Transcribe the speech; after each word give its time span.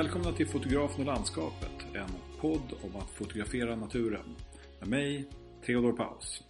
Välkomna 0.00 0.32
till 0.32 0.46
Fotografen 0.46 1.00
och 1.00 1.06
landskapet, 1.06 1.86
en 1.94 2.40
podd 2.40 2.72
om 2.82 2.96
att 2.96 3.10
fotografera 3.10 3.76
naturen. 3.76 4.36
Med 4.78 4.88
mig, 4.88 5.28
Theodor 5.66 5.92
Paus. 5.92 6.44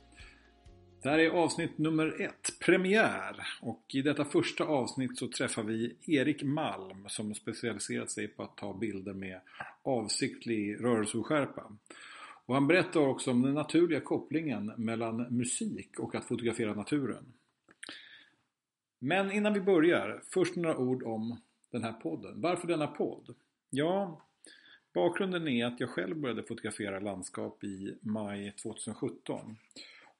Det 1.03 1.09
här 1.09 1.19
är 1.19 1.30
avsnitt 1.30 1.79
nummer 1.79 2.21
ett, 2.21 2.59
premiär. 2.61 3.36
Och 3.63 3.85
i 3.89 4.03
detta 4.03 4.25
första 4.25 4.64
avsnitt 4.64 5.18
så 5.18 5.29
träffar 5.29 5.63
vi 5.63 5.96
Erik 6.07 6.43
Malm 6.43 7.05
som 7.08 7.35
specialiserat 7.35 8.11
sig 8.11 8.29
på 8.29 8.43
att 8.43 8.57
ta 8.57 8.75
bilder 8.75 9.14
med 9.14 9.41
avsiktlig 9.82 10.85
rörelseoskärpa. 10.85 11.72
Och 12.46 12.55
han 12.55 12.67
berättar 12.67 13.00
också 13.00 13.30
om 13.30 13.43
den 13.43 13.55
naturliga 13.55 14.00
kopplingen 14.00 14.72
mellan 14.77 15.17
musik 15.36 15.99
och 15.99 16.14
att 16.14 16.25
fotografera 16.25 16.75
naturen. 16.75 17.32
Men 18.99 19.32
innan 19.32 19.53
vi 19.53 19.61
börjar, 19.61 20.22
först 20.32 20.57
några 20.57 20.77
ord 20.77 21.03
om 21.03 21.41
den 21.70 21.84
här 21.84 21.92
podden. 21.92 22.40
Varför 22.40 22.68
denna 22.68 22.86
podd? 22.86 23.34
Ja, 23.70 24.22
bakgrunden 24.94 25.48
är 25.48 25.66
att 25.66 25.80
jag 25.80 25.90
själv 25.90 26.16
började 26.16 26.43
fotografera 26.43 27.00
landskap 27.00 27.64
i 27.64 27.98
maj 28.00 28.52
2017. 28.62 29.56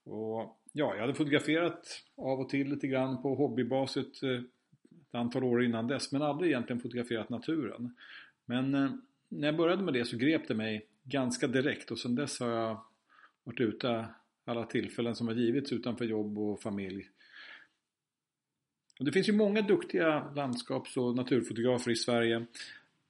Och 0.05 0.59
ja, 0.73 0.95
jag 0.95 1.01
hade 1.01 1.15
fotograferat 1.15 2.05
av 2.17 2.41
och 2.41 2.49
till 2.49 2.69
lite 2.69 2.87
grann 2.87 3.23
på 3.23 3.35
hobbybaset 3.35 4.23
eh, 4.23 4.31
ett 4.31 5.15
antal 5.15 5.45
år 5.45 5.65
innan 5.65 5.87
dess 5.87 6.13
men 6.13 6.23
aldrig 6.23 6.51
egentligen 6.51 6.83
fotograferat 6.83 7.29
naturen. 7.29 7.95
Men 8.45 8.75
eh, 8.75 8.91
när 9.29 9.49
jag 9.49 9.57
började 9.57 9.83
med 9.83 9.95
det 9.95 10.05
så 10.05 10.17
grep 10.17 10.49
det 10.49 10.55
mig 10.55 10.87
ganska 11.03 11.47
direkt 11.47 11.91
och 11.91 11.99
sedan 11.99 12.15
dess 12.15 12.41
har 12.41 12.49
jag 12.49 12.81
varit 13.45 13.61
ute 13.61 14.07
alla 14.45 14.65
tillfällen 14.65 15.15
som 15.15 15.29
har 15.29 15.35
givits 15.35 15.73
utanför 15.73 16.05
jobb 16.05 16.39
och 16.39 16.61
familj. 16.61 17.09
Och 19.01 19.07
det 19.07 19.13
finns 19.13 19.29
ju 19.29 19.33
många 19.33 19.63
duktiga 19.63 20.33
landskaps 20.35 20.97
och 20.97 21.17
naturfotografer 21.17 21.91
i 21.91 21.97
Sverige. 21.97 22.47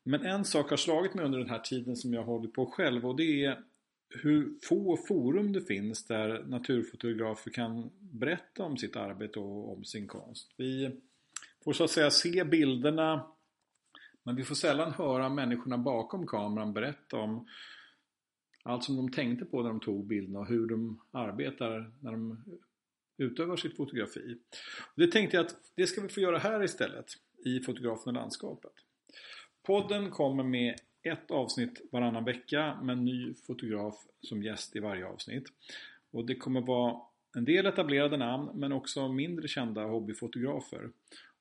Men 0.02 0.27
en 0.27 0.44
sak 0.44 0.70
har 0.70 0.77
slagit 0.77 1.14
mig 1.14 1.24
under 1.24 1.38
den 1.38 1.50
här 1.50 1.58
tiden 1.58 1.97
som 1.97 2.14
jag 2.14 2.20
har 2.20 2.27
hållit 2.27 2.52
på 2.52 2.66
själv 2.66 3.06
och 3.06 3.16
det 3.16 3.44
är 3.44 3.60
hur 4.08 4.55
få 4.62 4.97
forum 4.97 5.52
det 5.52 5.60
finns 5.60 6.06
där 6.06 6.44
naturfotografer 6.47 7.50
kan 7.50 7.91
berätta 8.00 8.62
om 8.64 8.77
sitt 8.77 8.97
arbete 8.97 9.38
och 9.38 9.72
om 9.72 9.84
sin 9.84 10.06
konst. 10.06 10.50
Vi 10.56 11.00
får 11.64 11.72
så 11.72 11.84
att 11.84 11.91
säga 11.91 12.10
se 12.10 12.44
bilderna 12.44 13.27
men 14.22 14.36
vi 14.36 14.44
får 14.44 14.54
sällan 14.54 14.92
höra 14.92 15.28
människorna 15.28 15.78
bakom 15.78 16.27
kameran 16.27 16.72
berätta 16.72 17.16
om 17.16 17.48
allt 18.62 18.84
som 18.84 18.97
de 18.97 19.10
tänkte 19.10 19.44
på 19.44 19.62
när 19.62 19.69
de 19.69 19.80
tog 19.80 20.06
bilderna 20.06 20.38
och 20.38 20.48
hur 20.48 20.66
de 20.66 21.00
arbetar 21.10 21.92
när 22.00 22.12
de 22.12 22.44
utövar 23.20 23.56
sitt 23.56 23.76
fotografi. 23.76 24.38
Och 24.94 25.00
det 25.00 25.06
tänkte 25.06 25.36
jag 25.36 25.46
att 25.46 25.56
det 25.76 25.86
ska 25.86 26.00
vi 26.00 26.08
få 26.08 26.20
göra 26.20 26.38
här 26.38 26.64
istället 26.64 27.06
i 27.44 27.60
Fotografen 27.60 28.16
och 28.16 28.22
landskapet. 28.22 28.72
Podden 29.66 30.10
kommer 30.10 30.44
med 30.44 30.74
ett 31.02 31.30
avsnitt 31.30 31.88
varannan 31.92 32.24
vecka 32.24 32.78
med 32.82 32.92
en 32.92 33.04
ny 33.04 33.34
fotograf 33.34 33.94
som 34.20 34.42
gäst 34.42 34.76
i 34.76 34.78
varje 34.78 35.06
avsnitt. 35.06 35.44
Och 36.10 36.26
det 36.26 36.34
kommer 36.34 36.60
vara 36.60 37.00
en 37.36 37.44
del 37.44 37.66
etablerade 37.66 38.16
namn 38.16 38.50
men 38.54 38.72
också 38.72 39.08
mindre 39.08 39.48
kända 39.48 39.84
hobbyfotografer. 39.84 40.91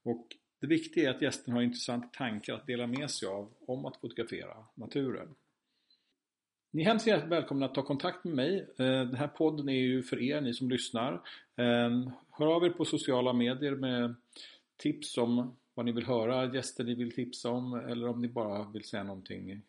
Och 0.03 0.27
det 0.61 0.67
viktiga 0.67 1.09
är 1.09 1.15
att 1.15 1.21
gästen 1.21 1.53
har 1.53 1.61
intressanta 1.61 2.07
tankar 2.07 2.53
att 2.53 2.67
dela 2.67 2.87
med 2.87 3.11
sig 3.11 3.27
av 3.27 3.53
om 3.67 3.85
att 3.85 3.97
fotografera 3.97 4.65
naturen. 4.75 5.35
Ni 6.71 6.81
är 6.81 6.85
hemskt 6.85 7.07
välkomna 7.07 7.65
att 7.65 7.73
ta 7.73 7.81
kontakt 7.81 8.23
med 8.23 8.35
mig. 8.35 8.59
Eh, 8.59 8.85
den 8.85 9.15
här 9.15 9.27
podden 9.27 9.69
är 9.69 9.73
ju 9.73 10.03
för 10.03 10.21
er, 10.21 10.41
ni 10.41 10.53
som 10.53 10.69
lyssnar. 10.69 11.13
Eh, 11.55 12.09
hör 12.31 12.55
av 12.55 12.65
er 12.65 12.69
på 12.69 12.85
sociala 12.85 13.33
medier 13.33 13.75
med 13.75 14.15
tips 14.77 15.17
om 15.17 15.55
vad 15.73 15.85
ni 15.85 15.91
vill 15.91 16.05
höra, 16.05 16.53
gäster 16.53 16.83
ni 16.83 16.95
vill 16.95 17.15
tipsa 17.15 17.49
om 17.49 17.73
eller 17.73 18.07
om 18.07 18.21
ni 18.21 18.27
bara 18.27 18.71
vill 18.71 18.83
säga 18.83 19.03
någonting 19.03 19.61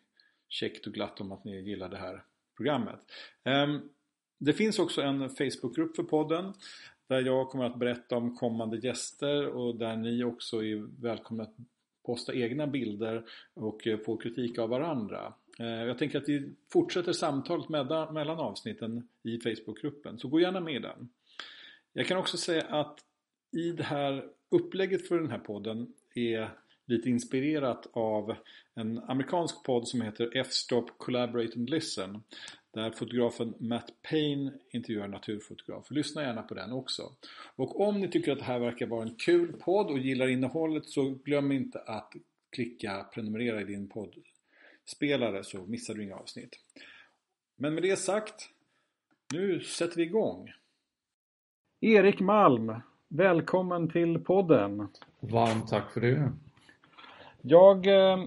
käckt 0.47 0.87
och 0.87 0.93
glatt 0.93 1.21
om 1.21 1.31
att 1.31 1.43
ni 1.43 1.61
gillar 1.61 1.89
det 1.89 1.97
här 1.97 2.23
programmet. 2.57 2.99
Eh, 3.43 3.77
det 4.37 4.53
finns 4.53 4.79
också 4.79 5.01
en 5.01 5.29
Facebookgrupp 5.29 5.95
för 5.95 6.03
podden 6.03 6.53
där 7.07 7.21
jag 7.21 7.49
kommer 7.49 7.65
att 7.65 7.79
berätta 7.79 8.17
om 8.17 8.35
kommande 8.35 8.77
gäster 8.77 9.47
och 9.47 9.75
där 9.75 9.97
ni 9.97 10.23
också 10.23 10.63
är 10.63 11.01
välkomna 11.01 11.43
att 11.43 11.55
posta 12.05 12.33
egna 12.33 12.67
bilder 12.67 13.25
och 13.53 13.87
få 14.05 14.17
kritik 14.17 14.59
av 14.59 14.69
varandra. 14.69 15.33
Eh, 15.61 15.87
jag 15.87 15.97
tänker 15.97 16.17
att 16.17 16.29
vi 16.29 16.53
fortsätter 16.71 17.13
samtalet 17.13 17.69
mellan 17.69 18.39
avsnitten 18.39 19.07
i 19.23 19.39
Facebookgruppen, 19.39 20.19
så 20.19 20.27
gå 20.27 20.39
gärna 20.39 20.59
med 20.59 20.75
i 20.75 20.79
den. 20.79 21.09
Jag 21.93 22.07
kan 22.07 22.17
också 22.17 22.37
säga 22.37 22.63
att 22.63 22.99
i 23.51 23.71
det 23.71 23.83
här 23.83 24.23
upplägget 24.49 25.07
för 25.07 25.19
den 25.19 25.31
här 25.31 25.39
podden 25.39 25.93
är 26.15 26.49
lite 26.85 27.09
inspirerat 27.09 27.87
av 27.93 28.35
en 28.75 28.99
amerikansk 28.99 29.63
podd 29.63 29.87
som 29.87 30.01
heter 30.01 30.37
F-Stop 30.37 30.85
Collaborate 30.97 31.53
and 31.55 31.69
Listen. 31.69 32.23
Där 32.73 32.91
fotografen 32.91 33.53
Matt 33.59 33.91
Payne 34.09 34.51
intervjuar 34.71 35.07
naturfotografer. 35.07 35.95
Lyssna 35.95 36.21
gärna 36.21 36.41
på 36.41 36.53
den 36.53 36.71
också. 36.71 37.03
Och 37.55 37.81
om 37.81 37.99
ni 37.99 38.07
tycker 38.07 38.31
att 38.31 38.39
det 38.39 38.45
här 38.45 38.59
verkar 38.59 38.85
vara 38.85 39.03
en 39.03 39.15
kul 39.15 39.53
podd 39.53 39.91
och 39.91 39.99
gillar 39.99 40.27
innehållet 40.27 40.85
så 40.85 41.09
glöm 41.09 41.51
inte 41.51 41.79
att 41.79 42.13
klicka 42.51 43.09
prenumerera 43.13 43.61
i 43.61 43.65
din 43.65 43.89
podd 43.89 44.15
poddspelare 44.81 45.43
så 45.43 45.57
missar 45.65 45.93
du 45.93 46.03
inga 46.03 46.15
avsnitt. 46.15 46.59
Men 47.55 47.73
med 47.73 47.83
det 47.83 47.95
sagt, 47.95 48.49
nu 49.33 49.59
sätter 49.59 49.95
vi 49.95 50.03
igång. 50.03 50.51
Erik 51.81 52.19
Malm, 52.19 52.73
välkommen 53.07 53.89
till 53.89 54.19
podden. 54.19 54.87
Varmt 55.19 55.67
tack 55.67 55.91
för 55.91 56.01
det. 56.01 56.31
Jag 57.41 57.87
eh, 57.87 58.25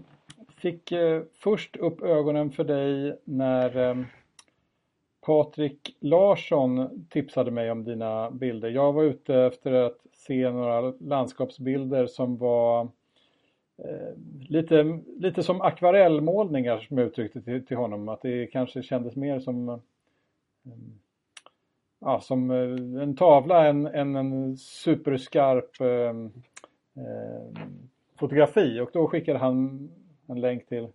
fick 0.56 0.92
eh, 0.92 1.22
först 1.34 1.76
upp 1.76 2.02
ögonen 2.02 2.50
för 2.50 2.64
dig 2.64 3.20
när 3.24 3.90
eh, 3.90 4.04
Patrik 5.26 5.96
Larsson 6.00 7.06
tipsade 7.10 7.50
mig 7.50 7.70
om 7.70 7.84
dina 7.84 8.30
bilder. 8.30 8.68
Jag 8.68 8.92
var 8.92 9.02
ute 9.02 9.34
efter 9.34 9.72
att 9.72 9.98
se 10.12 10.50
några 10.50 10.80
landskapsbilder 11.00 12.06
som 12.06 12.36
var 12.36 12.88
Eh, 13.78 14.14
lite, 14.48 14.98
lite 15.16 15.42
som 15.42 15.60
akvarellmålningar 15.60 16.78
som 16.78 16.98
jag 16.98 17.06
uttryckte 17.06 17.42
till, 17.42 17.66
till 17.66 17.76
honom. 17.76 18.08
Att 18.08 18.22
det 18.22 18.46
kanske 18.46 18.82
kändes 18.82 19.16
mer 19.16 19.40
som, 19.40 19.68
eh, 19.68 19.76
ja, 22.00 22.20
som 22.20 22.50
eh, 22.50 23.02
en 23.02 23.16
tavla 23.16 23.66
än, 23.66 23.86
än 23.86 24.16
en 24.16 24.56
superskarp 24.56 25.80
eh, 25.80 25.86
eh, 27.04 27.62
fotografi. 28.18 28.80
Och 28.80 28.90
då 28.92 29.06
skickade 29.08 29.38
han 29.38 29.88
en 30.26 30.40
länk 30.40 30.66
till, 30.66 30.88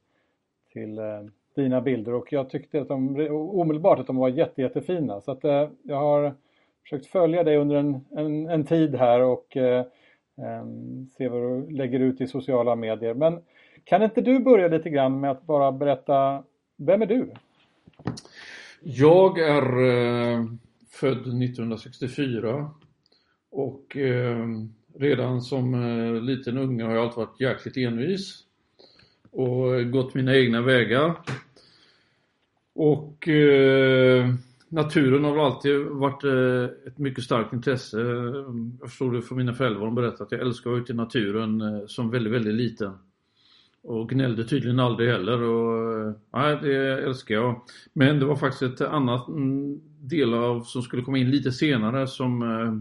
till 0.73 0.97
eh, 0.97 1.23
dina 1.55 1.81
bilder 1.81 2.13
och 2.13 2.33
jag 2.33 2.49
tyckte 2.49 2.81
att 2.81 2.87
de 2.87 3.27
omedelbart 3.31 3.99
att 3.99 4.07
de 4.07 4.17
var 4.17 4.29
jätte, 4.29 4.61
jättefina. 4.61 5.21
Så 5.21 5.31
att 5.31 5.43
eh, 5.43 5.69
jag 5.83 5.95
har 5.95 6.33
försökt 6.83 7.05
följa 7.05 7.43
dig 7.43 7.57
under 7.57 7.75
en, 7.75 8.05
en, 8.11 8.49
en 8.49 8.65
tid 8.65 8.95
här 8.95 9.21
och 9.21 9.57
eh, 9.57 9.85
Ehm, 10.43 11.09
se 11.17 11.27
vad 11.27 11.41
du 11.41 11.75
lägger 11.75 11.99
ut 11.99 12.21
i 12.21 12.27
sociala 12.27 12.75
medier. 12.75 13.13
Men 13.13 13.41
kan 13.83 14.03
inte 14.03 14.21
du 14.21 14.39
börja 14.39 14.67
lite 14.67 14.89
grann 14.89 15.19
med 15.19 15.31
att 15.31 15.45
bara 15.45 15.71
berätta, 15.71 16.43
vem 16.77 17.01
är 17.01 17.05
du? 17.05 17.31
Jag 18.81 19.39
är 19.39 19.63
eh, 19.63 20.45
född 20.91 21.43
1964 21.43 22.71
och 23.51 23.97
eh, 23.97 24.47
redan 24.95 25.41
som 25.41 25.73
eh, 25.73 26.21
liten 26.21 26.57
unge 26.57 26.83
har 26.83 26.93
jag 26.93 27.03
alltid 27.03 27.17
varit 27.17 27.41
jäkligt 27.41 27.77
envis 27.77 28.43
och 29.31 29.91
gått 29.91 30.13
mina 30.13 30.35
egna 30.35 30.61
vägar. 30.61 31.15
Och 32.75 33.27
eh, 33.27 34.27
naturen 34.69 35.23
har 35.23 35.45
alltid 35.45 35.79
varit 35.85 36.23
eh, 36.23 36.87
ett 36.87 36.97
mycket 36.97 37.23
starkt 37.23 37.53
intresse. 37.53 37.99
Jag 38.79 38.89
förstod 38.89 39.13
det 39.13 39.21
från 39.21 39.37
mina 39.37 39.53
föräldrar, 39.53 39.85
de 39.85 39.95
berättade 39.95 40.23
att 40.23 40.31
jag 40.31 40.41
älskar 40.41 40.69
att 40.69 40.71
vara 40.71 40.81
ute 40.81 40.91
i 40.91 40.95
naturen 40.95 41.61
eh, 41.61 41.85
som 41.87 42.09
väldigt, 42.09 42.33
väldigt 42.33 42.53
liten. 42.53 42.93
Och 43.81 44.09
gnällde 44.09 44.43
tydligen 44.43 44.79
aldrig 44.79 45.09
heller 45.09 45.41
och 45.41 46.01
eh, 46.01 46.13
nej, 46.33 46.57
det 46.61 47.03
älskar 47.03 47.35
jag. 47.35 47.61
Men 47.93 48.19
det 48.19 48.25
var 48.25 48.35
faktiskt 48.35 48.81
ett 48.81 48.87
annat 48.87 49.27
mm, 49.27 49.79
del 49.99 50.33
av 50.33 50.61
som 50.61 50.81
skulle 50.81 51.03
komma 51.03 51.17
in 51.17 51.31
lite 51.31 51.51
senare 51.51 52.07
som 52.07 52.41
eh, 52.41 52.79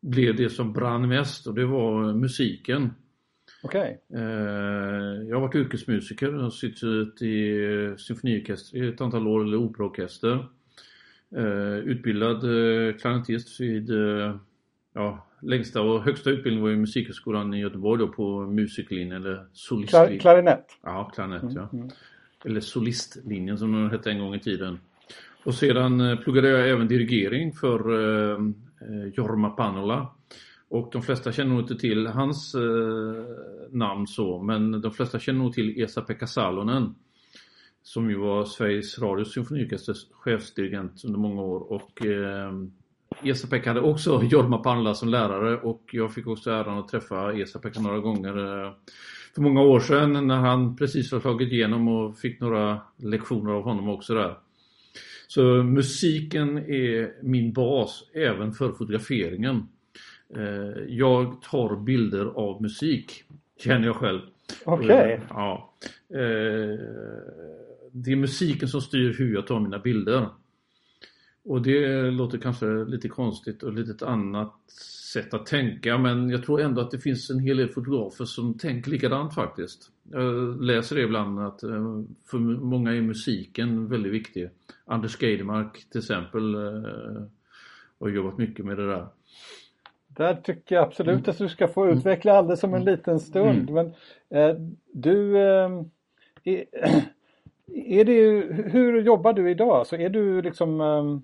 blev 0.00 0.36
det 0.36 0.50
som 0.50 0.72
brann 0.72 1.08
mest 1.08 1.46
och 1.46 1.54
det 1.54 1.66
var 1.66 2.12
musiken. 2.12 2.90
Okej. 3.62 4.02
Okay. 4.08 4.22
Eh, 4.22 5.28
jag 5.28 5.36
har 5.36 5.40
varit 5.40 5.54
yrkesmusiker 5.54 6.44
och 6.44 6.52
suttit 6.52 7.22
i 7.22 7.94
symfoniorkester 7.98 8.76
i 8.84 8.88
ett 8.88 9.00
antal 9.00 9.28
år, 9.28 9.42
eller 9.42 9.56
operaorkester. 9.56 10.48
Eh, 11.36 11.78
utbildad 11.78 12.44
eh, 12.44 12.96
klarinettist 12.96 13.60
vid, 13.60 13.90
ja, 14.94 15.26
längsta 15.40 15.82
och 15.82 16.02
högsta 16.02 16.30
utbildningen 16.30 16.64
var 16.64 16.70
i 16.70 16.76
Musikhögskolan 16.76 17.54
i 17.54 17.60
Göteborg 17.60 17.98
då 17.98 18.08
på 18.08 18.40
musiklinjen 18.40 19.12
eller 19.12 19.46
solistlinjen. 19.52 20.18
Klarinett? 20.18 20.66
Ja, 20.82 21.10
klarinett 21.14 21.42
mm, 21.42 21.54
ja. 21.54 21.68
Mm. 21.72 21.88
Eller 22.44 22.60
solistlinjen 22.60 23.58
som 23.58 23.72
den 23.72 23.90
hette 23.90 24.10
en 24.10 24.18
gång 24.18 24.34
i 24.34 24.40
tiden. 24.40 24.78
Och 25.44 25.54
sedan 25.54 26.18
pluggade 26.24 26.48
jag 26.48 26.70
även 26.70 26.88
dirigering 26.88 27.52
för 27.52 27.80
Jorma 29.14 29.50
Panola 29.50 30.08
Och 30.68 30.88
de 30.92 31.02
flesta 31.02 31.32
känner 31.32 31.50
nog 31.50 31.60
inte 31.60 31.76
till 31.76 32.06
hans 32.06 32.54
eh, 32.54 33.24
namn 33.70 34.06
så, 34.06 34.42
men 34.42 34.80
de 34.80 34.92
flesta 34.92 35.18
känner 35.18 35.38
nog 35.38 35.52
till 35.52 35.82
Esa-Pekka 35.82 36.26
Salonen. 36.26 36.94
Som 37.86 38.10
ju 38.10 38.16
var 38.16 38.44
Sveriges 38.44 38.98
Radios 38.98 39.34
symfoniorkesters 39.34 40.06
chefsdirigent 40.12 41.04
under 41.04 41.18
många 41.18 41.42
år. 41.42 41.72
Och 41.72 42.06
eh, 42.06 42.52
Esa-Pekka 43.22 43.70
hade 43.70 43.80
också 43.80 44.22
Jorma 44.30 44.58
Panla 44.58 44.94
som 44.94 45.08
lärare 45.08 45.56
och 45.56 45.82
jag 45.92 46.14
fick 46.14 46.26
också 46.26 46.50
äran 46.50 46.78
att 46.78 46.88
träffa 46.88 47.32
Esa-Pekka 47.32 47.80
några 47.80 47.98
gånger 47.98 48.64
eh, 48.64 48.72
för 49.34 49.42
många 49.42 49.62
år 49.62 49.80
sedan 49.80 50.26
när 50.26 50.36
han 50.36 50.76
precis 50.76 51.12
har 51.12 51.20
slagit 51.20 51.52
igenom 51.52 51.88
och 51.88 52.18
fick 52.18 52.40
några 52.40 52.80
lektioner 52.96 53.52
av 53.52 53.62
honom 53.62 53.88
också 53.88 54.14
där. 54.14 54.38
Så 55.26 55.42
musiken 55.62 56.58
är 56.58 57.22
min 57.22 57.52
bas 57.52 58.10
även 58.14 58.52
för 58.52 58.72
fotograferingen. 58.72 59.68
Eh, 60.36 60.84
jag 60.88 61.42
tar 61.42 61.76
bilder 61.76 62.26
av 62.26 62.62
musik, 62.62 63.24
känner 63.60 63.86
jag 63.86 63.96
själv. 63.96 64.20
Okej. 64.64 64.86
Okay. 64.86 65.12
Eh, 65.12 65.20
ja. 65.28 65.74
Eh, 66.14 66.78
det 67.94 68.12
är 68.12 68.16
musiken 68.16 68.68
som 68.68 68.80
styr 68.80 69.14
hur 69.18 69.34
jag 69.34 69.46
tar 69.46 69.60
mina 69.60 69.78
bilder. 69.78 70.28
Och 71.44 71.62
det 71.62 72.10
låter 72.10 72.38
kanske 72.38 72.66
lite 72.66 73.08
konstigt 73.08 73.62
och 73.62 73.72
lite 73.72 73.90
ett 73.90 74.02
annat 74.02 74.70
sätt 75.12 75.34
att 75.34 75.46
tänka 75.46 75.98
men 75.98 76.30
jag 76.30 76.44
tror 76.44 76.60
ändå 76.60 76.80
att 76.80 76.90
det 76.90 76.98
finns 76.98 77.30
en 77.30 77.38
hel 77.38 77.56
del 77.56 77.68
fotografer 77.68 78.24
som 78.24 78.58
tänker 78.58 78.90
likadant 78.90 79.34
faktiskt. 79.34 79.90
Jag 80.10 80.62
läser 80.62 80.96
det 80.96 81.02
ibland 81.02 81.40
att 81.40 81.60
för 82.30 82.38
många 82.38 82.94
är 82.94 83.00
musiken 83.00 83.88
väldigt 83.88 84.12
viktig. 84.12 84.50
Anders 84.84 85.22
Geidemark 85.22 85.90
till 85.90 85.98
exempel 85.98 86.54
har 88.00 88.08
jobbat 88.08 88.38
mycket 88.38 88.64
med 88.64 88.76
det 88.76 88.86
där. 88.86 89.06
Där 90.06 90.34
tycker 90.34 90.74
jag 90.74 90.84
absolut 90.84 91.14
mm. 91.14 91.30
att 91.30 91.38
du 91.38 91.48
ska 91.48 91.68
få 91.68 91.88
utveckla 91.88 92.32
alldeles 92.32 92.60
som 92.60 92.74
en 92.74 92.82
mm. 92.82 92.94
liten 92.94 93.20
stund. 93.20 93.70
Mm. 93.70 93.74
Men 93.74 93.86
eh, 94.38 94.56
du, 94.92 95.38
eh, 95.38 95.70
är, 97.72 98.04
det, 98.04 98.20
hur 98.72 99.02
jobbar 99.02 99.32
du 99.32 99.50
idag? 99.50 99.68
Så 99.68 99.74
alltså, 99.74 99.96
är 99.96 100.08
du 100.08 100.42
liksom, 100.42 100.80
ehm, 100.80 101.22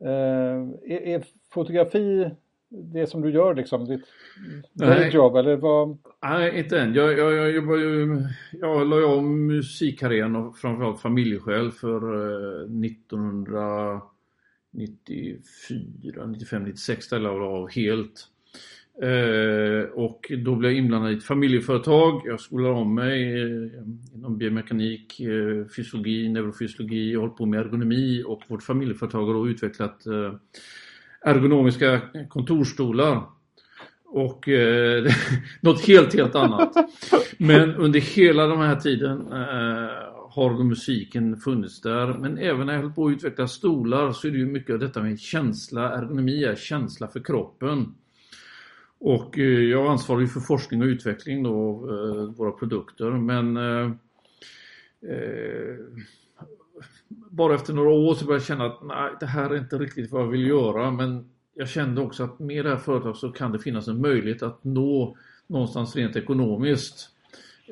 eh, 0.00 0.92
är, 0.92 1.00
är, 1.06 1.24
fotografi 1.50 2.30
det 2.68 3.06
som 3.06 3.22
du 3.22 3.30
gör 3.30 3.54
liksom, 3.54 3.84
ditt 3.84 5.14
jobb 5.14 5.36
eller 5.36 5.56
vad? 5.56 5.98
Nej, 6.22 6.58
inte 6.58 6.80
än. 6.80 6.94
Jag, 6.94 7.18
jag, 7.18 7.32
jag 7.32 7.50
jobbar 7.50 7.76
ju, 7.76 8.22
jag 8.52 8.86
la 8.86 9.06
om 9.06 9.46
musikkarriären 9.46 10.36
och 10.36 10.58
framförallt 10.58 11.00
familjeskäl 11.00 11.72
för 11.72 11.96
eh, 11.96 12.84
1900 12.84 14.00
94, 14.72 16.26
95, 16.26 16.64
96 16.64 17.04
ställde 17.04 17.28
jag 17.28 17.42
av 17.42 17.70
helt. 17.70 18.28
Eh, 19.02 19.82
och 19.82 20.32
då 20.38 20.54
blev 20.54 20.70
jag 20.70 20.78
inblandad 20.78 21.12
i 21.12 21.16
ett 21.16 21.24
familjeföretag. 21.24 22.22
Jag 22.24 22.40
skolade 22.40 22.74
om 22.74 22.94
mig 22.94 23.42
eh, 23.42 23.68
inom 24.14 24.38
biomekanik, 24.38 25.20
eh, 25.20 25.66
fysiologi, 25.76 26.28
neurofysiologi, 26.28 27.12
jag 27.12 27.20
hållit 27.20 27.36
på 27.36 27.46
med 27.46 27.60
ergonomi 27.60 28.22
och 28.26 28.42
vårt 28.48 28.62
familjeföretag 28.62 29.26
har 29.26 29.34
då 29.34 29.48
utvecklat 29.48 30.06
eh, 30.06 30.34
ergonomiska 31.20 32.00
kontorstolar. 32.28 33.22
Och 34.04 34.48
eh, 34.48 35.12
något 35.60 35.86
helt, 35.86 36.14
helt 36.14 36.34
annat. 36.34 36.72
Men 37.38 37.74
under 37.74 38.00
hela 38.00 38.46
den 38.46 38.58
här 38.58 38.76
tiden 38.76 39.20
eh, 39.32 40.10
har 40.30 40.64
musiken 40.64 41.36
funnits 41.36 41.80
där. 41.80 42.06
Men 42.06 42.38
även 42.38 42.66
när 42.66 42.74
jag 42.74 42.80
höll 42.80 42.92
på 42.92 43.06
att 43.06 43.12
utveckla 43.12 43.48
stolar 43.48 44.12
så 44.12 44.28
är 44.28 44.32
det 44.32 44.38
ju 44.38 44.46
mycket 44.46 44.72
av 44.72 44.78
detta 44.78 45.02
med 45.02 45.20
känsla, 45.20 45.92
ergonomi 45.98 46.44
är 46.44 46.54
känsla 46.54 47.08
för 47.08 47.20
kroppen. 47.20 47.94
Och 49.00 49.38
eh, 49.38 49.44
jag 49.44 49.80
ansvarar 49.80 49.92
ansvarig 49.92 50.32
för 50.32 50.40
forskning 50.40 50.82
och 50.82 50.86
utveckling 50.86 51.42
då 51.42 51.54
av 51.54 51.90
eh, 51.90 52.24
våra 52.36 52.52
produkter. 52.52 53.10
Men 53.10 53.56
eh, 53.56 53.90
eh, 55.12 55.76
bara 57.08 57.54
efter 57.54 57.72
några 57.72 57.90
år 57.90 58.14
så 58.14 58.24
började 58.24 58.40
jag 58.40 58.46
känna 58.46 58.66
att 58.66 58.82
nej, 58.82 59.10
det 59.20 59.26
här 59.26 59.50
är 59.50 59.58
inte 59.58 59.78
riktigt 59.78 60.10
vad 60.10 60.22
jag 60.22 60.28
vill 60.28 60.46
göra. 60.46 60.90
Men 60.90 61.30
jag 61.54 61.68
kände 61.68 62.00
också 62.00 62.24
att 62.24 62.38
med 62.38 62.64
det 62.64 62.70
här 62.70 62.76
företaget 62.76 63.16
så 63.16 63.30
kan 63.30 63.52
det 63.52 63.58
finnas 63.58 63.88
en 63.88 64.00
möjlighet 64.00 64.42
att 64.42 64.64
nå 64.64 65.16
någonstans 65.46 65.96
rent 65.96 66.16
ekonomiskt. 66.16 67.10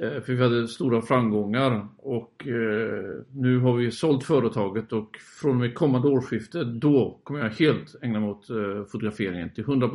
Eh, 0.02 0.20
för 0.20 0.32
vi 0.32 0.42
hade 0.42 0.68
stora 0.68 1.02
framgångar 1.02 1.88
och 1.96 2.46
eh, 2.46 3.22
nu 3.32 3.58
har 3.58 3.76
vi 3.76 3.90
sålt 3.90 4.24
företaget 4.24 4.92
och 4.92 5.16
från 5.40 5.50
och 5.50 5.56
med 5.56 5.74
kommande 5.74 6.08
årsskifte 6.08 6.64
då 6.64 7.20
kommer 7.24 7.40
jag 7.40 7.50
helt 7.50 7.96
ägna 8.02 8.20
mig 8.20 8.28
åt 8.28 8.50
eh, 8.50 8.84
fotograferingen 8.84 9.50
till 9.54 9.64
100 9.64 9.88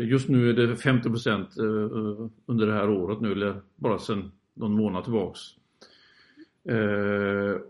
Just 0.00 0.28
nu 0.28 0.50
är 0.50 0.54
det 0.54 0.74
50% 0.74 2.30
under 2.46 2.66
det 2.66 2.72
här 2.72 2.90
året 2.90 3.20
nu 3.20 3.32
eller 3.32 3.60
bara 3.76 3.98
sedan 3.98 4.32
någon 4.54 4.72
månad 4.72 5.04
tillbaks. 5.04 5.40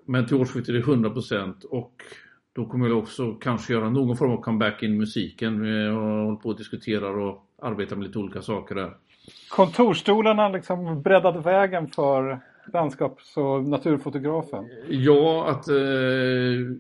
Men 0.04 0.26
till 0.26 0.36
årsskiftet 0.36 0.68
är 0.68 0.72
det 0.72 0.78
100 0.78 1.12
och 1.70 2.02
då 2.52 2.66
kommer 2.66 2.88
jag 2.88 2.98
också 2.98 3.34
kanske 3.34 3.72
göra 3.72 3.90
någon 3.90 4.16
form 4.16 4.30
av 4.30 4.40
comeback 4.40 4.82
in 4.82 4.98
musiken. 4.98 5.64
Jag 5.64 5.94
håller 5.94 6.36
på 6.36 6.50
att 6.50 6.58
diskutera 6.58 7.08
och 7.08 7.46
arbeta 7.62 7.96
med 7.96 8.06
lite 8.06 8.18
olika 8.18 8.42
saker 8.42 8.74
där 8.74 8.96
kontorstolarna 9.50 10.48
liksom 10.48 11.02
breddade 11.02 11.40
vägen 11.40 11.88
för 11.88 12.40
landskaps 12.72 13.36
och 13.36 13.64
naturfotografen? 13.64 14.68
Ja, 14.88 15.48
att 15.48 15.68
eh, 15.68 15.76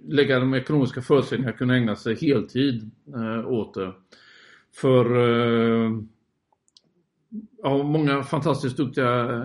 lägga 0.08 0.40
de 0.40 0.54
ekonomiska 0.54 1.00
förutsättningarna 1.00 1.52
att 1.52 1.58
kunna 1.58 1.76
ägna 1.76 1.96
sig 1.96 2.14
heltid 2.14 2.90
eh, 3.14 3.48
åt 3.48 3.74
det. 3.74 3.92
För 4.72 5.16
eh, 5.16 5.92
ja, 7.62 7.82
många 7.82 8.22
fantastiskt 8.22 8.76
duktiga 8.76 9.24
eh, 9.32 9.44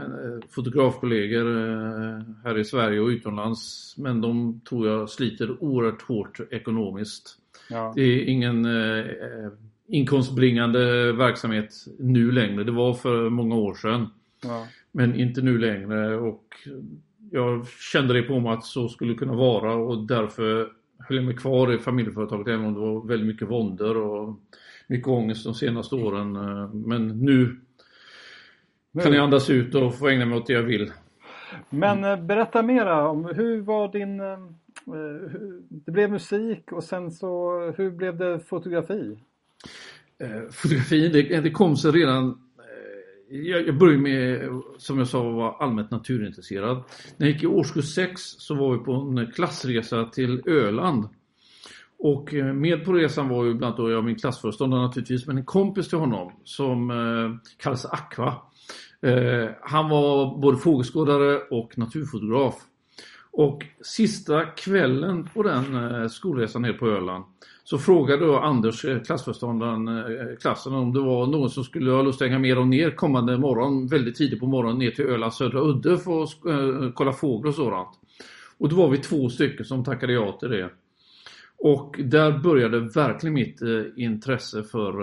fotografkollegor 0.49 1.57
eh, 1.57 2.21
här 2.43 2.57
i 2.57 2.65
Sverige 2.65 2.99
och 2.99 3.07
utomlands. 3.07 3.93
Men 3.97 4.21
de 4.21 4.61
tror 4.69 4.87
jag 4.87 5.09
sliter 5.09 5.63
oerhört 5.63 6.01
hårt 6.01 6.39
ekonomiskt. 6.51 7.37
Ja. 7.69 7.93
Det 7.95 8.01
är 8.01 8.25
ingen 8.25 8.65
eh, 8.65 9.05
inkomstbringande 9.87 11.11
verksamhet 11.11 11.73
nu 11.99 12.31
längre. 12.31 12.63
Det 12.63 12.71
var 12.71 12.93
för 12.93 13.29
många 13.29 13.55
år 13.55 13.73
sedan. 13.73 14.07
Ja. 14.43 14.67
Men 14.91 15.15
inte 15.19 15.41
nu 15.41 15.57
längre 15.57 16.17
och 16.17 16.43
jag 17.31 17.67
kände 17.67 18.13
det 18.13 18.21
på 18.21 18.39
mig 18.39 18.51
att 18.51 18.65
så 18.65 18.89
skulle 18.89 19.13
kunna 19.13 19.33
vara 19.33 19.75
och 19.75 20.07
därför 20.07 20.71
höll 20.99 21.17
jag 21.17 21.25
mig 21.25 21.35
kvar 21.35 21.73
i 21.73 21.77
familjeföretaget 21.77 22.47
även 22.47 22.65
om 22.65 22.73
det 22.73 22.79
var 22.79 23.07
väldigt 23.07 23.27
mycket 23.27 23.49
våndor 23.49 23.97
och 23.97 24.39
mycket 24.87 25.07
ångest 25.07 25.43
de 25.43 25.53
senaste 25.53 25.95
åren. 25.95 26.31
Men 26.87 27.07
nu 27.07 27.55
kan 29.03 29.13
jag 29.13 29.23
andas 29.23 29.49
ut 29.49 29.75
och 29.75 29.97
få 29.97 30.07
ägna 30.07 30.25
mig 30.25 30.37
åt 30.37 30.47
det 30.47 30.53
jag 30.53 30.63
vill. 30.63 30.91
Men 31.69 32.03
eh, 32.03 32.21
berätta 32.21 32.63
mera 32.63 33.09
om 33.09 33.25
hur 33.25 33.61
var 33.61 33.91
din... 33.91 34.19
Eh, 34.19 34.39
det 35.69 35.91
blev 35.91 36.11
musik 36.11 36.71
och 36.71 36.83
sen 36.83 37.11
så 37.11 37.59
hur 37.77 37.91
blev 37.91 38.17
det 38.17 38.39
fotografi? 38.39 39.19
Eh, 40.19 40.49
fotografin, 40.51 41.11
det, 41.11 41.41
det 41.41 41.51
kom 41.51 41.75
sig 41.77 41.91
redan 41.91 42.29
eh, 42.29 43.37
jag, 43.37 43.67
jag 43.67 43.77
började 43.77 44.01
med, 44.01 44.49
som 44.77 44.97
jag 44.97 45.07
sa, 45.07 45.29
att 45.29 45.35
vara 45.35 45.51
allmänt 45.51 45.91
naturintresserad. 45.91 46.83
När 47.17 47.27
jag 47.27 47.33
gick 47.33 47.43
i 47.43 47.47
årskurs 47.47 47.95
6 47.95 48.21
så 48.21 48.55
var 48.55 48.77
vi 48.77 48.83
på 48.83 48.93
en 48.93 49.31
klassresa 49.31 50.05
till 50.05 50.41
Öland. 50.45 51.09
Och 52.05 52.33
eh, 52.33 52.53
med 52.53 52.85
på 52.85 52.93
resan 52.93 53.29
var 53.29 53.45
ju 53.45 53.53
bland 53.53 53.79
annat 53.79 53.91
jag 53.91 53.97
och 53.97 54.03
min 54.03 54.15
klassföreståndare 54.15 54.81
naturligtvis, 54.81 55.27
men 55.27 55.37
en 55.37 55.45
kompis 55.45 55.89
till 55.89 55.97
honom 55.97 56.31
som 56.43 56.89
eh, 56.91 57.51
kallas 57.57 57.85
Aqua. 57.85 58.33
Eh, 59.01 59.49
han 59.61 59.89
var 59.89 60.41
både 60.41 60.57
fågelskådare 60.57 61.39
och 61.51 61.77
naturfotograf. 61.77 62.55
Och 63.31 63.63
sista 63.81 64.45
kvällen 64.45 65.29
på 65.33 65.43
den 65.43 65.75
eh, 65.75 66.07
skolresan 66.07 66.61
ner 66.61 66.73
på 66.73 66.87
Öland 66.87 67.23
så 67.63 67.77
frågade 67.77 68.25
då 68.25 68.37
Anders, 68.39 68.85
eh, 68.85 69.01
klassföreståndaren, 69.01 69.87
eh, 69.87 70.37
klassen 70.41 70.73
om 70.73 70.93
det 70.93 71.01
var 71.01 71.27
någon 71.27 71.49
som 71.49 71.63
skulle 71.63 71.91
ha 71.91 72.01
lust 72.01 72.21
att 72.21 72.27
hänga 72.27 72.39
med 72.39 72.57
dem 72.57 72.69
ner 72.69 72.91
kommande 72.91 73.37
morgon, 73.37 73.87
väldigt 73.87 74.15
tidigt 74.15 74.39
på 74.39 74.47
morgonen, 74.47 74.79
ner 74.79 74.91
till 74.91 75.05
Ölands 75.05 75.37
södra 75.37 75.59
udde 75.59 75.97
för 75.97 76.23
att 76.23 76.45
eh, 76.45 76.91
kolla 76.93 77.13
fåglar 77.13 77.49
och 77.49 77.55
sådant. 77.55 77.89
Och 78.57 78.69
då 78.69 78.75
var 78.75 78.89
vi 78.89 78.97
två 78.97 79.29
stycken 79.29 79.65
som 79.65 79.83
tackade 79.83 80.13
ja 80.13 80.31
till 80.31 80.49
det. 80.49 80.69
Och 81.57 81.99
där 82.03 82.39
började 82.39 82.79
verkligen 82.79 83.33
mitt 83.33 83.61
eh, 83.61 83.81
intresse 83.95 84.63
för 84.63 84.93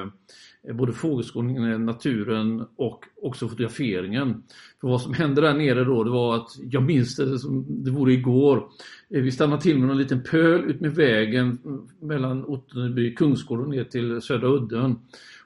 eh, 0.00 0.74
både 0.74 0.92
fågelskådningen, 0.92 1.72
eh, 1.72 1.78
naturen 1.78 2.66
och 2.76 3.04
också 3.22 3.48
fotograferingen. 3.48 4.42
För 4.80 4.88
vad 4.88 5.00
som 5.00 5.14
hände 5.14 5.40
där 5.40 5.54
nere 5.54 5.84
då, 5.84 6.04
det 6.04 6.10
var 6.10 6.36
att 6.36 6.48
jag 6.70 6.82
minns 6.82 7.16
det 7.16 7.38
som 7.38 7.64
det 7.68 7.90
vore 7.90 8.12
igår. 8.12 8.68
Vi 9.08 9.30
stannade 9.30 9.62
till 9.62 9.78
med 9.78 9.90
en 9.90 9.98
liten 9.98 10.22
pöl 10.22 10.70
ut 10.70 10.80
med 10.80 10.94
vägen 10.94 11.58
mellan 12.00 12.44
Ottenby, 12.44 13.14
Kungsgård 13.14 13.60
och 13.60 13.68
ner 13.68 13.84
till 13.84 14.20
Södra 14.20 14.48
udden. 14.48 14.98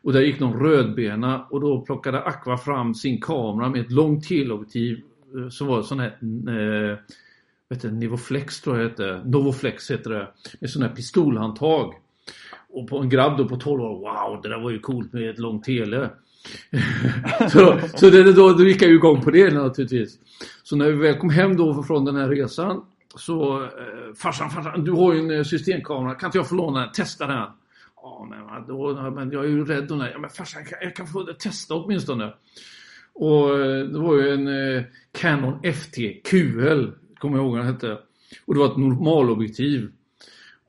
Och 0.02 0.12
där 0.12 0.20
gick 0.20 0.40
någon 0.40 0.60
rödbena 0.60 1.46
och 1.50 1.60
då 1.60 1.80
plockade 1.80 2.20
Aqua 2.20 2.56
fram 2.56 2.94
sin 2.94 3.20
kamera 3.20 3.68
med 3.68 3.80
ett 3.80 3.92
långt 3.92 4.24
teleobjektiv 4.24 5.00
som 5.50 5.66
var 5.66 5.82
sån 5.82 6.00
här 6.00 6.18
eh, 6.48 6.98
vet 7.68 7.82
du, 7.82 7.90
Nivoflex 7.90 8.60
tror 8.60 8.78
jag 8.78 8.88
hette, 8.88 9.22
Novoflex 9.24 9.90
heter 9.90 10.10
det, 10.10 10.28
med 10.60 10.70
sådana 10.70 10.88
här 10.88 10.96
pistolhandtag. 10.96 11.94
och 12.68 12.88
på 12.88 12.98
en 12.98 13.08
grabb 13.08 13.38
då 13.38 13.48
på 13.48 13.56
12 13.56 13.82
år, 13.82 13.88
wow 13.88 14.42
det 14.42 14.48
där 14.48 14.60
var 14.60 14.70
ju 14.70 14.78
coolt 14.78 15.12
med 15.12 15.30
ett 15.30 15.38
långt 15.38 15.64
tele. 15.64 16.10
så 17.52 17.80
så 17.94 18.10
det, 18.10 18.32
då, 18.32 18.52
då 18.52 18.64
gick 18.64 18.82
jag 18.82 18.90
ju 18.90 18.96
igång 18.96 19.20
på 19.20 19.30
det 19.30 19.54
naturligtvis. 19.54 20.18
Så 20.62 20.76
när 20.76 20.86
vi 20.86 20.92
väl 20.92 21.18
kom 21.18 21.30
hem 21.30 21.56
då 21.56 21.82
från 21.82 22.04
den 22.04 22.16
här 22.16 22.28
resan 22.28 22.84
så 23.16 23.62
eh, 23.62 23.68
farsan, 24.16 24.50
farsan, 24.50 24.84
du 24.84 24.92
har 24.92 25.14
ju 25.14 25.20
en 25.20 25.30
eh, 25.30 25.42
systemkamera, 25.42 26.14
kan 26.14 26.28
inte 26.28 26.38
jag 26.38 26.48
få 26.48 26.54
låna 26.54 26.80
den? 26.80 26.92
Testa 26.92 27.26
den. 27.26 27.46
Ja, 27.96 28.26
men, 28.30 28.66
då, 28.66 29.10
men 29.10 29.30
jag 29.30 29.44
är 29.44 29.48
ju 29.48 29.64
rädd. 29.64 29.92
Och 29.92 29.98
ja, 29.98 30.18
men 30.18 30.30
farsan, 30.30 30.62
jag 30.62 30.70
kan, 30.70 30.78
jag 30.82 30.96
kan 30.96 31.06
få 31.06 31.24
testa 31.24 31.74
åtminstone. 31.74 32.32
Och 33.14 33.60
eh, 33.60 33.84
det 33.84 33.98
var 33.98 34.14
ju 34.14 34.32
en 34.32 34.76
eh, 34.76 34.82
Canon 35.12 35.58
FT 35.74 35.96
QL, 36.24 36.86
kommer 37.24 37.38
jag 37.38 37.44
ihåg 37.44 37.56
vad 37.56 37.64
den 37.64 37.74
hette. 37.74 37.98
Och 38.44 38.54
det 38.54 38.60
var 38.60 38.66
ett 38.66 38.76
normalobjektiv. 38.76 39.92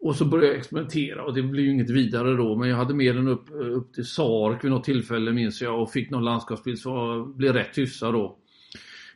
Och 0.02 0.16
så 0.16 0.26
började 0.26 0.48
jag 0.48 0.58
experimentera 0.58 1.24
och 1.24 1.34
det 1.34 1.44
blev 1.44 1.66
ju 1.66 1.72
inget 1.72 1.90
vidare 1.90 2.34
då 2.34 2.56
men 2.56 2.70
jag 2.70 2.78
hade 2.78 2.94
med 2.94 3.16
den 3.16 3.28
upp, 3.28 3.50
eh, 3.50 3.56
upp 3.56 3.94
till 3.94 4.06
Sark 4.06 4.64
vid 4.64 4.72
något 4.72 4.84
tillfälle 4.84 5.32
minns 5.32 5.62
jag 5.62 5.82
och 5.82 5.92
fick 5.92 6.10
någon 6.10 6.24
landskapsbild 6.24 6.80
så 6.80 7.24
blev 7.36 7.54
rätt 7.54 7.78
hyfsad 7.78 8.14
då. 8.14 8.38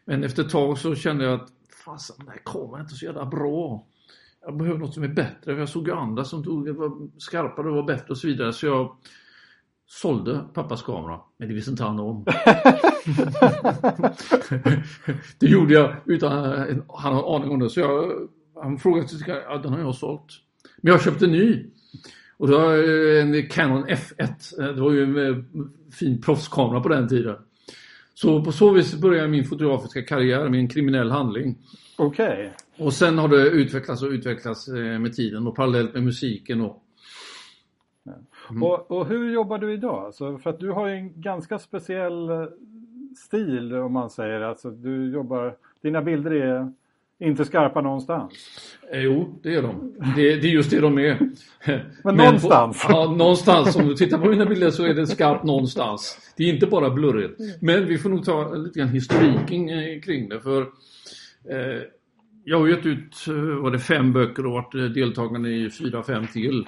Men 0.06 0.24
efter 0.24 0.44
ett 0.44 0.50
tag 0.50 0.78
så 0.78 0.96
kände 0.96 1.24
jag 1.24 1.34
att 1.34 1.50
fasen 1.86 2.16
den 2.20 2.28
här 2.28 2.42
kameran 2.46 2.80
är 2.80 2.84
inte 2.84 2.96
så 2.96 3.06
jävla 3.06 3.26
bra. 3.26 3.86
Jag 4.42 4.58
behöver 4.58 4.80
något 4.80 4.94
som 4.94 5.04
är 5.04 5.08
bättre 5.08 5.54
för 5.54 5.60
jag 5.60 5.70
såg 5.70 5.88
ju 5.88 5.94
andra 5.94 6.26
som 6.26 6.44
tog, 6.44 6.66
det 6.66 6.74
var 6.74 7.10
skarpare 7.18 7.70
och 7.70 7.76
var 7.76 7.84
bättre 7.84 8.10
och 8.10 8.18
så 8.18 8.28
vidare 8.28 8.54
så 8.54 8.66
jag 8.66 8.96
sålde 9.88 10.40
pappas 10.54 10.82
kamera, 10.82 11.20
men 11.38 11.48
det 11.48 11.54
visste 11.54 11.72
inte 11.72 11.84
han 11.84 12.00
om. 12.00 12.26
det 15.40 15.48
gjorde 15.48 15.74
jag 15.74 15.96
utan 16.06 16.32
han 16.88 17.14
har 17.14 17.36
aning 17.36 17.52
om 17.52 17.60
det. 17.60 17.70
Så 17.70 17.80
jag, 17.80 18.28
han 18.62 18.80
frågade, 18.80 19.08
ja 19.28 19.58
den 19.58 19.74
har 19.74 19.80
jag 19.80 19.96
sålt. 19.96 20.34
Men 20.82 20.92
jag 20.92 21.02
köpte 21.02 21.26
en 21.26 21.32
ny. 21.32 21.66
Och 22.38 22.48
det 22.48 22.54
var 22.54 22.74
en 23.22 23.48
Canon 23.50 23.86
F1. 23.86 24.74
Det 24.76 24.82
var 24.82 24.92
ju 24.92 25.04
en 25.04 25.28
eh, 25.28 25.44
fin 25.92 26.22
proffskamera 26.22 26.82
på 26.82 26.90
den 26.90 27.08
tiden. 27.08 27.36
Så 28.14 28.44
på 28.44 28.52
så 28.52 28.72
vis 28.72 28.96
började 28.96 29.28
min 29.28 29.46
fotografiska 29.46 30.02
karriär 30.02 30.50
med 30.50 30.60
en 30.60 30.68
kriminell 30.68 31.12
handling. 31.12 31.58
Okej. 31.98 32.28
Okay. 32.28 32.86
Och 32.86 32.94
sen 32.94 33.18
har 33.18 33.28
det 33.28 33.50
utvecklats 33.50 34.04
och 34.04 34.10
utvecklats 34.10 34.68
eh, 34.68 35.00
med 35.00 35.14
tiden 35.14 35.48
och 35.48 35.56
parallellt 35.56 35.94
med 35.94 36.04
musiken. 36.04 36.62
Och, 36.62 36.84
mm. 38.50 38.64
och, 38.64 38.92
och, 38.92 39.08
hur 39.08 39.34
jobbar 39.34 39.58
du 39.58 39.74
idag? 39.74 40.06
Alltså, 40.06 40.38
för 40.38 40.50
att 40.50 40.60
du 40.60 40.72
har 40.72 40.88
ju 40.88 40.94
en 40.94 41.22
ganska 41.22 41.60
speciell 41.60 42.30
eh, 42.30 42.46
stil 43.18 43.76
om 43.76 43.94
man 43.94 44.10
säger. 44.10 44.42
Alltså, 44.42 44.72
du 44.72 45.12
jobbar, 45.12 45.56
dina 45.82 46.02
bilder 46.02 46.32
är 46.32 46.72
inte 47.20 47.46
skarpa 47.46 47.82
någonstans. 47.82 48.34
Eh, 48.92 49.00
jo, 49.00 49.40
det 49.44 49.56
är 49.56 49.62
de. 49.62 49.94
Det, 50.16 50.36
det, 50.36 50.48
är 50.48 50.52
just 50.52 50.72
det 50.72 50.80
de 50.80 50.98
är. 50.98 51.20
Men, 51.66 51.82
Men 52.04 52.16
någonstans? 52.16 52.86
På, 52.86 52.92
ja, 52.92 53.12
någonstans. 53.12 53.76
Om 53.76 53.88
du 53.88 53.96
tittar 53.96 54.18
på 54.18 54.30
mina 54.30 54.46
bilder 54.46 54.70
så 54.70 54.86
är 54.86 54.94
det 54.94 55.08
skarpt 55.08 55.44
någonstans. 55.44 56.34
Det 56.38 56.44
är 56.44 56.54
inte 56.54 56.68
bara 56.68 56.90
blurrigt. 56.90 57.62
Men 57.62 57.86
vi 57.86 57.98
får 57.98 58.10
nog 58.10 58.26
ta 58.26 58.54
lite 58.54 58.80
grann 58.80 58.90
historiken 58.90 59.70
eh, 59.70 60.02
kring 60.02 60.30
det. 60.30 60.42
För 60.42 60.62
eh, 61.50 61.82
Jag 62.44 62.60
har 62.60 62.68
gett 62.68 62.86
ut 62.86 63.28
eh, 63.28 63.34
var 63.34 63.72
det 63.72 63.80
fem 63.80 64.14
böcker 64.14 64.46
och 64.46 64.52
varit 64.52 64.94
deltagande 64.94 65.50
i 65.50 65.70
fyra, 65.70 66.04
fem 66.04 66.28
till. 66.28 66.68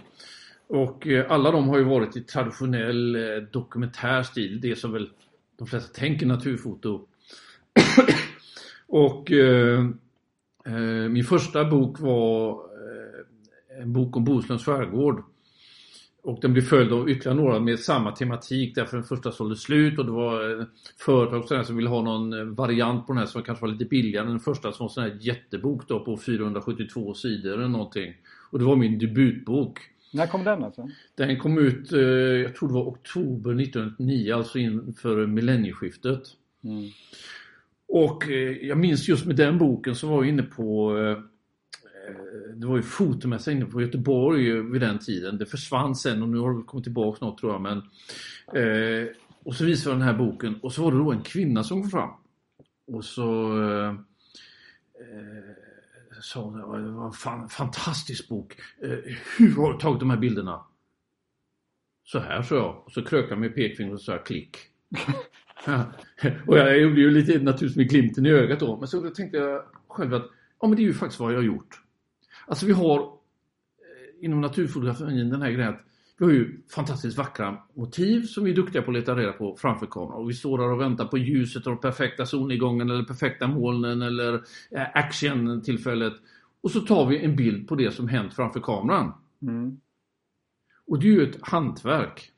Och 0.67 1.07
alla 1.29 1.51
de 1.51 1.69
har 1.69 1.77
ju 1.77 1.83
varit 1.83 2.17
i 2.17 2.21
traditionell 2.21 3.17
dokumentär 3.51 4.23
stil. 4.23 4.61
Det 4.61 4.75
som 4.75 4.91
väl 4.91 5.09
de 5.61 5.67
flesta 5.67 5.93
tänker 5.99 6.25
naturfoto. 6.25 7.07
och 8.87 9.31
eh, 9.31 9.79
eh, 10.65 11.09
min 11.09 11.23
första 11.23 11.65
bok 11.65 11.99
var 11.99 12.49
eh, 12.51 13.81
en 13.81 13.93
bok 13.93 14.17
om 14.17 14.23
Bohusläns 14.23 14.65
skärgård. 14.65 15.23
Och 16.23 16.39
den 16.41 16.53
blev 16.53 16.61
följd 16.61 16.93
av 16.93 17.09
ytterligare 17.09 17.37
några 17.37 17.59
med 17.59 17.79
samma 17.79 18.11
tematik 18.11 18.75
därför 18.75 18.97
den 18.97 19.05
första 19.05 19.31
sålde 19.31 19.55
slut 19.55 19.99
och 19.99 20.05
det 20.05 20.11
var 20.11 20.59
eh, 20.59 20.65
företag 20.99 21.65
som 21.65 21.75
ville 21.75 21.89
ha 21.89 22.01
någon 22.01 22.33
eh, 22.33 22.45
variant 22.45 23.07
på 23.07 23.13
den 23.13 23.19
här 23.19 23.25
som 23.25 23.43
kanske 23.43 23.65
var 23.65 23.71
lite 23.71 23.85
billigare 23.85 24.25
än 24.25 24.31
den 24.31 24.39
första 24.39 24.71
som 24.71 24.83
var 24.83 24.89
en 24.89 24.93
sån 24.93 25.03
här 25.03 25.17
jättebok 25.21 25.87
då 25.87 26.05
på 26.05 26.17
472 26.17 27.13
sidor 27.13 27.53
eller 27.53 27.67
någonting. 27.67 28.13
Och 28.51 28.59
det 28.59 28.65
var 28.65 28.75
min 28.75 28.99
debutbok. 28.99 29.79
När 30.13 30.27
kom 30.27 30.43
den 30.43 30.63
alltså? 30.63 30.89
Den 31.15 31.39
kom 31.39 31.57
ut, 31.57 31.91
jag 31.91 32.55
tror 32.55 32.67
det 32.67 32.73
var 32.73 32.85
oktober 32.85 33.61
1999, 33.61 34.33
alltså 34.35 34.59
inför 34.59 35.27
millennieskiftet. 35.27 36.21
Mm. 36.63 36.89
Och 37.93 38.29
eh, 38.29 38.67
jag 38.67 38.77
minns 38.77 39.07
just 39.07 39.25
med 39.25 39.35
den 39.35 39.57
boken 39.57 39.95
så 39.95 40.07
var 40.07 40.23
inne 40.23 40.43
på 40.43 40.97
eh, 40.97 41.11
eh, 41.11 42.55
det 42.55 42.67
var 42.67 42.75
ju 42.75 42.83
fotomässa 42.83 43.51
inne 43.51 43.65
på 43.65 43.81
Göteborg 43.81 44.61
vid 44.61 44.81
den 44.81 44.99
tiden. 44.99 45.37
Det 45.37 45.45
försvann 45.45 45.95
sen 45.95 46.21
och 46.21 46.29
nu 46.29 46.37
har 46.37 46.53
det 46.53 46.63
kommit 46.63 46.83
tillbaka 46.83 47.25
något 47.25 47.37
tror 47.37 47.51
jag. 47.51 47.61
Men, 47.61 47.77
eh, 48.55 49.07
och 49.43 49.55
så 49.55 49.65
visade 49.65 49.89
jag 49.89 49.99
den 49.99 50.07
här 50.07 50.17
boken 50.17 50.55
och 50.61 50.73
så 50.73 50.83
var 50.83 50.91
det 50.91 50.97
då 50.97 51.11
en 51.11 51.21
kvinna 51.21 51.63
som 51.63 51.81
kom 51.81 51.91
fram. 51.91 52.09
Och 52.87 53.05
så 53.05 53.61
eh, 53.63 53.95
sa 56.21 56.41
hon, 56.41 56.83
det 56.83 56.91
var 56.91 57.05
en 57.05 57.13
fan, 57.13 57.49
fantastisk 57.49 58.29
bok. 58.29 58.53
Eh, 58.83 58.99
hur 59.37 59.55
har 59.55 59.73
du 59.73 59.79
tagit 59.79 59.99
de 59.99 60.09
här 60.09 60.17
bilderna? 60.17 60.65
Så 62.03 62.19
här 62.19 62.41
sa 62.41 62.55
jag. 62.55 62.83
Och 62.85 62.91
så 62.91 63.01
krökade 63.01 63.31
jag 63.31 63.39
med 63.39 63.55
pekfingret 63.55 63.93
och 63.93 64.01
sa 64.01 64.17
klick. 64.17 64.57
och 66.47 66.57
jag 66.57 66.79
gjorde 66.79 67.01
ju 67.01 67.11
lite 67.11 67.31
naturligtvis 67.31 67.75
med 67.75 67.89
glimten 67.89 68.25
i 68.25 68.29
ögat 68.29 68.59
då. 68.59 68.77
Men 68.77 68.87
så 68.87 69.09
tänkte 69.09 69.37
jag 69.37 69.63
själv 69.87 70.13
att 70.13 70.29
ja, 70.61 70.67
men 70.67 70.75
det 70.75 70.81
är 70.81 70.85
ju 70.85 70.93
faktiskt 70.93 71.19
vad 71.19 71.31
jag 71.31 71.37
har 71.37 71.43
gjort. 71.43 71.81
Alltså 72.47 72.65
vi 72.65 72.73
har 72.73 72.99
eh, 72.99 74.25
inom 74.25 74.41
naturfotografin 74.41 75.29
den 75.29 75.41
här 75.41 75.51
grejen 75.51 75.73
att 75.73 75.85
vi 76.21 76.27
har 76.27 76.33
ju 76.33 76.61
fantastiskt 76.75 77.17
vackra 77.17 77.57
motiv 77.73 78.21
som 78.25 78.43
vi 78.43 78.51
är 78.51 78.55
duktiga 78.55 78.81
på 78.81 78.91
att 78.91 78.97
leta 78.97 79.15
reda 79.15 79.31
på 79.31 79.55
framför 79.55 79.85
kameran. 79.85 80.21
Och 80.21 80.29
vi 80.29 80.33
står 80.33 80.57
där 80.57 80.71
och 80.71 80.81
väntar 80.81 81.05
på 81.05 81.17
ljuset 81.17 81.67
och 81.67 81.81
perfekta 81.81 82.25
solnedgången 82.25 82.89
eller 82.89 83.03
perfekta 83.03 83.47
molnen 83.47 84.01
eller 84.01 84.33
eh, 84.71 84.87
action-tillfället. 84.93 86.13
Och 86.61 86.71
så 86.71 86.79
tar 86.79 87.05
vi 87.05 87.25
en 87.25 87.35
bild 87.35 87.67
på 87.67 87.75
det 87.75 87.91
som 87.91 88.07
hänt 88.07 88.33
framför 88.33 88.59
kameran. 88.59 89.13
Mm. 89.41 89.79
Och 90.87 90.99
det 90.99 91.07
är 91.07 91.11
ju 91.11 91.29
ett 91.29 91.37
hantverk. 91.41 92.31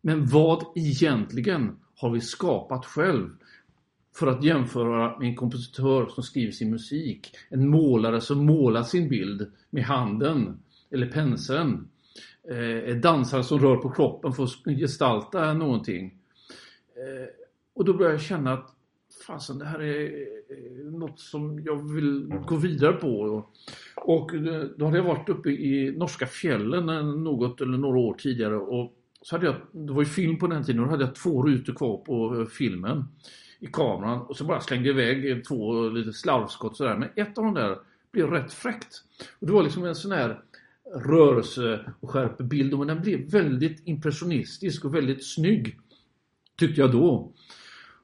Men 0.00 0.26
vad 0.26 0.64
egentligen 0.74 1.76
har 1.96 2.10
vi 2.10 2.20
skapat 2.20 2.86
själv? 2.86 3.30
För 4.16 4.26
att 4.26 4.44
jämföra 4.44 5.18
med 5.18 5.28
en 5.28 5.36
kompositör 5.36 6.06
som 6.06 6.22
skriver 6.22 6.52
sin 6.52 6.70
musik, 6.70 7.30
en 7.48 7.68
målare 7.68 8.20
som 8.20 8.46
målar 8.46 8.82
sin 8.82 9.08
bild 9.08 9.52
med 9.70 9.84
handen 9.84 10.58
eller 10.90 11.06
penseln, 11.06 11.88
eh, 12.50 12.96
dansare 12.96 13.42
som 13.42 13.58
rör 13.58 13.76
på 13.76 13.90
kroppen 13.90 14.32
för 14.32 14.44
att 14.44 14.78
gestalta 14.78 15.54
någonting. 15.54 16.14
Eh, 16.96 17.28
och 17.74 17.84
då 17.84 17.94
började 17.94 18.14
jag 18.14 18.22
känna 18.22 18.52
att 18.52 18.76
fasen 19.26 19.58
det 19.58 19.64
här 19.64 19.82
är 19.82 20.04
eh, 20.04 20.92
något 20.92 21.20
som 21.20 21.60
jag 21.64 21.92
vill 21.92 22.32
gå 22.46 22.56
vidare 22.56 22.92
på. 22.92 23.44
Och 23.96 24.34
eh, 24.34 24.64
då 24.76 24.84
hade 24.84 24.96
jag 24.96 25.04
varit 25.04 25.28
uppe 25.28 25.50
i 25.50 25.94
norska 25.96 26.26
fjällen 26.26 26.86
något 27.24 27.60
eller 27.60 27.78
några 27.78 27.98
år 27.98 28.14
tidigare 28.14 28.56
och 28.56 28.92
så 29.22 29.36
hade 29.36 29.46
jag, 29.46 29.56
det 29.72 29.92
var 29.92 30.02
ju 30.02 30.08
film 30.08 30.38
på 30.38 30.46
den 30.46 30.64
tiden, 30.64 30.80
och 30.80 30.86
då 30.86 30.92
hade 30.92 31.04
jag 31.04 31.14
två 31.14 31.42
rutor 31.42 31.74
kvar 31.74 31.96
på 31.96 32.40
eh, 32.40 32.46
filmen 32.46 33.04
i 33.60 33.66
kameran 33.66 34.20
och 34.20 34.36
så 34.36 34.44
bara 34.44 34.60
slängde 34.60 34.88
jag 34.88 35.00
iväg 35.00 35.44
två 35.44 35.88
lite 35.88 36.12
slarvskott 36.12 36.76
sådär. 36.76 36.96
Men 36.96 37.08
ett 37.16 37.38
av 37.38 37.44
de 37.44 37.54
där 37.54 37.78
blev 38.12 38.30
rätt 38.30 38.52
fräckt. 38.52 39.02
Och 39.40 39.46
det 39.46 39.52
var 39.52 39.62
liksom 39.62 39.84
en 39.84 39.94
sån 39.94 40.12
här 40.12 40.40
rörelse 40.94 41.80
och 42.00 42.10
skärp 42.10 42.38
bild 42.38 42.78
men 42.78 42.86
den 42.86 43.02
blev 43.02 43.30
väldigt 43.30 43.82
impressionistisk 43.84 44.84
och 44.84 44.94
väldigt 44.94 45.26
snygg. 45.26 45.78
Tyckte 46.58 46.80
jag 46.80 46.92
då. 46.92 47.32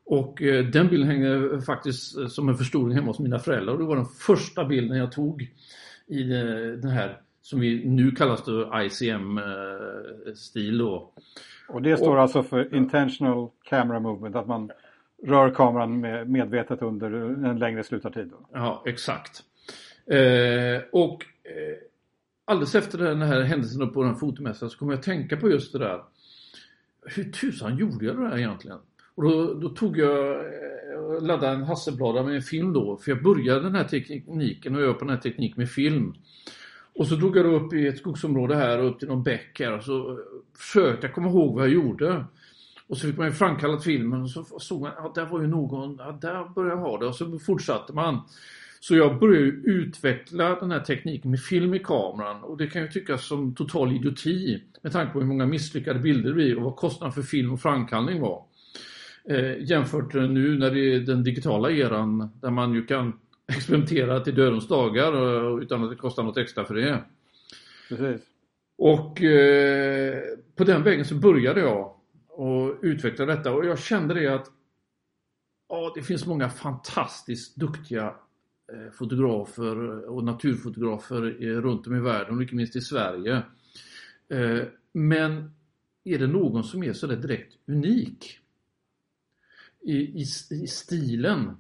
Och 0.05 0.43
eh, 0.43 0.67
den 0.67 0.89
bilden 0.89 1.09
hängde 1.09 1.63
faktiskt 1.63 2.19
eh, 2.19 2.27
som 2.27 2.49
en 2.49 2.57
förstoring 2.57 2.95
hemma 2.95 3.07
hos 3.07 3.19
mina 3.19 3.39
föräldrar 3.39 3.79
det 3.79 3.85
var 3.85 3.97
den 3.97 4.07
första 4.07 4.65
bilden 4.65 4.99
jag 4.99 5.13
tog 5.13 5.51
i 6.07 6.23
den 6.23 6.91
här 6.91 7.21
som 7.43 7.61
vi 7.61 7.85
nu 7.85 8.11
kallas 8.11 8.45
då 8.45 8.73
ICM-stil 8.75 10.79
då. 10.79 11.13
Och 11.69 11.83
det 11.83 11.97
står 11.97 12.17
och, 12.17 12.23
alltså 12.23 12.43
för 12.43 12.75
Intentional 12.75 13.51
Camera 13.65 14.01
Movement, 14.01 14.37
att 14.37 14.49
man 14.49 14.71
rör 15.23 15.51
kameran 15.51 16.01
med, 16.01 16.31
medvetet 16.31 16.83
under 16.83 17.11
en 17.47 17.59
längre 17.59 17.85
slutartid? 17.85 18.29
Då. 18.29 18.49
Ja, 18.53 18.83
exakt. 18.87 19.43
Eh, 20.07 20.83
och 20.93 21.25
eh, 21.45 21.77
alldeles 22.53 22.75
efter 22.75 22.99
den 22.99 23.23
här 23.23 23.41
händelsen 23.41 23.93
på 23.93 24.03
den 24.03 24.17
fotomässan 24.17 24.71
så 24.71 24.79
kom 24.79 24.91
jag 24.91 24.99
att 24.99 25.05
tänka 25.05 25.37
på 25.37 25.51
just 25.51 25.73
det 25.73 25.79
där. 25.79 26.01
Hur 27.05 27.25
tusan 27.25 27.77
gjorde 27.77 28.05
jag 28.05 28.17
det 28.17 28.29
där 28.29 28.39
egentligen? 28.39 28.79
Och 29.15 29.23
då, 29.23 29.55
då 29.55 29.69
tog 29.69 29.99
jag, 29.99 30.31
eh, 30.31 31.23
laddade 31.23 31.55
en 31.55 31.63
Hasselblad 31.63 32.25
med 32.25 32.35
en 32.35 32.43
film 32.43 32.73
då, 32.73 32.97
för 32.97 33.11
jag 33.11 33.23
började 33.23 33.61
den 33.61 33.75
här 33.75 33.85
tekniken 33.85 34.75
och 34.75 34.83
jag 34.83 34.99
på 34.99 35.05
den 35.05 35.15
här 35.15 35.21
tekniken 35.21 35.59
med 35.59 35.71
film. 35.71 36.15
Och 36.95 37.07
så 37.07 37.15
drog 37.15 37.37
jag 37.37 37.63
upp 37.63 37.73
i 37.73 37.87
ett 37.87 37.99
skogsområde 37.99 38.57
här 38.57 38.79
och 38.79 38.91
upp 38.91 38.99
till 38.99 39.09
någon 39.09 39.23
bäck 39.23 39.61
här 39.61 39.77
och 39.77 39.85
så 39.85 40.19
försökte 40.59 41.07
jag 41.07 41.15
komma 41.15 41.29
ihåg 41.29 41.55
vad 41.55 41.65
jag 41.65 41.73
gjorde. 41.73 42.25
Och 42.87 42.99
så 42.99 43.07
fick 43.07 43.17
man 43.17 43.27
ju 43.27 43.33
framkallat 43.33 43.85
filmen 43.85 44.23
och 44.23 44.31
så 44.31 44.45
såg 44.45 44.81
man 44.81 44.91
att 44.91 44.97
ja, 44.99 45.13
där 45.15 45.27
var 45.27 45.41
ju 45.41 45.47
någon, 45.47 45.97
ja, 45.99 46.19
där 46.21 46.55
började 46.55 46.75
jag 46.75 46.91
ha 46.91 46.99
det 46.99 47.07
och 47.07 47.15
så 47.15 47.39
fortsatte 47.39 47.93
man. 47.93 48.21
Så 48.83 48.97
jag 48.97 49.19
började 49.19 49.47
utveckla 49.47 50.61
den 50.61 50.71
här 50.71 50.81
tekniken 50.81 51.31
med 51.31 51.41
film 51.41 51.75
i 51.75 51.79
kameran 51.79 52.43
och 52.43 52.57
det 52.57 52.67
kan 52.67 52.83
ju 52.83 52.89
tyckas 52.89 53.27
som 53.27 53.55
total 53.55 53.93
idioti 53.93 54.63
med 54.83 54.93
tanke 54.93 55.13
på 55.13 55.21
hur 55.21 55.27
många 55.27 55.47
misslyckade 55.47 55.99
bilder 55.99 56.29
det 56.29 56.35
blir 56.35 56.57
och 56.57 56.63
vad 56.63 56.77
kostnaden 56.77 57.13
för 57.13 57.23
film 57.23 57.53
och 57.53 57.61
framkallning 57.61 58.21
var. 58.21 58.45
Eh, 59.29 59.63
jämfört 59.71 60.15
nu 60.15 60.59
när 60.59 60.71
det 60.71 60.95
är 60.95 61.01
den 61.01 61.25
digitala 61.25 61.71
eran 61.71 62.31
där 62.41 62.51
man 62.51 62.75
ju 62.75 62.87
kan 62.87 63.13
experimentera 63.49 64.21
till 64.21 64.35
dödens 64.35 64.69
dagar 64.69 65.63
utan 65.63 65.85
att 65.85 65.91
det 65.91 65.97
kostar 65.97 66.23
något 66.23 66.37
extra 66.37 66.65
för 66.65 66.75
det. 66.75 67.05
Precis. 67.89 68.23
Och 68.79 69.23
eh, 69.23 70.19
på 70.57 70.65
den 70.65 70.83
vägen 70.83 71.05
så 71.05 71.15
började 71.15 71.61
jag 71.61 71.95
och 72.29 72.79
utveckla 72.83 73.27
detta 73.27 73.55
och 73.55 73.67
jag 73.67 73.79
kände 73.79 74.15
det 74.15 74.35
att 74.35 74.47
ja, 75.69 75.93
det 75.95 76.03
finns 76.03 76.27
många 76.27 76.49
fantastiskt 76.49 77.57
duktiga 77.57 78.07
eh, 78.07 78.13
Eh, 78.73 78.91
fotografer 78.93 80.09
och 80.09 80.25
naturfotografer 80.25 81.21
runt 81.61 81.87
om 81.87 81.95
i 81.97 82.01
världen 82.01 82.37
och 82.37 82.43
inte 82.43 82.55
minst 82.55 82.77
i 82.77 82.81
Sverige. 82.81 83.43
Eh, 84.29 84.63
men 84.93 85.51
är 86.05 86.19
det 86.19 86.27
någon 86.27 86.65
som 86.65 86.83
är 86.83 86.93
sådär 86.93 87.17
direkt 87.17 87.55
unik 87.67 88.39
i, 89.81 89.93
i, 89.93 90.21
i 90.51 90.67
stilen? 90.67 91.57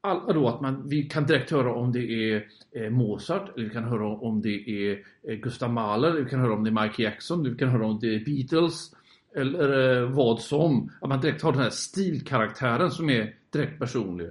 All, 0.00 0.34
då 0.34 0.48
att 0.48 0.60
man, 0.60 0.88
vi 0.88 1.02
kan 1.02 1.26
direkt 1.26 1.50
höra 1.50 1.74
om 1.74 1.92
det 1.92 2.32
är 2.32 2.46
eh, 2.72 2.90
Mozart, 2.90 3.56
eller 3.56 3.68
vi 3.68 3.74
kan 3.74 3.84
höra 3.84 4.06
om 4.06 4.42
det 4.42 4.70
är 4.70 5.04
eh, 5.22 5.36
Gustav 5.36 5.72
Mahler, 5.72 6.12
vi 6.12 6.30
kan 6.30 6.40
höra 6.40 6.54
om 6.54 6.64
det 6.64 6.70
är 6.70 6.82
Mike 6.84 7.02
Jackson, 7.02 7.42
vi 7.42 7.54
kan 7.54 7.68
höra 7.68 7.86
om 7.86 7.98
det 8.00 8.14
är 8.14 8.24
Beatles 8.24 8.94
eller 9.34 9.96
eh, 10.02 10.10
vad 10.10 10.40
som. 10.40 10.90
Att 11.00 11.08
man 11.08 11.20
direkt 11.20 11.42
har 11.42 11.52
den 11.52 11.62
här 11.62 11.70
stilkaraktären 11.70 12.90
som 12.90 13.10
är 13.10 13.34
direkt 13.50 13.78
personlig. 13.78 14.30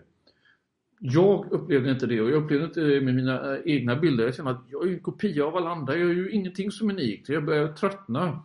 Jag 1.00 1.52
upplevde 1.52 1.92
inte 1.92 2.06
det 2.06 2.22
och 2.22 2.30
jag 2.30 2.44
upplevde 2.44 2.66
inte 2.66 2.82
det 2.82 3.02
med 3.02 3.16
mina 3.16 3.56
eh, 3.56 3.62
egna 3.66 3.96
bilder. 3.96 4.26
Jag 4.26 4.36
kände 4.36 4.52
att 4.52 4.66
jag 4.68 4.88
är 4.88 4.94
en 4.94 5.00
kopia 5.00 5.46
av 5.46 5.56
alla 5.56 5.70
andra. 5.70 5.96
Jag 5.96 6.10
är 6.10 6.14
ju 6.14 6.32
ingenting 6.32 6.72
som 6.72 6.90
är 6.90 6.94
unikt. 6.94 7.30
Jag 7.30 7.46
började 7.46 7.74
tröttna. 7.74 8.44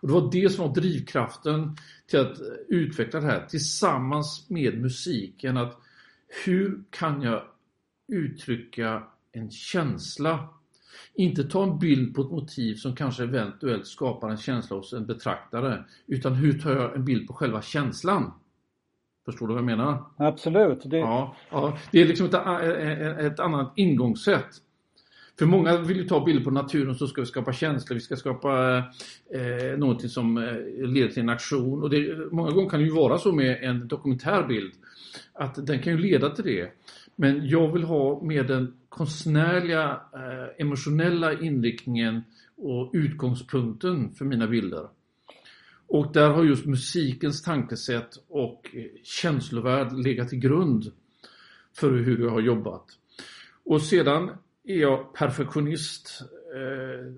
Och 0.00 0.08
det 0.08 0.14
var 0.14 0.32
det 0.32 0.50
som 0.50 0.68
var 0.68 0.74
drivkraften 0.74 1.76
till 2.06 2.20
att 2.20 2.40
eh, 2.40 2.46
utveckla 2.68 3.20
det 3.20 3.26
här 3.26 3.46
tillsammans 3.46 4.50
med 4.50 4.80
musiken. 4.80 5.56
Att 5.56 5.80
hur 6.44 6.82
kan 6.90 7.22
jag 7.22 7.42
uttrycka 8.08 9.02
en 9.32 9.50
känsla? 9.50 10.48
Inte 11.14 11.44
ta 11.44 11.62
en 11.62 11.78
bild 11.78 12.14
på 12.14 12.22
ett 12.22 12.30
motiv 12.30 12.74
som 12.74 12.96
kanske 12.96 13.22
eventuellt 13.22 13.86
skapar 13.86 14.30
en 14.30 14.36
känsla 14.36 14.76
hos 14.76 14.92
en 14.92 15.06
betraktare. 15.06 15.84
Utan 16.06 16.34
hur 16.34 16.58
tar 16.58 16.70
jag 16.70 16.96
en 16.96 17.04
bild 17.04 17.26
på 17.26 17.32
själva 17.32 17.62
känslan? 17.62 18.32
Förstår 19.30 19.48
du 19.48 19.54
vad 19.54 19.62
jag 19.62 19.66
menar? 19.66 20.04
Absolut. 20.16 20.80
Det, 20.84 20.98
ja, 20.98 21.36
ja, 21.50 21.78
det 21.92 22.00
är 22.00 22.06
liksom 22.06 22.26
ett, 22.26 22.34
ett 23.32 23.40
annat 23.40 23.72
ingångssätt. 23.76 24.48
För 25.38 25.46
många 25.46 25.76
vill 25.76 25.96
ju 25.96 26.04
ta 26.04 26.24
bilder 26.24 26.44
på 26.44 26.50
naturen 26.50 26.94
så 26.94 27.06
ska 27.06 27.20
vi 27.20 27.26
skapa 27.26 27.52
känslor, 27.52 27.94
vi 27.94 28.00
ska 28.00 28.16
skapa 28.16 28.78
eh, 29.34 29.78
någonting 29.78 30.08
som 30.08 30.38
eh, 30.38 30.88
leder 30.88 31.08
till 31.08 31.22
en 31.22 31.28
aktion. 31.28 31.82
Och 31.82 31.90
det, 31.90 32.32
många 32.32 32.50
gånger 32.50 32.70
kan 32.70 32.80
det 32.80 32.86
ju 32.86 32.92
vara 32.92 33.18
så 33.18 33.32
med 33.32 33.58
en 33.62 33.88
dokumentärbild 33.88 34.72
att 35.32 35.66
den 35.66 35.82
kan 35.82 35.92
ju 35.92 35.98
leda 35.98 36.30
till 36.30 36.44
det. 36.44 36.72
Men 37.16 37.48
jag 37.48 37.72
vill 37.72 37.84
ha 37.84 38.22
med 38.22 38.46
den 38.46 38.74
konstnärliga, 38.88 40.00
eh, 40.14 40.62
emotionella 40.66 41.32
inriktningen 41.40 42.22
och 42.56 42.90
utgångspunkten 42.92 44.14
för 44.14 44.24
mina 44.24 44.46
bilder. 44.46 44.88
Och 45.90 46.12
där 46.12 46.30
har 46.30 46.44
just 46.44 46.66
musikens 46.66 47.42
tankesätt 47.42 48.16
och 48.28 48.70
eh, 48.74 48.84
känslovärld 49.02 49.92
legat 49.92 50.28
till 50.28 50.38
grund 50.38 50.92
för 51.76 51.90
hur 51.90 52.24
jag 52.24 52.30
har 52.30 52.40
jobbat. 52.40 52.84
Och 53.64 53.82
sedan 53.82 54.30
är 54.64 54.76
jag 54.76 55.14
perfektionist. 55.14 56.22
Eh, 56.54 57.12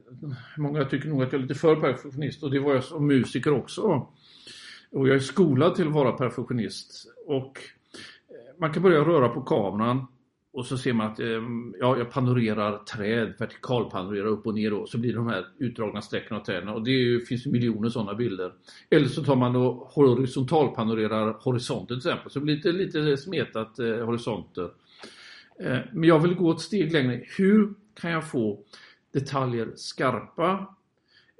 många 0.57 0.85
tycker 0.85 1.09
nog 1.09 1.23
att 1.23 1.33
jag 1.33 1.39
är 1.39 1.43
lite 1.43 1.61
för 1.61 1.77
perfektionist 1.77 2.43
och 2.43 2.51
det 2.51 2.61
var 2.61 2.75
jag 2.75 2.85
som 2.85 3.07
musiker 3.07 3.53
också. 3.53 3.83
Och 4.91 5.09
jag 5.09 5.17
är 5.17 5.21
skolad 5.21 5.75
till 5.75 5.87
att 5.87 5.95
vara 5.95 6.13
perfektionist. 6.13 7.13
Och 7.27 7.61
eh, 8.29 8.61
man 8.61 8.73
kan 8.73 8.83
börja 8.83 9.01
röra 9.01 9.29
på 9.29 9.41
kameran 9.41 10.07
och 10.53 10.67
så 10.67 10.79
ser 10.79 10.93
man 10.93 11.13
att 11.13 11.21
ehm, 11.21 11.75
ja, 11.81 11.99
jag 11.99 12.11
panorerar 12.11 12.79
träd, 12.79 13.35
vertikalpanorerar 13.39 14.27
upp 14.27 14.47
och 14.47 14.55
ner 14.55 14.73
och 14.73 14.89
så 14.89 14.99
blir 14.99 15.11
det 15.11 15.19
de 15.19 15.29
här 15.29 15.47
utdragna 15.59 16.03
strecken 16.03 16.37
av 16.37 16.45
träden 16.45 16.69
och 16.69 16.85
det 16.85 16.91
ju, 16.91 17.25
finns 17.25 17.47
ju 17.47 17.51
miljoner 17.51 17.89
sådana 17.89 18.15
bilder. 18.15 18.53
Eller 18.91 19.09
så 19.09 19.25
tar 19.25 19.37
man 19.37 19.57
och 19.57 19.75
horisontalpanorerar 19.75 21.33
horisonten 21.33 22.01
till 22.01 22.11
exempel, 22.11 22.31
så 22.31 22.41
blir 22.41 22.57
det 22.57 22.73
lite, 22.73 22.99
lite 22.99 23.23
smetat 23.23 23.79
eh, 23.79 23.87
horisonter. 23.87 24.71
Eh, 25.61 25.79
men 25.93 26.09
jag 26.09 26.19
vill 26.19 26.35
gå 26.35 26.51
ett 26.51 26.61
steg 26.61 26.93
längre. 26.93 27.25
Hur 27.39 27.75
kan 28.01 28.11
jag 28.11 28.31
få 28.31 28.65
detaljer 29.13 29.73
skarpa 29.77 30.77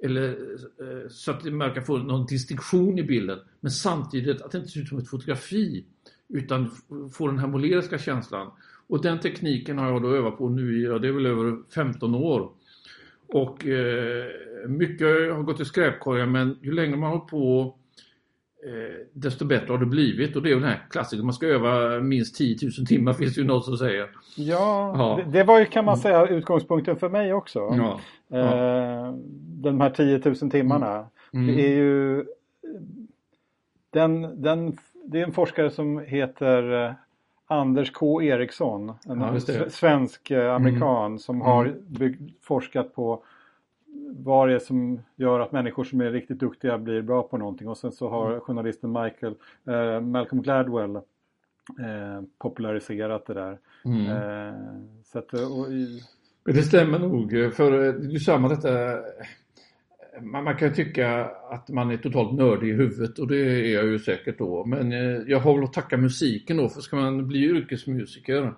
eller 0.03 0.29
eh, 0.29 1.09
så 1.09 1.31
att 1.31 1.43
man 1.45 1.73
kan 1.73 1.85
få 1.85 1.97
någon 1.97 2.25
distinktion 2.25 2.99
i 2.99 3.03
bilden 3.03 3.39
men 3.59 3.71
samtidigt 3.71 4.41
att 4.41 4.51
det 4.51 4.57
inte 4.57 4.69
ser 4.69 4.81
ut 4.81 4.87
som 4.87 4.97
ett 4.97 5.09
fotografi 5.09 5.85
utan 6.29 6.71
få 7.13 7.27
den 7.27 7.39
här 7.39 7.47
måleriska 7.47 7.97
känslan. 7.97 8.51
Och 8.87 9.01
den 9.01 9.19
tekniken 9.19 9.77
har 9.77 9.91
jag 9.91 10.01
då 10.01 10.15
övat 10.15 10.37
på 10.37 10.49
nu 10.49 10.79
i, 10.79 10.83
ja, 10.83 10.99
det 10.99 11.07
är 11.07 11.11
väl 11.11 11.25
över 11.25 11.57
15 11.75 12.15
år. 12.15 12.49
Och 13.27 13.67
eh, 13.67 14.25
mycket 14.67 15.07
har 15.07 15.43
gått 15.43 15.59
i 15.59 15.65
skräpkorgen 15.65 16.31
men 16.31 16.57
ju 16.61 16.71
längre 16.71 16.97
man 16.97 17.11
har 17.11 17.19
på 17.19 17.75
eh, 18.65 19.05
desto 19.13 19.45
bättre 19.45 19.71
har 19.71 19.77
det 19.77 19.85
blivit 19.85 20.35
och 20.35 20.41
det 20.41 20.49
är 20.49 20.53
ju 20.53 20.59
den 20.59 20.69
här 20.69 20.85
klassiken, 20.89 21.25
man 21.25 21.33
ska 21.33 21.47
öva 21.47 21.99
minst 21.99 22.35
10 22.35 22.57
000 22.61 22.87
timmar 22.87 23.13
finns 23.19 23.35
det 23.35 23.41
ju 23.41 23.47
något 23.47 23.65
som 23.65 23.77
säger. 23.77 24.09
Ja, 24.35 24.95
ja. 24.97 25.23
Det, 25.23 25.37
det, 25.37 25.43
var 25.43 25.59
ju 25.59 25.65
kan 25.65 25.85
man 25.85 25.97
säga 25.97 26.27
utgångspunkten 26.27 26.95
för 26.95 27.09
mig 27.09 27.33
också. 27.33 27.59
Ja, 27.59 27.99
ja. 28.27 28.37
Eh, 28.37 29.13
de 29.61 29.81
här 29.81 29.89
10 29.89 30.21
000 30.25 30.35
timmarna. 30.51 31.07
Mm. 31.33 31.47
Det 31.47 31.61
är 31.61 31.75
ju 31.75 32.25
den, 33.89 34.41
den, 34.41 34.77
det 35.05 35.19
är 35.19 35.23
en 35.23 35.33
forskare 35.33 35.71
som 35.71 35.99
heter 35.99 36.95
Anders 37.47 37.91
K 37.91 38.21
Eriksson, 38.21 38.93
en 39.05 39.21
ja, 39.21 39.39
svensk 39.69 40.31
eh, 40.31 40.55
amerikan 40.55 41.05
mm. 41.05 41.19
som 41.19 41.41
har 41.41 41.65
mm. 41.65 41.77
bygg, 41.87 42.35
forskat 42.41 42.95
på 42.95 43.23
vad 44.09 44.49
det 44.49 44.55
är 44.55 44.59
som 44.59 45.01
gör 45.15 45.39
att 45.39 45.51
människor 45.51 45.83
som 45.83 46.01
är 46.01 46.11
riktigt 46.11 46.39
duktiga 46.39 46.77
blir 46.77 47.01
bra 47.01 47.23
på 47.23 47.37
någonting 47.37 47.67
och 47.67 47.77
sen 47.77 47.91
så 47.91 48.09
har 48.09 48.27
mm. 48.27 48.41
journalisten 48.41 48.91
Michael, 48.91 49.35
eh, 49.67 50.01
Malcolm 50.01 50.41
Gladwell 50.41 50.95
eh, 50.95 52.21
populariserat 52.39 53.25
det 53.25 53.33
där. 53.33 53.57
Mm. 53.85 54.07
Eh, 54.07 54.55
så 55.03 55.19
att, 55.19 55.33
och 55.33 55.71
i... 55.71 56.01
Det 56.45 56.61
stämmer 56.61 56.99
nog 56.99 57.31
för 57.53 57.71
det 57.71 58.15
är 58.15 58.19
samma 58.19 58.47
detta 58.47 58.69
man, 60.21 60.43
man, 60.43 60.57
kan 60.57 60.73
tycka 60.73 61.25
att 61.49 61.69
man 61.69 61.91
är 61.91 61.97
totalt 61.97 62.33
nördig 62.33 62.69
i 62.69 62.73
huvudet 62.73 63.19
och 63.19 63.27
det 63.27 63.37
är 63.37 63.73
jag 63.73 63.85
ju 63.85 63.99
säkert 63.99 64.37
då. 64.37 64.65
Men 64.65 64.91
eh, 64.91 65.21
jag 65.27 65.39
har 65.39 65.55
väl 65.55 65.63
att 65.63 65.73
tacka 65.73 65.97
musiken 65.97 66.57
då, 66.57 66.69
för 66.69 66.81
ska 66.81 66.95
man 66.95 67.27
bli 67.27 67.39
yrkesmusiker 67.39 68.53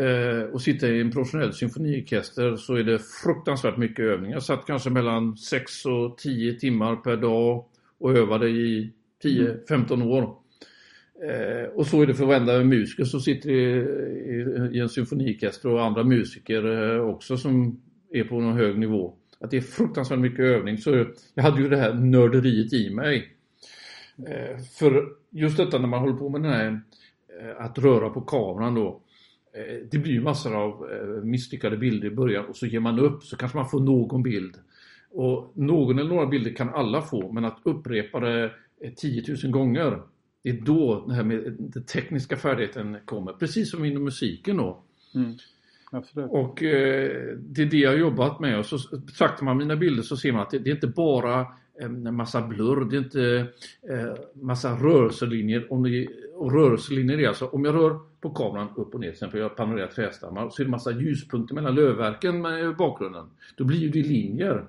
eh, 0.00 0.42
och 0.52 0.62
sitta 0.62 0.88
i 0.88 1.00
en 1.00 1.10
professionell 1.10 1.52
symfoniorkester 1.52 2.56
så 2.56 2.74
är 2.74 2.82
det 2.82 2.98
fruktansvärt 2.98 3.76
mycket 3.76 4.04
övning. 4.04 4.30
Jag 4.30 4.42
satt 4.42 4.66
kanske 4.66 4.90
mellan 4.90 5.36
6 5.36 5.86
och 5.86 6.18
10 6.18 6.58
timmar 6.58 6.96
per 6.96 7.16
dag 7.16 7.64
och 7.98 8.16
övade 8.16 8.48
i 8.48 8.92
10-15 9.24 10.04
år. 10.04 10.36
Eh, 11.28 11.68
och 11.74 11.86
så 11.86 12.02
är 12.02 12.06
det 12.06 12.14
för 12.14 12.26
varenda 12.26 12.64
musiker 12.64 13.04
som 13.04 13.20
sitter 13.20 13.50
i, 13.50 14.78
en 14.78 14.88
symfoniorkester 14.88 15.68
och 15.68 15.84
andra 15.84 16.04
musiker 16.04 17.00
också 17.00 17.36
som 17.36 17.80
är 18.12 18.24
på 18.24 18.40
någon 18.40 18.56
hög 18.56 18.78
nivå 18.78 19.14
att 19.40 19.50
det 19.50 19.56
är 19.56 19.60
fruktansvärt 19.60 20.18
mycket 20.18 20.44
övning. 20.44 20.78
Så 20.78 21.06
jag 21.34 21.42
hade 21.42 21.62
ju 21.62 21.68
det 21.68 21.76
här 21.76 21.94
nörderiet 21.94 22.72
i 22.72 22.90
mig. 22.90 23.32
Eh, 24.28 24.58
för 24.78 25.08
just 25.30 25.56
detta 25.56 25.78
när 25.78 25.88
man 25.88 26.00
håller 26.00 26.16
på 26.16 26.28
med 26.28 26.42
den 26.42 26.52
här 26.52 26.80
eh, 27.40 27.64
att 27.64 27.78
röra 27.78 28.10
på 28.10 28.20
kameran 28.20 28.74
då. 28.74 29.00
Eh, 29.54 29.86
det 29.90 29.98
blir 29.98 30.12
ju 30.12 30.20
massor 30.20 30.54
av 30.54 30.86
misslyckade 31.24 31.76
bilder 31.76 32.08
i 32.08 32.14
början 32.14 32.46
och 32.46 32.56
så 32.56 32.66
ger 32.66 32.80
man 32.80 32.98
upp 32.98 33.24
så 33.24 33.36
kanske 33.36 33.58
man 33.58 33.68
får 33.68 33.80
någon 33.80 34.22
bild. 34.22 34.56
Och 35.10 35.52
någon 35.54 35.98
eller 35.98 36.10
några 36.10 36.26
bilder 36.26 36.50
kan 36.50 36.68
alla 36.68 37.02
få 37.02 37.32
men 37.32 37.44
att 37.44 37.60
upprepa 37.62 38.20
det 38.20 38.52
10 38.96 39.24
000 39.42 39.52
gånger 39.52 40.02
det 40.46 40.50
är 40.50 40.60
då 40.60 41.04
det 41.08 41.14
här 41.14 41.22
med 41.22 41.56
den 41.58 41.84
tekniska 41.84 42.36
färdigheten 42.36 42.96
kommer. 43.04 43.32
Precis 43.32 43.70
som 43.70 43.84
inom 43.84 44.04
musiken 44.04 44.56
då. 44.56 44.82
Mm. 45.14 45.34
Absolut. 45.90 46.30
Och 46.30 46.62
eh, 46.62 47.36
det 47.38 47.62
är 47.62 47.66
det 47.66 47.76
jag 47.76 47.90
har 47.90 47.96
jobbat 47.96 48.40
med 48.40 48.58
och 48.58 48.66
så 48.66 48.96
betraktar 48.98 49.44
man 49.44 49.56
mina 49.56 49.76
bilder 49.76 50.02
så 50.02 50.16
ser 50.16 50.32
man 50.32 50.42
att 50.42 50.50
det, 50.50 50.58
det 50.58 50.70
är 50.70 50.74
inte 50.74 50.86
bara 50.86 51.46
en 51.78 52.14
massa 52.14 52.42
blurr, 52.42 52.84
det 52.90 52.96
är 52.96 52.98
inte 52.98 53.46
eh, 53.90 54.14
massa 54.34 54.72
rörelselinjer. 54.74 55.72
Om 55.72 55.82
det, 55.82 56.08
och 56.34 56.52
rörelselinjer 56.52 57.18
är 57.18 57.28
alltså, 57.28 57.46
om 57.46 57.64
jag 57.64 57.74
rör 57.74 57.98
på 58.20 58.30
kameran 58.30 58.68
upp 58.76 58.94
och 58.94 59.00
ner, 59.00 59.08
till 59.08 59.14
exempel 59.14 59.40
jag 59.40 59.56
panorerar 59.56 59.86
trästammar, 59.86 60.50
så 60.50 60.62
är 60.62 60.64
det 60.64 60.70
massa 60.70 60.90
ljuspunkter 60.90 61.54
mellan 61.54 61.74
lövverken 61.74 62.42
med 62.42 62.76
bakgrunden. 62.76 63.26
Då 63.56 63.64
blir 63.64 63.78
ju 63.78 63.88
det 63.88 64.02
linjer 64.02 64.64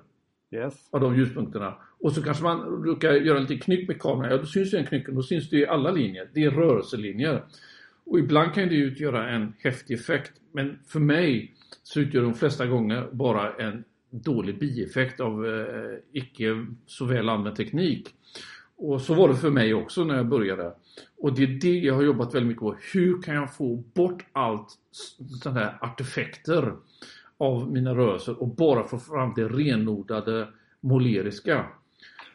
yes. 0.50 0.88
av 0.90 1.00
de 1.00 1.16
ljuspunkterna. 1.16 1.74
Och 2.00 2.12
så 2.12 2.22
kanske 2.22 2.42
man 2.42 2.82
brukar 2.82 3.12
göra 3.12 3.38
lite 3.38 3.56
knyck 3.56 3.88
med 3.88 4.00
kameran, 4.00 4.30
ja 4.30 4.36
då 4.36 4.46
syns 4.46 4.74
ju 4.74 4.76
den 4.76 4.86
knycken, 4.86 5.14
då 5.14 5.22
syns 5.22 5.50
det 5.50 5.56
i 5.56 5.66
alla 5.66 5.90
linjer. 5.90 6.28
Det 6.34 6.44
är 6.44 6.50
rörelselinjer. 6.50 7.44
Och 8.08 8.18
ibland 8.18 8.54
kan 8.54 8.68
det 8.68 8.74
utgöra 8.74 9.30
en 9.30 9.54
häftig 9.58 9.94
effekt. 9.94 10.32
Men 10.52 10.78
för 10.86 11.00
mig 11.00 11.54
så 11.82 12.00
utgör 12.00 12.22
de 12.22 12.34
flesta 12.34 12.66
gånger 12.66 13.08
bara 13.12 13.54
en 13.54 13.84
dålig 14.10 14.58
bieffekt 14.58 15.20
av 15.20 15.46
eh, 15.46 15.98
icke 16.12 16.66
så 16.86 17.04
väl 17.04 17.28
använd 17.28 17.56
teknik. 17.56 18.08
Och 18.76 19.00
så 19.00 19.14
var 19.14 19.28
det 19.28 19.36
för 19.36 19.50
mig 19.50 19.74
också 19.74 20.04
när 20.04 20.16
jag 20.16 20.28
började. 20.28 20.74
Och 21.18 21.34
det 21.34 21.42
är 21.42 21.46
det 21.46 21.78
jag 21.78 21.94
har 21.94 22.02
jobbat 22.02 22.34
väldigt 22.34 22.48
mycket 22.48 22.60
på. 22.60 22.76
Hur 22.92 23.22
kan 23.22 23.34
jag 23.34 23.54
få 23.54 23.76
bort 23.76 24.26
allt 24.32 24.68
sådana 25.42 25.60
här 25.60 25.78
artefakter 25.80 26.74
av 27.38 27.72
mina 27.72 27.94
rörelser 27.94 28.42
och 28.42 28.48
bara 28.48 28.84
få 28.84 28.98
fram 28.98 29.32
det 29.36 29.48
renodlade 29.48 30.48
måleriska. 30.80 31.66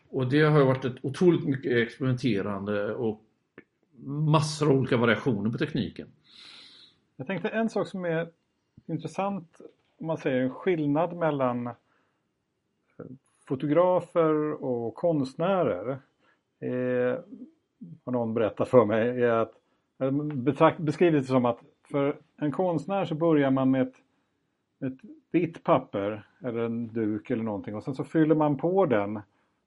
Och 0.10 0.30
det 0.30 0.42
har 0.42 0.66
varit 0.66 0.86
ett 0.86 0.96
otroligt 1.02 1.46
mycket 1.46 1.72
experimenterande 1.72 2.94
och 2.94 3.22
massor 4.06 4.70
av 4.70 4.78
olika 4.78 4.98
variationer 4.98 5.52
på 5.52 5.58
tekniken. 5.58 6.08
Jag 7.16 7.28
tänkte 7.28 7.50
en 7.50 7.70
sak 7.70 7.88
som 7.88 8.06
är 8.06 8.30
intressant 8.86 9.62
om 10.00 10.08
man 10.08 10.18
säger 10.18 10.42
en 10.42 10.50
skillnad 10.50 11.16
mellan 11.16 11.68
eh, 11.68 11.74
fotografer 13.48 14.64
och 14.64 14.96
konstnärer 14.96 15.90
eh, 16.60 17.20
har 18.06 18.12
någon 18.12 18.34
berättat 18.34 18.70
för 18.70 18.86
mig, 18.86 19.24
är 19.24 19.30
att 19.30 19.54
eh, 20.00 20.12
betrakt, 20.22 20.80
beskrivit 20.80 21.22
det 21.22 21.28
som 21.28 21.46
att 21.46 21.60
för 21.92 22.18
en 22.38 22.52
konstnär 22.52 23.06
så 23.06 23.16
börjar 23.16 23.52
man 23.52 23.72
med 23.72 23.82
ett, 23.82 23.96
ett 24.86 25.00
vitt 25.32 25.64
papper 25.64 26.28
eller 26.44 26.60
en 26.60 26.88
duk 26.88 27.30
eller 27.30 27.44
någonting 27.44 27.76
och 27.76 27.84
sen 27.84 27.96
så 27.96 28.04
fyller 28.04 28.36
man 28.36 28.58
på 28.58 28.86
den 28.86 29.22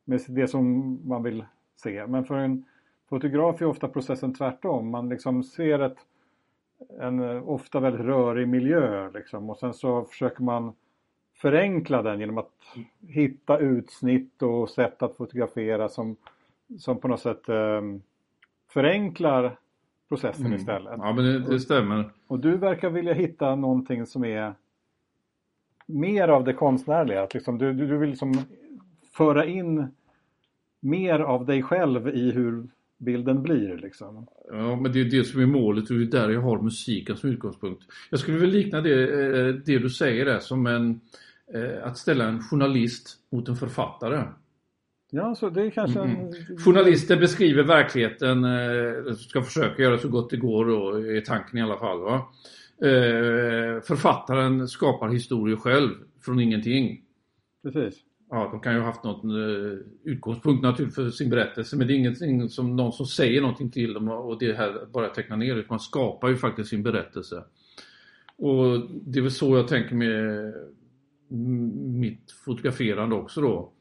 med 0.05 0.20
det 0.29 0.49
som 0.49 0.99
man 1.09 1.22
vill 1.22 1.44
se. 1.77 2.07
Men 2.07 2.25
för 2.25 2.35
en 2.35 2.64
fotograf 3.09 3.62
är 3.62 3.66
ofta 3.66 3.88
processen 3.88 4.35
tvärtom. 4.35 4.90
Man 4.90 5.09
liksom 5.09 5.42
ser 5.42 5.79
ett, 5.79 5.99
en 7.01 7.21
ofta 7.40 7.81
väldigt 7.81 8.07
rörig 8.07 8.49
miljö 8.49 9.11
liksom, 9.11 9.51
och 9.51 9.59
sen 9.59 9.75
så 9.75 10.05
försöker 10.05 10.42
man 10.42 10.73
förenkla 11.35 12.03
den 12.03 12.21
genom 12.21 12.38
att 12.38 12.53
hitta 13.09 13.59
utsnitt 13.59 14.42
och 14.42 14.71
sätt 14.71 15.03
att 15.03 15.16
fotografera 15.16 15.88
som, 15.88 16.16
som 16.79 17.01
på 17.01 17.09
något 17.09 17.21
sätt 17.21 17.49
eh, 17.49 17.83
förenklar 18.69 19.59
processen 20.09 20.47
mm. 20.47 20.59
istället. 20.59 20.95
Ja 20.99 21.12
men 21.12 21.25
det, 21.25 21.38
det 21.38 21.61
stämmer. 21.61 22.01
Och, 22.01 22.11
och, 22.27 22.38
du 22.38 22.57
verkar 22.57 22.90
vilja 22.90 23.14
hitta 23.14 23.55
någonting 23.55 24.07
som 24.07 24.25
är 24.25 24.55
mer 25.87 26.29
av 26.29 26.45
det 26.45 26.53
konstnärliga. 26.53 27.23
Att 27.23 27.35
liksom, 27.35 27.59
du, 27.59 27.73
du, 27.73 27.87
du 27.87 27.99
vill 27.99 28.11
liksom 28.11 28.35
föra 29.12 29.45
in 29.45 29.87
mer 30.81 31.21
av 31.21 31.47
dig 31.47 31.62
själv 31.62 32.09
i 32.09 32.31
hur 32.31 32.69
bilden 32.99 33.43
blir. 33.43 33.79
Liksom. 33.79 34.27
Ja, 34.49 34.77
men 34.77 34.93
det 34.93 35.01
är 35.01 35.05
det 35.05 35.25
som 35.25 35.41
är 35.41 35.47
målet 35.47 35.91
och 35.91 35.97
det 35.97 36.03
är 36.03 36.07
där 36.07 36.31
jag 36.31 36.41
har 36.41 36.63
musiken 36.63 37.17
som 37.17 37.31
utgångspunkt. 37.31 37.83
Jag 38.11 38.21
skulle 38.21 38.39
vilja 38.39 38.59
likna 38.59 38.81
det, 38.81 39.03
eh, 39.03 39.55
det 39.55 39.79
du 39.79 39.91
säger 39.91 40.25
där 40.25 40.39
som 40.39 40.67
en, 40.67 41.01
eh, 41.55 41.87
att 41.87 41.99
ställa 41.99 42.25
en 42.25 42.41
journalist 42.41 43.17
mot 43.33 43.49
en 43.49 43.57
författare. 43.57 44.25
Ja, 45.11 45.35
så 45.35 45.51
det 45.51 45.63
är 45.63 45.71
kanske 45.71 46.01
en... 46.01 46.11
Mm. 46.11 46.59
Journalister 46.59 47.17
beskriver 47.17 47.63
verkligheten, 47.63 48.45
eh, 48.45 49.15
ska 49.15 49.43
försöka 49.43 49.83
göra 49.83 49.99
så 49.99 50.09
gott 50.09 50.31
det 50.31 50.37
går 50.37 50.65
då, 50.65 50.97
är 50.97 51.21
tanken 51.21 51.59
i 51.59 51.63
alla 51.63 51.79
fall. 51.79 52.01
Va? 52.01 52.27
Författaren 53.85 54.69
skapar 54.69 55.09
historier 55.09 55.57
själv 55.57 55.91
från 56.21 56.41
ingenting. 56.41 57.03
Precis 57.63 58.06
ja, 58.31 58.49
de 58.51 58.61
kan 58.61 58.75
ju 58.75 58.79
ha 58.79 58.87
haft 58.87 59.05
någon 59.05 59.31
uh, 59.31 59.73
eh, 59.73 59.79
utgångspunkt 60.05 60.62
naturligtvis 60.62 60.95
för 60.95 61.11
sin 61.11 61.31
berättelse 61.31 61.77
men 61.77 61.87
det 61.87 61.93
är 61.93 61.97
ingenting 61.97 62.49
som 62.49 62.77
någon 62.77 62.93
som 62.93 63.07
säger 63.07 63.41
någonting 63.41 63.71
till 63.71 63.93
dem 63.93 64.09
och 64.09 64.39
det 64.39 64.57
här 64.57 64.87
bara 64.93 65.09
tecknar 65.09 65.37
ner 65.37 65.57
utan 65.57 65.67
Man 65.69 65.81
skapar 65.81 66.29
ju 66.29 66.37
faktiskt 66.37 66.71
sin 66.71 66.83
berättelse. 66.83 67.45
Och 68.37 68.91
det 68.91 69.19
är 69.19 69.23
väl 69.23 69.31
så 69.31 69.57
jag 69.57 69.69
tänker 69.69 69.95
med 69.95 70.55
mitt 71.99 72.33
fotograferande 72.45 73.17
också 73.17 73.41
då. 73.41 73.73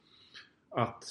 Att 0.70 1.04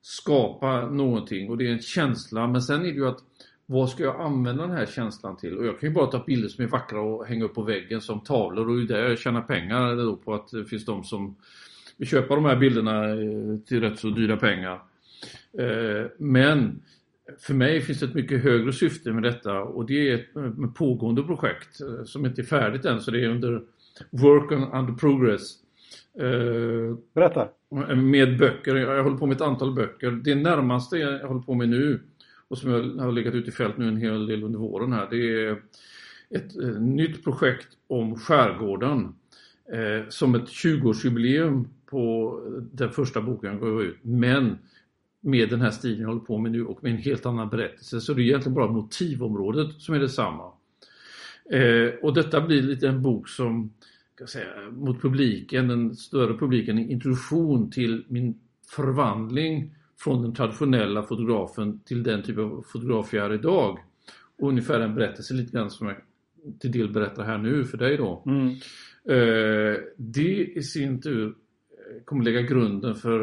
skapa 0.00 0.88
någonting 0.88 1.50
och 1.50 1.58
det 1.58 1.66
är 1.68 1.72
en 1.72 1.82
känsla 1.82 2.46
men 2.46 2.62
sen 2.62 2.80
är 2.80 2.84
det 2.84 2.90
ju 2.90 3.08
att 3.08 3.18
vad 3.66 3.90
ska 3.90 4.02
jag 4.02 4.20
använda 4.20 4.66
den 4.66 4.76
här 4.76 4.86
känslan 4.86 5.36
till? 5.36 5.58
Och 5.58 5.66
jag 5.66 5.80
kan 5.80 5.88
ju 5.88 5.94
bara 5.94 6.06
ta 6.06 6.24
bilder 6.24 6.48
som 6.48 6.64
är 6.64 6.68
vackra 6.68 7.00
och 7.00 7.26
hänga 7.26 7.44
upp 7.44 7.54
på 7.54 7.62
väggen 7.62 8.00
som 8.00 8.20
tavlor 8.20 8.68
och 8.68 8.76
det 8.76 8.82
är 8.82 8.98
där 8.98 9.08
jag 9.08 9.18
tjänar 9.18 9.42
pengar 9.42 9.96
då 9.96 10.16
på 10.16 10.34
att 10.34 10.48
det 10.48 10.64
finns 10.64 10.84
de 10.84 11.04
som 11.04 11.36
köpa 12.06 12.34
de 12.34 12.44
här 12.44 12.56
bilderna 12.56 13.08
eh, 13.08 13.58
till 13.66 13.80
rätt 13.80 13.98
så 13.98 14.10
dyra 14.10 14.36
pengar. 14.36 14.82
Eh, 15.58 16.10
men 16.18 16.82
för 17.38 17.54
mig 17.54 17.80
finns 17.80 18.00
det 18.00 18.06
ett 18.06 18.14
mycket 18.14 18.42
högre 18.42 18.72
syfte 18.72 19.12
med 19.12 19.22
detta 19.22 19.60
och 19.60 19.86
det 19.86 20.10
är 20.10 20.14
ett 20.14 20.74
pågående 20.74 21.22
projekt 21.22 21.80
eh, 21.80 22.04
som 22.04 22.26
inte 22.26 22.40
är 22.40 22.44
färdigt 22.44 22.84
än 22.84 23.00
så 23.00 23.10
det 23.10 23.24
är 23.24 23.28
under 23.28 23.62
Work 24.10 24.52
under 24.52 24.92
Progress. 24.92 25.54
Berätta! 27.14 27.48
Med 27.96 28.38
böcker, 28.38 28.76
jag 28.76 29.04
håller 29.04 29.16
på 29.16 29.26
med 29.26 29.34
ett 29.34 29.40
antal 29.40 29.74
böcker. 29.74 30.10
Det 30.10 30.34
närmaste 30.34 30.96
jag 30.96 31.28
håller 31.28 31.40
på 31.40 31.54
med 31.54 31.68
nu 31.68 32.00
och 32.48 32.58
som 32.58 32.70
jag 32.70 33.04
har 33.04 33.12
legat 33.12 33.34
ute 33.34 33.48
i 33.48 33.52
fält 33.52 33.78
nu 33.78 33.88
en 33.88 33.96
hel 33.96 34.26
del 34.26 34.42
under 34.42 34.58
våren 34.58 34.92
här 34.92 35.08
det 35.10 35.16
är 35.16 35.62
ett 36.30 36.80
nytt 36.80 37.24
projekt 37.24 37.68
om 37.86 38.18
skärgården 38.18 39.14
som 40.08 40.34
ett 40.34 40.46
20-årsjubileum 40.46 41.64
på 41.90 42.34
den 42.72 42.90
första 42.90 43.22
boken 43.22 43.60
gav 43.60 43.82
ut. 43.82 43.96
Men 44.02 44.58
med 45.20 45.48
den 45.48 45.60
här 45.60 45.70
stilen 45.70 46.00
jag 46.00 46.08
håller 46.08 46.20
på 46.20 46.38
med 46.38 46.52
nu 46.52 46.64
och 46.64 46.82
med 46.82 46.92
en 46.92 46.98
helt 46.98 47.26
annan 47.26 47.48
berättelse. 47.48 48.00
Så 48.00 48.14
det 48.14 48.22
är 48.22 48.24
egentligen 48.24 48.54
bara 48.54 48.72
motivområdet 48.72 49.80
som 49.82 49.94
är 49.94 49.98
detsamma. 49.98 50.52
Eh, 51.50 51.94
och 52.02 52.14
detta 52.14 52.40
blir 52.40 52.62
lite 52.62 52.88
en 52.88 53.02
bok 53.02 53.28
som 53.28 53.72
säga, 54.26 54.70
mot 54.70 55.02
publiken, 55.02 55.68
den 55.68 55.96
större 55.96 56.38
publiken, 56.38 56.78
en 56.78 56.90
introduktion 56.90 57.70
till 57.70 58.04
min 58.08 58.40
förvandling 58.76 59.74
från 59.98 60.22
den 60.22 60.34
traditionella 60.34 61.02
fotografen 61.02 61.80
till 61.80 62.02
den 62.02 62.22
typ 62.22 62.38
av 62.38 62.64
fotograf 62.68 63.14
jag 63.14 63.26
är 63.26 63.34
idag. 63.34 63.78
Och 64.38 64.48
ungefär 64.48 64.80
en 64.80 64.94
berättelse 64.94 65.34
lite 65.34 65.52
grann 65.52 65.70
som 65.70 65.86
jag 65.86 65.96
till 66.60 66.72
del 66.72 66.92
berättar 66.92 67.24
här 67.24 67.38
nu 67.38 67.64
för 67.64 67.78
dig 67.78 67.96
då. 67.96 68.22
Mm. 68.26 68.48
Eh, 69.04 69.76
det 69.96 70.46
i 70.46 70.62
sin 70.62 71.00
tur 71.00 71.34
kommer 72.04 72.24
lägga 72.24 72.42
grunden 72.42 72.94
för 72.94 73.22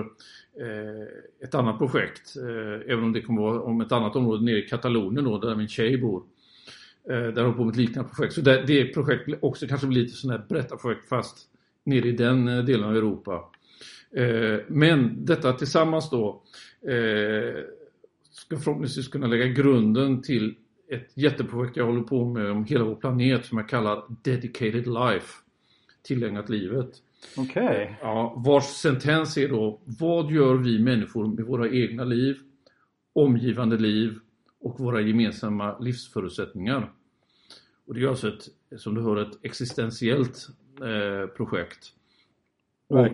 eh, 0.60 1.44
ett 1.44 1.56
annat 1.56 1.78
projekt. 1.78 2.36
Eh, 2.38 2.92
även 2.92 3.04
om 3.04 3.14
det 3.14 3.22
kommer 3.22 3.42
vara 3.42 3.62
om 3.62 3.82
ett 3.82 3.92
annat 3.92 4.16
område 4.16 4.46
nere 4.46 4.58
i 4.58 4.68
Katalonien 4.68 5.26
då, 5.26 5.38
där 5.38 5.56
min 5.56 5.68
tjej 5.68 5.98
bor. 5.98 6.24
Eh, 7.10 7.28
där 7.28 7.44
har 7.44 7.52
på 7.52 7.64
med 7.64 7.72
ett 7.72 7.78
liknande 7.78 8.10
projekt. 8.10 8.34
Så 8.34 8.42
det, 8.42 8.64
det 8.68 8.94
projektet 8.94 9.40
också 9.42 9.68
kanske 9.68 9.88
blir 9.88 10.02
lite 10.02 10.16
sån 10.16 10.32
här 10.32 10.46
berättarprojekt 10.50 11.10
fast 11.10 11.38
nere 11.84 12.08
i 12.08 12.12
den 12.12 12.46
delen 12.46 12.84
av 12.84 12.96
Europa. 12.96 13.52
Men 14.68 15.26
detta 15.26 15.54
tillsammans 15.54 16.10
då 16.10 16.44
ska 18.32 18.58
förhoppningsvis 18.58 19.08
kunna 19.08 19.28
lägga 19.28 19.46
grunden 19.46 20.22
till 20.22 20.56
ett 20.90 21.12
jätteprojekt 21.14 21.78
jag 21.78 21.86
håller 21.86 22.02
på 22.02 22.26
med 22.26 22.52
om 22.52 22.66
hela 22.66 22.84
vår 22.84 22.96
planet 22.96 23.46
som 23.46 23.58
jag 23.58 23.70
kallar 23.70 24.04
Dedicated 24.24 24.88
Life. 24.88 25.34
Tillägnat 26.04 26.50
livet. 26.50 27.02
Okej. 27.38 27.64
Okay. 27.64 27.88
Ja, 28.02 28.34
vars 28.46 28.64
sentens 28.64 29.38
är 29.38 29.50
då, 29.50 29.82
vad 29.86 30.32
gör 30.32 30.56
vi 30.56 30.80
människor 30.80 31.28
med 31.28 31.46
våra 31.46 31.70
egna 31.70 32.04
liv, 32.04 32.38
omgivande 33.14 33.78
liv 33.78 34.20
och 34.60 34.80
våra 34.80 35.02
gemensamma 35.02 35.80
livsförutsättningar? 35.80 36.92
Och 37.88 37.94
det 37.94 38.02
är 38.02 38.08
alltså 38.08 38.28
ett, 38.28 38.48
som 38.78 38.96
du 38.96 39.02
hör, 39.02 39.18
ett 39.18 39.40
existentiellt 39.42 40.48
eh, 40.82 41.28
projekt. 41.28 41.92
Och, 42.88 43.08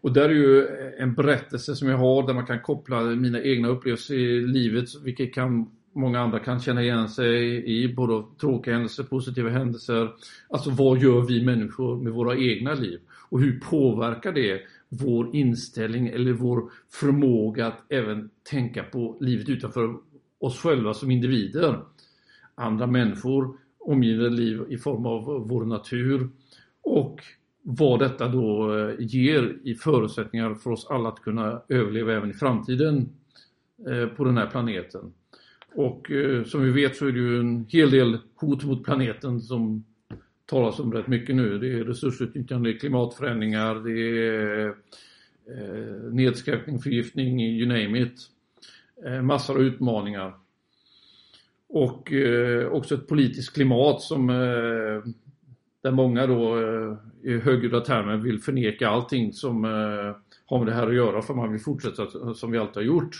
och 0.00 0.12
där 0.12 0.28
är 0.28 0.34
ju 0.34 0.66
en 0.98 1.14
berättelse 1.14 1.76
som 1.76 1.88
jag 1.88 1.98
har 1.98 2.26
där 2.26 2.34
man 2.34 2.46
kan 2.46 2.60
koppla 2.60 3.02
mina 3.02 3.42
egna 3.42 3.68
upplevelser 3.68 4.14
i 4.14 4.46
livet, 4.46 4.88
vilket 5.04 5.34
kan 5.34 5.70
många 5.92 6.20
andra 6.20 6.38
kan 6.38 6.60
känna 6.60 6.82
igen 6.82 7.08
sig 7.08 7.64
i, 7.64 7.94
både 7.94 8.24
tråkiga 8.40 8.74
händelser, 8.74 9.04
positiva 9.04 9.50
händelser. 9.50 10.12
Alltså 10.48 10.70
vad 10.70 10.98
gör 10.98 11.20
vi 11.20 11.44
människor 11.44 11.96
med 11.96 12.12
våra 12.12 12.36
egna 12.36 12.74
liv? 12.74 13.00
Och 13.30 13.40
hur 13.40 13.60
påverkar 13.60 14.32
det 14.32 14.60
vår 14.88 15.36
inställning 15.36 16.08
eller 16.08 16.32
vår 16.32 16.70
förmåga 16.92 17.66
att 17.66 17.92
även 17.92 18.30
tänka 18.50 18.82
på 18.82 19.16
livet 19.20 19.48
utanför 19.48 19.96
oss 20.38 20.58
själva 20.58 20.94
som 20.94 21.10
individer? 21.10 21.80
Andra 22.54 22.86
människor, 22.86 23.56
omgivande 23.78 24.30
liv 24.30 24.62
i 24.68 24.78
form 24.78 25.06
av 25.06 25.48
vår 25.48 25.64
natur 25.64 26.28
och 26.82 27.20
vad 27.62 27.98
detta 27.98 28.28
då 28.28 28.78
eh, 28.78 28.94
ger 28.98 29.58
i 29.62 29.74
förutsättningar 29.74 30.54
för 30.54 30.70
oss 30.70 30.86
alla 30.90 31.08
att 31.08 31.20
kunna 31.22 31.62
överleva 31.68 32.12
även 32.12 32.30
i 32.30 32.34
framtiden 32.34 33.08
eh, 33.88 34.06
på 34.06 34.24
den 34.24 34.36
här 34.36 34.46
planeten. 34.46 35.12
Och 35.74 36.10
eh, 36.10 36.44
som 36.44 36.62
vi 36.62 36.70
vet 36.70 36.96
så 36.96 37.06
är 37.06 37.12
det 37.12 37.18
ju 37.18 37.40
en 37.40 37.66
hel 37.68 37.90
del 37.90 38.18
hot 38.34 38.64
mot 38.64 38.84
planeten 38.84 39.40
som 39.40 39.84
talas 40.50 40.78
om 40.78 40.92
rätt 40.92 41.06
mycket 41.06 41.36
nu. 41.36 41.58
Det 41.58 41.72
är 41.72 41.84
resursutnyttjande, 41.84 42.72
klimatförändringar, 42.72 43.74
det 43.74 44.00
är 44.26 44.66
eh, 44.66 46.12
nedskräpning, 46.12 46.78
förgiftning, 46.78 47.40
you 47.40 47.68
name 47.68 48.00
it. 48.00 48.20
Eh, 49.06 49.22
massor 49.22 49.54
av 49.54 49.62
utmaningar. 49.62 50.34
Och 51.68 52.12
eh, 52.12 52.66
också 52.66 52.94
ett 52.94 53.08
politiskt 53.08 53.54
klimat 53.54 54.00
som 54.00 54.30
eh, 54.30 55.12
där 55.82 55.90
många 55.90 56.26
då 56.26 56.58
eh, 56.58 56.96
i 57.22 57.38
högljudda 57.38 57.80
termer 57.80 58.16
vill 58.16 58.40
förneka 58.40 58.88
allting 58.88 59.32
som 59.32 59.64
eh, 59.64 60.16
har 60.46 60.58
med 60.58 60.66
det 60.66 60.72
här 60.72 60.86
att 60.86 60.94
göra 60.94 61.22
för 61.22 61.34
man 61.34 61.52
vill 61.52 61.60
fortsätta 61.60 62.34
som 62.34 62.50
vi 62.50 62.58
alltid 62.58 62.76
har 62.76 62.82
gjort. 62.82 63.16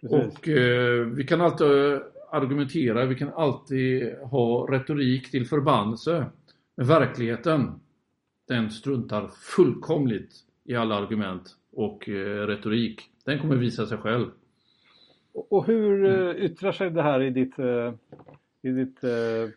Precis. 0.00 0.38
Och 0.38 0.48
eh, 0.48 1.06
vi 1.06 1.24
kan 1.24 1.40
alltid 1.40 1.66
argumentera, 2.34 3.06
vi 3.06 3.14
kan 3.14 3.32
alltid 3.32 4.14
ha 4.18 4.66
retorik 4.70 5.30
till 5.30 5.46
förbannelse. 5.46 6.26
Men 6.76 6.86
verkligheten, 6.86 7.80
den 8.48 8.70
struntar 8.70 9.30
fullkomligt 9.56 10.32
i 10.64 10.74
alla 10.74 10.94
argument 10.94 11.56
och 11.72 12.08
eh, 12.08 12.46
retorik. 12.46 13.00
Den 13.24 13.38
kommer 13.38 13.56
visa 13.56 13.86
sig 13.86 13.98
själv. 13.98 14.26
Och 15.32 15.66
hur 15.66 16.04
mm. 16.04 16.44
yttrar 16.44 16.72
sig 16.72 16.90
det 16.90 17.02
här 17.02 17.22
i 17.22 17.30
ditt, 17.30 17.58
eh, 17.58 17.92
i 18.62 18.68
ditt 18.70 19.04
eh, 19.04 19.10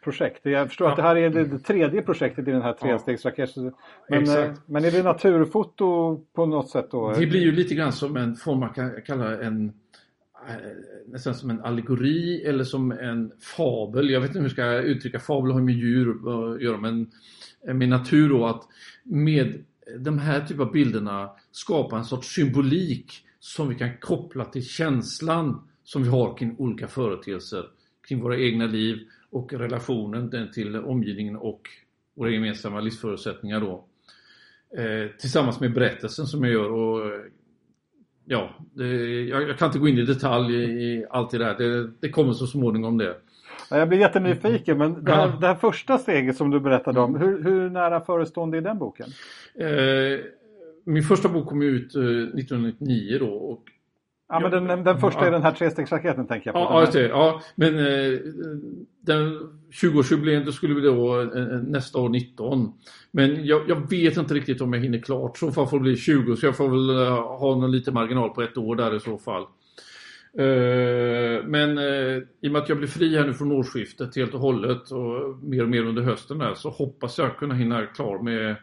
projekt? 0.04 0.46
Jag 0.46 0.68
förstår 0.68 0.88
ja. 0.88 0.92
att 0.92 0.98
det 0.98 1.04
här 1.04 1.16
är 1.16 1.30
det 1.30 1.60
tredje 1.60 2.02
projektet 2.02 2.48
i 2.48 2.52
den 2.52 2.62
här 2.62 2.74
trestegsraketen. 2.74 3.74
Men, 4.10 4.56
men 4.66 4.86
är 4.86 4.92
det 4.92 5.04
naturfoto 5.04 6.18
på 6.34 6.46
något 6.46 6.70
sätt 6.70 6.92
då? 6.92 7.12
Det 7.12 7.28
blir 7.28 7.42
ju 7.42 7.52
lite 7.52 7.76
grann 7.76 7.92
som 7.92 8.18
en 8.18 8.36
form 8.36 8.60
man 8.60 8.74
kan 8.74 9.02
kalla 9.06 9.42
en 9.42 9.74
Eh, 10.46 10.56
nästan 11.08 11.36
som 11.36 11.50
en 11.50 11.62
allegori 11.62 12.44
eller 12.46 12.64
som 12.64 12.92
en 12.92 13.32
fabel. 13.40 14.10
Jag 14.10 14.22
vet 14.22 14.30
inte 14.30 14.40
hur 14.40 14.46
jag 14.46 14.52
ska 14.52 14.82
uttrycka, 14.82 15.20
fabel 15.20 15.52
har 15.52 15.62
med 15.62 15.76
djur 15.76 16.10
att 16.10 16.62
göra 16.62 16.78
men 16.78 17.12
eh, 17.68 17.74
med 17.74 17.90
natur 17.90 18.30
då 18.30 18.46
att 18.46 18.64
med 19.04 19.64
de 20.00 20.20
här 20.20 20.46
typen 20.46 20.62
av 20.62 20.72
bilderna 20.72 21.30
skapa 21.52 21.98
en 21.98 22.06
sorts 22.06 22.36
symbolik 22.36 23.24
som 23.40 23.70
vi 23.70 23.76
kan 23.76 23.98
koppla 23.98 24.46
till 24.46 24.66
känslan 24.66 25.68
som 25.84 26.04
vi 26.04 26.10
har 26.10 26.38
kring 26.38 26.56
olika 26.58 26.88
företeelser, 26.88 27.66
kring 28.08 28.22
våra 28.22 28.38
egna 28.38 28.66
liv 28.66 28.98
och 29.30 29.54
relationen 29.54 30.52
till 30.54 30.76
omgivningen 30.76 31.36
och 31.36 31.62
våra 32.16 32.30
gemensamma 32.30 32.80
livsförutsättningar 32.80 33.62
då. 33.62 33.86
Eh, 34.78 35.12
tillsammans 35.20 35.60
med 35.60 35.74
berättelsen 35.74 36.26
som 36.26 36.44
jag 36.44 36.54
gör 36.54 36.72
och 36.72 37.06
eh, 37.06 37.22
ja, 38.28 38.50
det, 38.74 38.88
jag, 39.24 39.50
jag, 39.50 39.58
kan 39.58 39.66
inte 39.66 39.80
gå 39.80 39.88
in 39.88 39.98
i 39.98 40.06
detalj 40.06 40.56
i 40.56 41.06
allt 41.10 41.32
det 41.32 41.38
där. 41.38 41.56
Det, 41.58 41.92
det 42.00 42.10
kommer 42.10 42.34
så 42.34 42.48
småningom 42.48 42.98
det. 42.98 43.16
Jag 43.70 43.90
blir 43.90 44.00
jättenyfiken 44.00 44.78
men 44.78 45.04
det 45.04 45.12
här, 45.12 45.34
det 45.42 45.48
här, 45.48 45.56
första 45.56 45.98
steget 45.98 46.38
som 46.38 46.52
du 46.52 46.60
berättade 46.60 47.00
om, 47.00 47.16
hur, 47.16 47.44
hur 47.44 47.70
nära 47.70 48.02
förestående 48.02 48.58
är 48.58 48.62
den 48.62 48.78
boken? 48.78 49.08
Eh, 49.56 50.20
min 50.84 51.04
första 51.04 51.30
bok 51.30 51.48
kom 51.48 51.62
ut 51.62 51.96
eh, 51.96 52.02
1999 52.02 53.18
då 53.20 53.30
och 53.30 53.64
Ja, 54.30 54.40
men 54.40 54.68
den, 54.68 54.84
den 54.84 55.00
första 55.00 55.22
ja. 55.22 55.28
är 55.28 55.32
den 55.32 55.44
här 55.44 55.52
trestegsraketen 55.52 56.28
tänker 56.28 56.48
jag 56.48 56.54
på. 56.54 56.60
Ja, 56.60 56.88
ja, 56.94 57.00
ja 57.00 57.42
men 57.56 57.80
eh, 57.80 58.20
den 59.02 59.40
20-årsjubileet 59.72 60.46
då 60.46 60.52
skulle 60.52 60.74
vi 60.74 60.82
då 60.82 61.22
eh, 61.22 61.42
eh, 61.42 61.62
nästa 61.62 62.00
år 62.00 62.10
19. 62.10 62.74
Men 63.12 63.46
jag, 63.46 63.70
jag, 63.70 63.90
vet 63.90 64.18
inte 64.18 64.34
riktigt 64.34 64.62
om 64.62 64.74
jag 64.74 64.82
hinner 64.82 65.00
klart. 65.00 65.38
Så 65.38 65.52
fall 65.52 65.68
får 65.68 65.78
det 65.78 65.84
bli 65.84 65.96
20 65.96 66.36
så 66.36 66.46
jag 66.46 66.58
får 66.58 66.70
väl 66.70 66.90
uh, 66.90 67.10
ha 67.40 67.56
någon 67.56 67.72
liten 67.72 67.94
marginal 67.94 68.30
på 68.30 68.42
ett 68.42 68.58
år 68.58 68.76
där 68.76 68.96
i 68.96 69.00
så 69.00 69.18
fall. 69.18 69.44
Uh, 70.40 71.46
men 71.46 71.78
uh, 71.78 72.24
i 72.42 72.48
och 72.48 72.52
med 72.52 72.62
att 72.62 72.70
jag 72.70 72.78
blir 72.78 72.88
fri 72.88 73.18
här 73.18 73.26
nu 73.26 73.34
från 73.34 73.52
årsskiftet 73.52 74.16
helt 74.16 74.34
och 74.34 74.40
hållet 74.40 74.92
och 74.92 75.38
mer 75.44 75.64
och 75.64 75.70
mer 75.70 75.86
under 75.86 76.02
hösten 76.02 76.38
där 76.38 76.54
så 76.54 76.70
hoppas 76.70 77.18
jag 77.18 77.38
kunna 77.38 77.56
hinna 77.56 77.86
klar 77.86 78.24
med 78.24 78.56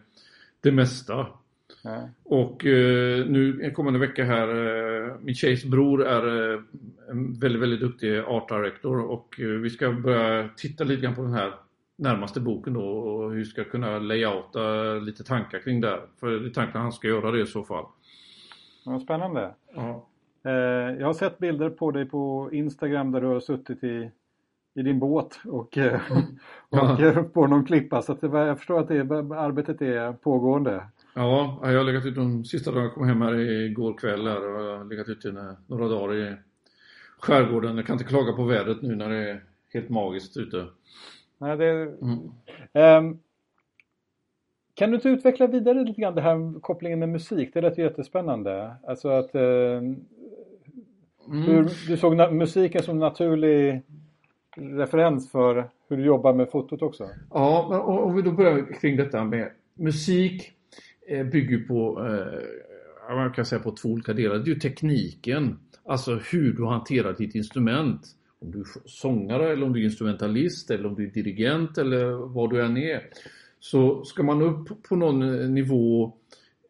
det 0.62 0.72
mesta. 0.72 1.26
Och 2.24 2.66
eh, 2.66 3.26
nu 3.26 3.70
kommande 3.74 3.98
vecka 3.98 4.24
här, 4.24 4.48
eh, 4.48 5.14
min 5.20 5.34
tjejs 5.34 5.64
bror 5.64 6.06
är 6.06 6.52
eh, 6.52 6.60
en 7.10 7.38
väldigt, 7.38 7.62
väldigt 7.62 7.80
duktig 7.80 8.18
art 8.18 8.48
director 8.48 9.00
och 9.00 9.40
eh, 9.40 9.46
vi 9.46 9.70
ska 9.70 9.92
börja 9.92 10.48
titta 10.56 10.84
lite 10.84 11.02
grann 11.02 11.14
på 11.14 11.22
den 11.22 11.32
här 11.32 11.54
närmaste 11.96 12.40
boken 12.40 12.72
då 12.72 12.84
och 12.84 13.32
hur 13.32 13.44
ska 13.44 13.64
kunna 13.64 13.98
layouta 13.98 14.94
lite 14.94 15.24
tankar 15.24 15.58
kring 15.58 15.80
det. 15.80 16.00
För 16.20 16.26
det 16.30 16.48
är 16.48 16.50
tanken 16.50 16.76
att 16.76 16.82
han 16.82 16.92
ska 16.92 17.08
göra 17.08 17.30
det 17.30 17.40
i 17.40 17.46
så 17.46 17.64
fall. 17.64 17.84
Ja, 18.84 19.00
spännande. 19.00 19.54
Ja. 19.74 20.06
Eh, 20.44 20.52
jag 20.98 21.06
har 21.06 21.14
sett 21.14 21.38
bilder 21.38 21.70
på 21.70 21.90
dig 21.90 22.06
på 22.06 22.48
Instagram 22.52 23.12
där 23.12 23.20
du 23.20 23.26
har 23.26 23.40
suttit 23.40 23.84
i 23.84 24.10
i 24.74 24.82
din 24.82 24.98
båt 24.98 25.40
och, 25.44 25.78
eh, 25.78 26.00
och 26.68 27.00
ja. 27.00 27.24
på 27.32 27.46
någon 27.46 27.64
klippa. 27.64 28.02
Så 28.02 28.12
att 28.12 28.20
det, 28.20 28.26
jag 28.26 28.58
förstår 28.58 28.80
att 28.80 28.88
det, 28.88 29.00
arbetet 29.36 29.82
är 29.82 30.12
pågående. 30.12 30.84
Ja, 31.14 31.58
jag 31.62 31.76
har 31.76 31.84
legat 31.84 32.06
ute 32.06 32.20
de 32.20 32.44
sista 32.44 32.70
dagarna. 32.70 32.86
Jag 32.86 32.94
kom 32.94 33.08
hem 33.08 33.22
här 33.22 33.34
igår 33.38 33.98
kväll 33.98 34.26
här 34.26 34.54
och 34.54 34.64
jag 34.64 34.78
har 34.78 34.84
legat 34.84 35.08
ute 35.08 35.56
några 35.66 35.88
dagar 35.88 36.14
i 36.14 36.34
skärgården. 37.18 37.76
Jag 37.76 37.86
kan 37.86 37.94
inte 37.94 38.04
klaga 38.04 38.32
på 38.32 38.44
vädret 38.44 38.82
nu 38.82 38.94
när 38.94 39.08
det 39.08 39.30
är 39.30 39.44
helt 39.72 39.88
magiskt 39.88 40.36
ute. 40.36 40.66
Nej, 41.38 41.56
det... 41.56 41.70
Mm. 41.70 42.18
Um, 42.72 43.18
kan 44.74 44.90
du 44.90 44.96
inte 44.96 45.08
utveckla 45.08 45.46
vidare 45.46 45.84
lite 45.84 46.00
grann 46.00 46.14
det 46.14 46.20
här 46.20 46.60
kopplingen 46.60 46.98
med 46.98 47.08
musik? 47.08 47.50
Det 47.54 47.60
lät 47.60 47.78
jättespännande. 47.78 48.74
Alltså 48.86 49.08
att 49.08 49.34
mm. 49.34 49.96
hur, 51.28 51.88
du 51.88 51.96
såg 51.96 52.32
musiken 52.32 52.82
som 52.82 52.98
naturlig 52.98 53.82
referens 54.56 55.30
för 55.30 55.70
hur 55.88 55.96
du 55.96 56.04
jobbar 56.04 56.34
med 56.34 56.50
fotot 56.50 56.82
också. 56.82 57.08
Ja, 57.30 57.82
och 57.86 58.06
om 58.06 58.16
vi 58.16 58.22
då 58.22 58.32
börjar 58.32 58.80
kring 58.80 58.96
detta 58.96 59.24
med 59.24 59.50
musik 59.74 60.53
Eh, 61.08 61.24
bygger 61.26 61.58
på, 61.58 62.06
eh, 62.06 63.16
man 63.16 63.32
kan 63.32 63.44
säga 63.44 63.62
på 63.62 63.70
två 63.70 63.88
olika 63.88 64.12
delar. 64.12 64.38
Det 64.38 64.50
är 64.50 64.54
ju 64.54 64.60
tekniken, 64.60 65.58
alltså 65.84 66.20
hur 66.32 66.52
du 66.52 66.64
hanterar 66.64 67.12
ditt 67.12 67.34
instrument. 67.34 68.00
Om 68.40 68.50
du 68.50 68.60
är 68.60 68.66
sångare 68.84 69.52
eller 69.52 69.66
om 69.66 69.72
du 69.72 69.80
är 69.80 69.84
instrumentalist 69.84 70.70
eller 70.70 70.86
om 70.86 70.94
du 70.94 71.04
är 71.04 71.10
dirigent 71.10 71.78
eller 71.78 72.04
vad 72.34 72.50
du 72.50 72.64
än 72.64 72.76
är. 72.76 73.02
Så 73.60 74.04
ska 74.04 74.22
man 74.22 74.42
upp 74.42 74.82
på 74.82 74.96
någon 74.96 75.22
eh, 75.22 75.48
nivå 75.48 76.12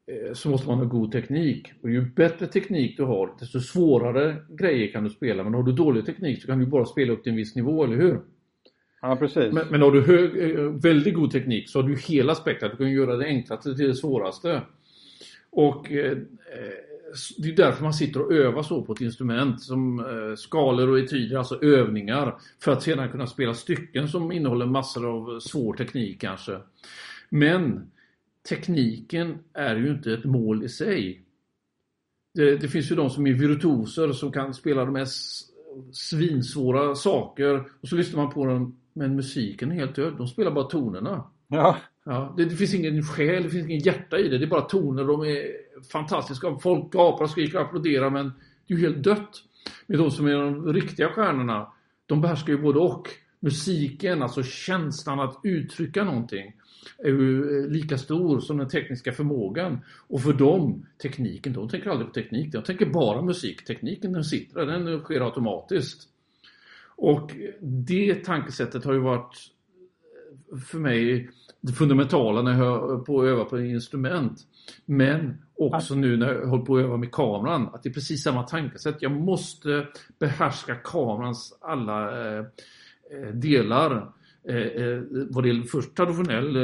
eh, 0.07 0.33
så 0.33 0.51
måste 0.51 0.68
man 0.68 0.79
ha 0.79 0.85
god 0.85 1.12
teknik. 1.12 1.73
Och 1.83 1.90
ju 1.90 2.11
bättre 2.11 2.47
teknik 2.47 2.97
du 2.97 3.05
har, 3.05 3.31
desto 3.40 3.61
svårare 3.61 4.37
grejer 4.49 4.92
kan 4.92 5.05
du 5.05 5.11
spela. 5.11 5.44
Men 5.44 5.55
har 5.55 5.62
du 5.62 5.73
dålig 5.73 6.07
teknik 6.07 6.40
så 6.40 6.47
kan 6.47 6.59
du 6.59 6.66
bara 6.66 6.85
spela 6.85 7.12
upp 7.12 7.23
till 7.23 7.33
en 7.33 7.37
viss 7.37 7.57
nivå, 7.57 7.85
eller 7.85 7.97
hur? 7.97 8.20
Ja, 9.05 9.17
precis. 9.17 9.53
Men, 9.53 9.67
men 9.71 9.83
har 9.83 9.90
du 9.93 10.01
hög, 10.01 10.51
eh, 10.51 10.64
väldigt 10.64 11.14
god 11.14 11.31
teknik 11.31 11.69
så 11.69 11.83
har 11.83 11.88
du 11.88 11.97
hela 11.97 12.35
spektrat. 12.35 12.73
Du 12.73 12.77
kan 12.77 12.93
göra 12.93 13.17
det 13.17 13.25
enklaste 13.25 13.75
till 13.75 13.88
det 13.88 13.95
svåraste. 13.95 14.62
Och 15.51 15.93
eh, 15.93 16.12
eh 16.12 16.19
det 17.38 17.49
är 17.49 17.57
därför 17.57 17.83
man 17.83 17.95
sitter 17.95 18.23
och 18.23 18.33
övar 18.33 18.62
så 18.62 18.83
på 18.83 18.93
ett 18.93 19.01
instrument 19.01 19.62
som 19.62 19.99
eh, 19.99 20.37
skalor 20.37 20.88
och 20.88 20.99
etyder, 20.99 21.37
alltså 21.37 21.62
övningar. 21.62 22.35
För 22.61 22.73
att 22.73 22.83
sedan 22.83 23.09
kunna 23.09 23.27
spela 23.27 23.55
stycken 23.55 24.09
som 24.09 24.33
innehåller 24.33 24.67
massor 24.67 25.07
av 25.07 25.40
svår 25.40 25.75
teknik 25.75 26.21
kanske. 26.21 26.59
Men 27.29 27.90
tekniken 28.49 29.38
är 29.53 29.77
ju 29.77 29.90
inte 29.90 30.12
ett 30.12 30.25
mål 30.25 30.64
i 30.64 30.69
sig. 30.69 31.23
Det, 32.35 32.57
det 32.57 32.69
finns 32.69 32.90
ju 32.90 32.97
de 32.97 33.11
som 33.11 33.27
är 33.27 33.33
virtuoser 33.33 34.12
som 34.12 34.33
kan 34.33 34.55
spela 34.55 34.85
de 34.85 34.93
mest 34.93 35.51
svinsvåra 35.93 36.95
saker 36.95 37.64
och 37.81 37.88
så 37.88 37.97
lyssnar 37.97 38.23
man 38.23 38.33
på 38.33 38.47
dem 38.47 38.77
men 38.94 39.16
musiken 39.16 39.72
är 39.72 39.76
helt 39.76 39.94
död. 39.94 40.14
De 40.18 40.26
spelar 40.26 40.50
bara 40.50 40.64
tonerna. 40.64 41.24
Ja. 41.48 41.76
Ja, 42.04 42.35
det, 42.37 42.44
det, 42.44 42.57
finns 42.57 42.74
ingen 42.74 43.02
själ, 43.02 43.42
det 43.42 43.50
finns 43.50 43.68
ingen 43.68 43.80
hjärta 43.80 44.18
i 44.18 44.28
det. 44.28 44.38
Det 44.38 44.44
är 44.44 44.48
bara 44.50 44.68
toner. 44.68 45.04
De 45.04 45.22
är 45.22 45.46
fantastiska. 45.92 46.59
Folk 46.62 46.92
gapar, 46.92 47.26
skriker 47.26 47.59
och 47.59 47.64
applåderar 47.64 48.11
men 48.11 48.33
det 48.66 48.74
är 48.74 48.78
ju 48.78 48.87
helt 48.87 49.04
dött. 49.04 49.42
Men 49.87 49.98
de 49.98 50.11
som 50.11 50.26
är 50.26 50.35
de 50.35 50.72
riktiga 50.72 51.09
stjärnorna, 51.09 51.72
de 52.07 52.20
behärskar 52.20 52.52
ju 52.52 52.62
både 52.62 52.78
och. 52.78 53.09
Musiken, 53.40 54.22
alltså 54.22 54.42
känslan 54.42 55.20
att 55.20 55.40
uttrycka 55.42 56.04
någonting 56.04 56.52
är 56.98 57.09
ju 57.09 57.59
eh, 57.59 57.70
lika 57.70 57.98
stor 57.98 58.40
som 58.40 58.57
den 58.57 58.68
tekniska 58.68 59.12
förmågan. 59.12 59.78
Och 60.09 60.20
för 60.20 60.33
dem, 60.33 60.87
tekniken, 61.02 61.52
de 61.52 61.68
tänker 61.68 61.90
aldrig 61.90 62.09
på 62.09 62.14
teknik. 62.14 62.52
De 62.52 62.62
tänker 62.62 62.87
bara 62.87 63.22
musik. 63.22 63.64
Tekniken 63.64 64.12
den 64.12 64.24
sitter 64.24 64.66
där, 64.66 64.78
den 64.78 65.00
sker 65.00 65.20
automatiskt. 65.20 66.09
Och 66.96 67.30
det 67.61 68.24
tankesättet 68.24 68.85
har 68.85 68.92
ju 68.92 68.98
varit 68.98 69.37
för 70.66 70.78
mig 70.78 71.30
det 71.61 71.72
fundamentala 71.72 72.42
när 72.42 72.50
jag 72.52 72.88
höll 72.88 73.04
på 73.04 73.20
att 73.20 73.26
öva 73.26 73.44
på 73.44 73.61
instrument. 73.61 74.40
Men 74.85 75.42
också 75.59 75.94
nu 75.94 76.16
när 76.16 76.35
jag 76.35 76.46
håller 76.46 76.64
på 76.64 76.76
att 76.76 76.85
öva 76.85 76.96
med 76.96 77.12
kameran, 77.12 77.68
att 77.72 77.83
det 77.83 77.88
är 77.88 77.92
precis 77.94 78.22
samma 78.22 78.42
tankesätt. 78.42 78.96
Jag 79.02 79.12
måste 79.12 79.87
behärska 80.18 80.74
kamerans 80.74 81.59
alla 81.61 82.26
eh, 82.26 82.44
eh 83.11 83.35
delar. 83.35 84.12
Eh, 84.48 84.57
eh, 84.57 85.02
vad 85.30 85.44
det 85.44 85.48
gäller 85.48 85.62
först 85.62 85.96
traditionell 85.96 86.57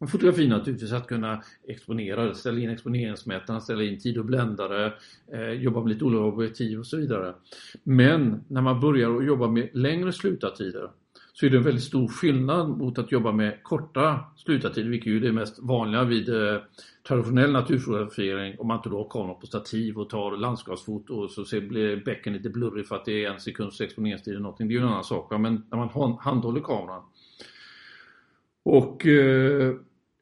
eh, 0.00 0.06
Fotografi 0.06 0.48
naturligtvis 0.48 0.92
att 0.92 1.06
kunna 1.06 1.42
exponera, 1.68 2.34
ställa 2.34 2.60
in 2.60 2.70
exponeringsmätaren, 2.70 3.60
ställa 3.60 3.82
in 3.82 3.98
tid 3.98 4.18
och 4.18 4.24
bländare, 4.24 4.92
eh, 5.32 5.50
jobba 5.50 5.80
med 5.80 5.88
lite 5.92 6.04
olika 6.04 6.22
objektiv 6.22 6.78
och 6.78 6.86
så 6.86 6.96
vidare. 6.96 7.34
Men 7.82 8.44
när 8.48 8.60
man 8.60 8.80
börjar 8.80 9.16
att 9.16 9.26
jobba 9.26 9.48
med 9.48 9.68
längre 9.72 10.12
slutartider 10.12 10.90
så 11.38 11.46
är 11.46 11.50
det 11.50 11.56
en 11.56 11.62
väldigt 11.62 11.84
stor 11.84 12.08
skillnad 12.08 12.68
mot 12.68 12.98
att 12.98 13.12
jobba 13.12 13.32
med 13.32 13.62
korta 13.62 14.20
slutartider, 14.36 14.90
vilket 14.90 15.12
är 15.12 15.20
det 15.20 15.32
mest 15.32 15.58
vanliga 15.58 16.04
vid 16.04 16.28
eh, 16.28 16.60
traditionell 17.08 17.52
naturfotografering 17.52 18.58
om 18.58 18.66
man 18.68 18.76
inte 18.76 18.88
då 18.88 18.98
har 18.98 19.08
kameran 19.10 19.40
på 19.40 19.46
stativ 19.46 19.98
och 19.98 20.10
tar 20.10 20.36
landskapsfoto 20.36 21.14
och 21.14 21.30
så 21.30 21.44
ser, 21.44 21.60
blir 21.60 22.04
bäcken 22.04 22.32
lite 22.32 22.50
blurrig 22.50 22.86
för 22.86 22.96
att 22.96 23.04
det 23.04 23.24
är 23.24 23.30
en 23.30 23.40
sekunds 23.40 23.80
exponeringstid 23.80 24.32
eller 24.32 24.42
någonting. 24.42 24.68
Det 24.68 24.74
är 24.74 24.76
ju 24.76 24.82
en 24.82 24.88
annan 24.88 25.04
sak. 25.04 25.40
Men 25.40 25.64
när 25.70 25.76
man 25.76 26.18
handhåller 26.20 26.60
kameran. 26.60 27.02
Och 28.62 29.06
eh, 29.06 29.74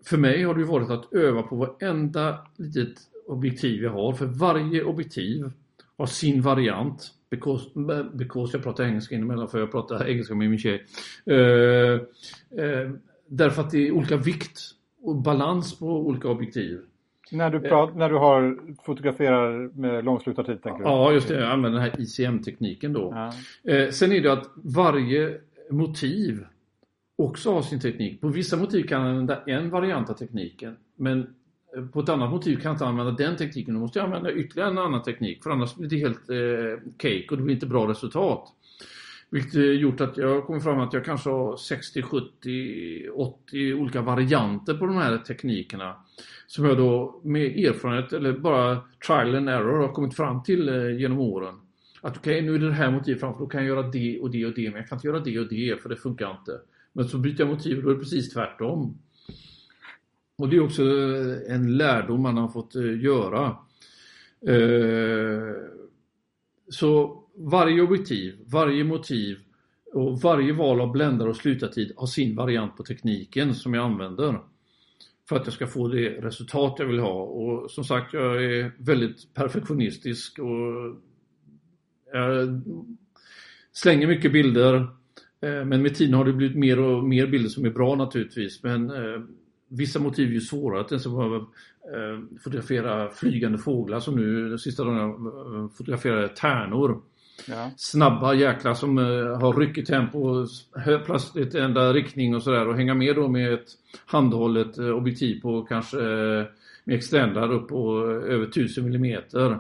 för 0.07 0.17
mig 0.17 0.43
har 0.43 0.55
det 0.55 0.65
varit 0.65 0.91
att 0.91 1.13
öva 1.13 1.43
på 1.43 1.57
varenda 1.57 2.39
litet 2.57 2.99
objektiv 3.27 3.83
jag 3.83 3.91
har. 3.91 4.13
För 4.13 4.27
varje 4.27 4.85
objektiv 4.85 5.51
har 5.97 6.07
sin 6.07 6.43
variant. 6.43 7.11
Because, 7.31 7.71
because 8.13 8.57
jag 8.57 8.65
pratar 8.65 8.85
engelska 8.85 9.15
emellan 9.15 9.49
för 9.49 9.59
jag 9.59 9.71
pratar 9.71 10.09
engelska 10.09 10.35
med 10.35 10.51
min 10.51 10.59
tjej. 10.59 10.85
Uh, 11.31 11.37
uh, 11.37 12.91
därför 13.27 13.63
att 13.63 13.71
det 13.71 13.89
är 13.89 13.93
olika 13.93 14.17
vikt 14.17 14.61
och 15.03 15.17
balans 15.17 15.79
på 15.79 15.87
olika 15.87 16.29
objektiv. 16.29 16.81
När 17.33 17.51
du, 17.51 17.61
pratar, 17.61 17.99
när 17.99 18.09
du 18.09 18.17
har, 18.17 18.59
fotograferar 18.85 19.71
med 19.75 20.05
långslutartid 20.05 20.63
tänker 20.63 20.79
du? 20.79 20.85
Ja, 20.85 21.13
just 21.13 21.29
det. 21.29 21.41
Jag 21.41 21.53
använder 21.53 21.81
den 21.81 21.91
här 21.91 22.01
ICM-tekniken 22.01 22.93
då. 22.93 23.13
Ja. 23.15 23.73
Eh, 23.73 23.91
sen 23.91 24.13
är 24.13 24.21
det 24.21 24.33
att 24.33 24.51
varje 24.55 25.41
motiv 25.71 26.45
också 27.17 27.53
har 27.53 27.63
sin 27.63 27.81
teknik. 27.81 28.21
På 28.21 28.29
vissa 28.29 28.57
motiv 28.57 28.83
kan 28.83 29.01
han 29.01 29.11
använda 29.11 29.43
en 29.47 29.71
variant 29.71 30.11
av 30.11 30.15
tekniken. 30.15 30.77
Men 30.97 31.21
eh, 31.77 31.87
på 31.93 32.01
ett 32.01 32.09
annat 32.09 32.31
motiv 32.31 32.57
kan 32.57 32.65
jag 32.65 32.75
inte 32.75 32.87
använda 32.87 33.13
den 33.13 33.37
tekniken. 33.37 33.75
Då 33.75 33.81
måste 33.81 33.99
jag 33.99 34.07
använda 34.07 34.33
ytterligare 34.33 34.71
en 34.71 34.79
annan 34.79 35.03
teknik. 35.03 35.43
För 35.43 35.51
annars 35.51 35.75
blir 35.75 35.89
det 35.89 35.97
helt 35.97 36.31
eh, 36.31 36.91
cake 36.99 37.27
och 37.31 37.37
det 37.37 37.43
blir 37.43 37.55
inte 37.55 37.67
bra 37.67 37.89
resultat. 37.89 38.49
Vilket 39.31 39.55
eh, 39.55 39.63
gjort 39.63 40.01
att 40.01 40.17
jag 40.17 40.47
kommit 40.47 40.63
fram 40.63 40.81
att 40.81 40.93
jag 40.93 41.05
kanske 41.05 41.31
har 41.31 41.57
60, 41.57 42.03
70, 42.03 43.09
80 43.11 43.75
olika 43.75 44.03
varianter 44.03 44.75
på 44.75 44.87
de 44.87 44.97
här 44.97 45.19
teknikerna. 45.19 45.97
Som 46.47 46.65
jag 46.65 46.77
då 46.77 47.21
med 47.25 47.59
erfarenhet 47.59 48.13
eller 48.13 48.33
bara 48.33 48.81
trial 49.07 49.35
and 49.35 49.49
error 49.49 49.79
har 49.79 49.93
kommit 49.93 50.17
fram 50.17 50.43
till 50.43 50.69
eh, 50.69 51.01
genom 51.01 51.21
åren. 51.21 51.55
Att 52.01 52.17
okej, 52.17 52.39
okay, 52.39 52.51
nu 52.51 52.55
är 52.55 52.59
det 52.59 52.67
det 52.67 52.73
här 52.73 52.91
motivet 52.91 53.21
framför, 53.21 53.41
då 53.41 53.47
kan 53.47 53.61
jag 53.61 53.69
göra 53.69 53.89
det 53.89 54.21
och 54.21 54.31
det 54.31 54.47
och 54.47 54.55
det, 54.55 54.71
men 54.71 54.81
jag 54.81 54.89
kan 54.89 54.97
inte 54.97 55.09
göra 55.09 55.21
det 55.21 55.39
och 55.39 55.49
det 55.49 55.83
för 55.83 55.89
det 55.89 55.97
funkar 55.97 56.31
inte. 56.31 56.53
Men 56.97 57.09
så 57.09 57.19
byter 57.19 57.41
jag 57.41 57.49
motiv 57.49 57.77
och 57.77 57.83
då 57.83 57.91
är 57.91 57.95
det 57.95 58.01
precis 58.01 58.33
tvärtom. 58.33 58.99
Och 60.39 60.49
det 60.49 60.57
är 60.57 60.61
också 60.61 60.83
en 61.49 61.77
lärdom 61.77 62.23
man 62.23 62.37
har 62.37 62.49
fått 62.49 62.75
eh, 62.75 63.01
göra. 63.01 63.57
Eh, 64.47 65.55
så 66.69 67.23
varje 67.37 67.83
objektiv, 67.83 68.39
varje 68.47 68.85
motiv 68.85 69.39
och 69.93 70.21
varje 70.21 70.53
val 70.53 70.81
av 70.81 70.93
bländare 70.93 71.29
och 71.29 71.37
slutartid 71.37 71.93
har 71.97 72.07
sin 72.07 72.37
variant 72.37 72.77
på 72.77 72.83
tekniken 72.83 73.55
som 73.55 73.75
jag 73.75 73.85
använder. 73.85 74.41
För 75.29 75.37
att 75.37 75.47
jag 75.47 75.55
ska 75.55 75.67
få 75.67 75.89
det 75.89 76.09
resultat 76.09 76.77
jag 76.79 76.87
vill 76.87 76.99
ha. 76.99 77.23
Och 77.23 77.71
som 77.71 77.85
sagt, 77.85 78.15
jag 78.15 78.45
är 78.45 78.73
väldigt 78.79 79.35
perfektionistisk 79.35 80.39
och 80.39 80.97
jag 82.13 82.63
slänger 83.73 84.07
mycket 84.07 84.33
bilder. 84.33 84.89
Eh, 85.45 85.65
men 85.65 85.83
med 85.83 85.95
tiden 85.95 86.15
har 86.15 86.25
det 86.25 86.33
blivit 86.33 86.57
mer 86.57 86.81
och 86.81 87.05
mer 87.05 87.27
bilder 87.27 87.49
som 87.49 87.65
är 87.65 87.71
bra 87.71 87.95
naturligtvis. 87.95 88.63
Men 88.63 88.91
eh, 88.91 89.21
vissa 89.69 89.99
motiv 89.99 90.29
är 90.29 90.33
ju 90.33 90.41
svårare. 90.41 90.85
Till 90.85 90.97
exempel 90.97 91.17
behöver 91.19 91.47
fotografera 92.45 93.11
flygande 93.11 93.59
fåglar 93.59 94.01
som 94.01 94.17
nu 94.17 94.49
de 94.49 94.59
sista 94.59 94.85
dagarna 94.85 95.05
eh, 95.05 95.69
fotograferade 95.77 96.29
tärnor. 96.29 97.01
Ja. 97.49 97.71
Snabba 97.77 98.35
jäklar 98.35 98.75
som 98.75 98.99
uh, 98.99 99.41
har 99.41 99.53
ryckigt 99.53 99.89
tempo, 99.89 100.47
plötsligt 101.07 101.55
enda 101.55 101.93
riktning 101.93 102.35
och 102.35 102.43
sådär 102.43 102.69
och 102.69 102.77
hänga 102.77 102.95
med 102.95 103.17
då 103.17 103.29
med 103.29 103.55
ett 103.55 103.69
handhållet 104.07 104.79
uh, 104.79 104.91
objektiv 104.91 105.41
på 105.41 105.63
kanske 105.63 105.97
uh, 105.97 106.45
med 106.85 106.97
extendad 106.97 107.53
upp 107.53 107.69
på 107.69 108.01
över 108.07 108.45
1000 108.45 108.85
millimeter. 108.85 109.59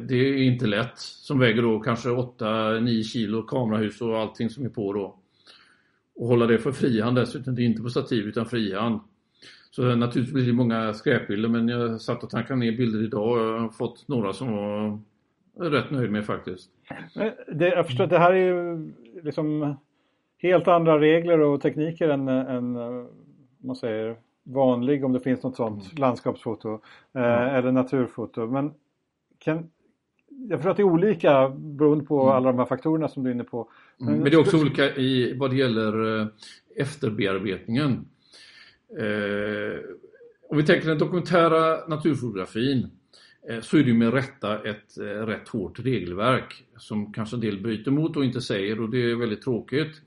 Det 0.00 0.14
är 0.14 0.42
inte 0.42 0.66
lätt 0.66 0.98
som 0.98 1.38
väger 1.38 1.62
då 1.62 1.80
kanske 1.80 2.08
8-9 2.08 3.02
kilo 3.02 3.42
kamerahus 3.42 4.00
och 4.00 4.18
allting 4.18 4.50
som 4.50 4.64
är 4.64 4.68
på 4.68 4.92
då. 4.92 5.16
Och 6.16 6.28
hålla 6.28 6.46
det 6.46 6.58
för 6.58 6.72
frihand 6.72 7.16
dessutom, 7.16 7.54
det 7.54 7.62
är 7.62 7.66
inte 7.66 7.82
på 7.82 7.88
stativ 7.88 8.24
utan 8.24 8.46
frihand. 8.46 9.00
Så 9.70 9.82
naturligtvis 9.82 10.34
blir 10.34 10.46
det 10.46 10.52
många 10.52 10.92
skräpbilder 10.92 11.48
men 11.48 11.68
jag 11.68 12.00
satt 12.00 12.22
och 12.22 12.30
tankade 12.30 12.60
ner 12.60 12.72
bilder 12.72 13.04
idag 13.04 13.32
och 13.32 13.38
jag 13.38 13.58
har 13.58 13.68
fått 13.68 14.08
några 14.08 14.32
som 14.32 14.56
var 14.56 15.70
rätt 15.70 15.90
nöjd 15.90 16.10
med 16.10 16.26
faktiskt. 16.26 16.70
Det, 17.52 17.68
jag 17.68 17.86
förstår 17.86 18.04
att 18.04 18.10
det 18.10 18.18
här 18.18 18.32
är 18.32 18.46
ju 18.46 18.92
liksom 19.22 19.76
helt 20.38 20.68
andra 20.68 21.00
regler 21.00 21.40
och 21.40 21.60
tekniker 21.60 22.08
än, 22.08 22.28
än 22.28 22.72
man 23.58 23.76
säger, 23.76 24.16
vanlig 24.42 25.04
om 25.04 25.12
det 25.12 25.20
finns 25.20 25.42
något 25.42 25.56
sånt 25.56 25.84
mm. 25.84 26.00
landskapsfoto 26.00 26.80
eh, 27.14 27.54
eller 27.54 27.72
naturfoto. 27.72 28.46
Men 28.46 28.74
kan, 29.44 29.70
jag 30.48 30.58
förstår 30.58 30.70
att 30.70 30.76
det 30.76 30.82
är 30.82 30.84
olika 30.84 31.48
beroende 31.48 32.04
på 32.04 32.22
mm. 32.22 32.34
alla 32.34 32.52
de 32.52 32.58
här 32.58 32.66
faktorerna 32.66 33.08
som 33.08 33.24
du 33.24 33.30
är 33.30 33.34
inne 33.34 33.44
på. 33.44 33.68
Men, 33.98 34.08
mm. 34.08 34.20
Men 34.20 34.30
det 34.30 34.36
är 34.36 34.40
också 34.40 34.60
olika 34.60 34.96
i 34.96 35.36
vad 35.38 35.50
det 35.50 35.56
gäller 35.56 36.20
eh, 36.20 36.26
efterbearbetningen. 36.76 38.08
Eh, 38.98 39.80
om 40.50 40.56
vi 40.56 40.62
tänker 40.66 40.88
den 40.88 40.98
dokumentära 40.98 41.86
naturfotografin 41.88 42.90
Eh, 43.48 43.60
så 43.60 43.76
är 43.76 43.84
det 43.84 43.94
med 43.94 44.14
rätta 44.14 44.68
ett 44.68 44.98
eh, 44.98 45.04
rätt 45.04 45.48
hårt 45.48 45.78
regelverk 45.78 46.64
som 46.76 47.12
kanske 47.12 47.36
en 47.36 47.40
del 47.40 47.62
bryter 47.62 47.90
mot 47.90 48.16
och 48.16 48.24
inte 48.24 48.40
säger 48.40 48.80
och 48.80 48.90
det 48.90 49.10
är 49.10 49.14
väldigt 49.14 49.42
tråkigt. 49.42 50.02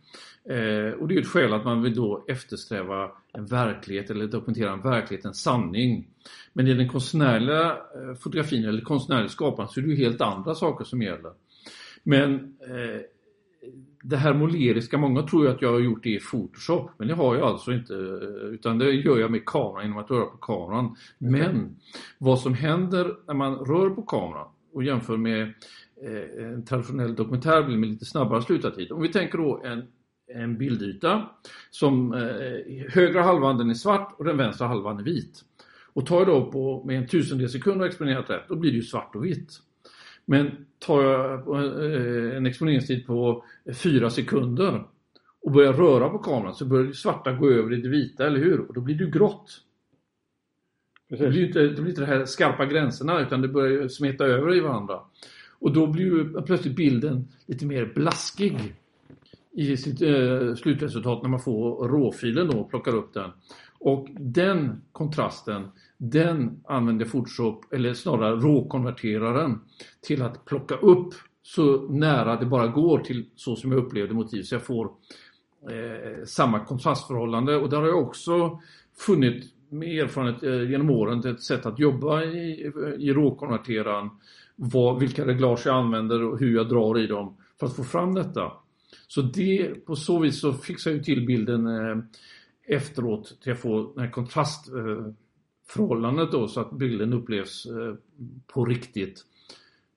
Eh, 0.49 0.91
och 0.99 1.07
det 1.07 1.15
är 1.15 1.21
ett 1.21 1.27
skäl 1.27 1.53
att 1.53 1.65
man 1.65 1.81
vill 1.81 1.95
då 1.95 2.25
eftersträva 2.27 3.11
en 3.33 3.45
verklighet 3.45 4.09
eller 4.09 4.27
dokumentera 4.27 4.73
en 4.73 4.81
verklighet, 4.81 5.25
en 5.25 5.33
sanning. 5.33 6.07
Men 6.53 6.67
i 6.67 6.73
den 6.73 6.89
konstnärliga 6.89 7.77
fotografin 8.19 8.65
eller 8.65 8.81
konstnärliga 8.81 9.29
skapandet 9.29 9.73
så 9.73 9.79
är 9.79 9.83
det 9.83 9.89
ju 9.89 9.95
helt 9.95 10.21
andra 10.21 10.55
saker 10.55 10.85
som 10.85 11.01
gäller. 11.01 11.31
Men 12.03 12.53
det 14.03 14.17
här 14.17 14.33
måleriska, 14.33 14.97
många 14.97 15.21
tror 15.21 15.45
ju 15.45 15.51
att 15.51 15.61
jag 15.61 15.71
har 15.71 15.79
gjort 15.79 16.03
det 16.03 16.09
i 16.09 16.19
Photoshop, 16.19 16.91
men 16.97 17.07
det 17.07 17.13
har 17.13 17.35
jag 17.35 17.43
alltså 17.43 17.71
inte. 17.71 17.93
Utan 18.51 18.77
det 18.77 18.91
gör 18.91 19.17
jag 19.17 19.31
med 19.31 19.45
kameran 19.45 19.83
genom 19.83 19.97
att 19.97 20.11
röra 20.11 20.25
på 20.25 20.37
kameran. 20.37 20.95
Men 21.17 21.75
vad 22.17 22.39
som 22.39 22.53
händer 22.53 23.15
när 23.27 23.33
man 23.33 23.55
rör 23.55 23.89
på 23.89 24.01
kameran 24.01 24.47
och 24.73 24.83
jämför 24.83 25.17
med 25.17 25.41
eh, 26.03 26.45
en 26.45 26.65
traditionell 26.65 27.15
dokumentärbild 27.15 27.79
med 27.79 27.89
lite 27.89 28.05
snabbare 28.05 28.41
slutartid. 28.41 28.91
Om 28.91 29.01
vi 29.01 29.09
tänker 29.09 29.37
då 29.37 29.61
en, 29.65 29.83
en 30.33 30.57
bildyta 30.57 31.29
som 31.69 32.13
eh, 32.13 32.91
högra 32.93 33.21
halvan 33.21 33.57
den 33.57 33.69
är 33.69 33.73
svart 33.73 34.15
och 34.17 34.25
den 34.25 34.37
vänstra 34.37 34.67
halvan 34.67 34.99
är 34.99 35.03
vit. 35.03 35.43
Och 35.93 36.05
tar 36.05 36.17
jag 36.17 36.27
då 36.27 36.51
på 36.51 36.83
med 36.83 36.97
en 36.97 37.07
tusendels 37.07 37.51
sekund 37.51 37.81
och 37.81 37.87
exponerat 37.87 38.29
rätt, 38.29 38.47
då 38.47 38.55
blir 38.55 38.71
det 38.71 38.77
ju 38.77 38.83
svart 38.83 39.15
och 39.15 39.25
vitt. 39.25 39.61
Men 40.29 40.65
tar 40.79 41.03
jag 41.03 41.33
eh, 41.33 42.37
en 42.37 42.45
exponeringstid 42.45 43.07
på 43.07 43.45
4 43.83 44.09
sekunder 44.09 44.83
och 45.41 45.51
börjar 45.51 45.73
röra 45.73 46.09
på 46.09 46.17
kameran 46.17 46.55
så 46.55 46.65
börjar 46.65 46.85
det 46.85 46.93
svarta 46.93 47.31
gå 47.31 47.49
över 47.49 47.73
i 47.73 47.81
det 47.81 47.89
vita, 47.89 48.27
eller 48.27 48.39
hur? 48.39 48.59
Och 48.59 48.73
då 48.73 48.81
blir 48.81 48.95
det 48.95 49.05
grått. 49.05 49.61
Det 51.09 51.29
blir, 51.29 51.47
inte, 51.47 51.59
det 51.59 51.81
blir 51.81 51.89
inte 51.89 52.01
de 52.01 52.07
här 52.07 52.25
skarpa 52.25 52.65
gränserna 52.65 53.21
utan 53.21 53.41
det 53.41 53.47
börjar 53.47 53.87
smeta 53.87 54.25
över 54.25 54.55
i 54.55 54.59
varandra. 54.59 54.99
Och 55.59 55.73
då 55.73 55.87
blir 55.87 56.05
ju 56.05 56.41
plötsligt 56.41 56.75
bilden 56.75 57.27
lite 57.45 57.65
mer 57.65 57.85
blaskig 57.95 58.75
i 59.51 59.77
sitt 59.77 60.01
eh, 60.01 60.55
slutresultat 60.55 61.21
när 61.21 61.29
man 61.29 61.39
får 61.39 61.87
råfilen 61.87 62.47
då 62.47 62.59
och 62.59 62.69
plockar 62.69 62.95
upp 62.95 63.13
den. 63.13 63.31
Och 63.79 64.07
den 64.19 64.81
kontrasten 64.91 65.71
den 65.97 66.63
använder 66.67 67.05
Photoshop, 67.05 67.73
eller 67.73 67.93
snarare 67.93 68.35
råkonverteraren, 68.35 69.59
till 70.01 70.21
att 70.21 70.45
plocka 70.45 70.75
upp 70.75 71.13
så 71.41 71.87
nära 71.89 72.35
det 72.35 72.45
bara 72.45 72.67
går 72.67 72.99
till 72.99 73.25
så 73.35 73.55
som 73.55 73.71
jag 73.71 73.85
upplevde 73.85 74.13
motiv 74.13 74.43
så 74.43 74.55
jag 74.55 74.61
får 74.61 74.85
eh, 75.69 76.25
samma 76.25 76.59
kontrastförhållande 76.59 77.55
och 77.55 77.69
där 77.69 77.77
har 77.77 77.87
jag 77.87 78.03
också 78.03 78.59
funnit 78.97 79.53
med 79.69 80.03
erfarenhet 80.03 80.43
eh, 80.43 80.71
genom 80.71 80.89
åren 80.89 81.19
ett 81.19 81.43
sätt 81.43 81.65
att 81.65 81.79
jobba 81.79 82.23
i, 82.23 82.71
i 82.99 83.13
råkonverteraren 83.13 84.09
vad, 84.55 84.99
vilka 84.99 85.25
reglage 85.25 85.61
jag 85.65 85.75
använder 85.75 86.23
och 86.23 86.39
hur 86.39 86.55
jag 86.55 86.69
drar 86.69 86.99
i 86.99 87.07
dem 87.07 87.37
för 87.59 87.67
att 87.67 87.75
få 87.75 87.83
fram 87.83 88.13
detta. 88.13 88.51
Så 89.07 89.21
det, 89.21 89.85
på 89.85 89.95
så 89.95 90.19
vis 90.19 90.39
så 90.41 90.53
fixar 90.53 90.91
jag 90.91 91.03
till 91.03 91.25
bilden 91.25 91.67
eh, 91.67 91.97
efteråt 92.67 93.41
till 93.41 93.51
att 93.51 93.59
få 93.59 93.93
den 93.95 94.03
här 94.03 94.11
kontrast 94.11 94.69
eh, 94.69 95.11
förhållandet 95.69 96.31
då 96.31 96.47
så 96.47 96.61
att 96.61 96.71
bilden 96.71 97.13
upplevs 97.13 97.65
eh, 97.65 97.95
på 98.53 98.65
riktigt. 98.65 99.23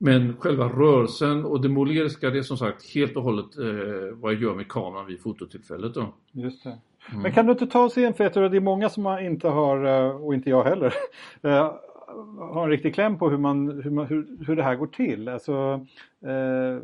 Men 0.03 0.37
själva 0.37 0.65
rörelsen 0.65 1.45
och 1.45 1.61
det 1.61 1.69
måleriska 1.69 2.29
det 2.29 2.37
är 2.37 2.43
som 2.43 2.57
sagt 2.57 2.93
helt 2.93 3.17
och 3.17 3.23
hållet 3.23 3.57
eh, 3.57 4.15
vad 4.15 4.33
jag 4.33 4.41
gör 4.41 4.55
med 4.55 4.67
kameran 4.67 5.05
vid 5.05 5.21
fototillfället. 5.21 5.93
Då. 5.93 6.13
Just 6.31 6.63
det. 6.63 6.69
Mm. 7.09 7.21
Men 7.21 7.31
kan 7.31 7.45
du 7.45 7.51
inte 7.51 7.67
ta 7.67 7.83
oss 7.83 7.97
igen, 7.97 8.13
för 8.13 8.23
jag 8.23 8.33
tror 8.33 8.43
att 8.43 8.51
det 8.51 8.57
är 8.57 8.61
många 8.61 8.89
som 8.89 9.19
inte 9.19 9.47
har, 9.47 9.85
eh, 9.85 10.15
och 10.15 10.33
inte 10.33 10.49
jag 10.49 10.63
heller, 10.63 10.93
har 12.53 12.63
en 12.63 12.69
riktig 12.69 12.93
kläm 12.93 13.17
på 13.17 13.29
hur, 13.29 13.37
man, 13.37 13.81
hur, 13.81 13.91
man, 13.91 14.05
hur, 14.05 14.45
hur 14.47 14.55
det 14.55 14.63
här 14.63 14.75
går 14.75 14.87
till. 14.87 15.27
Alltså, 15.27 15.85
eh, 16.25 16.83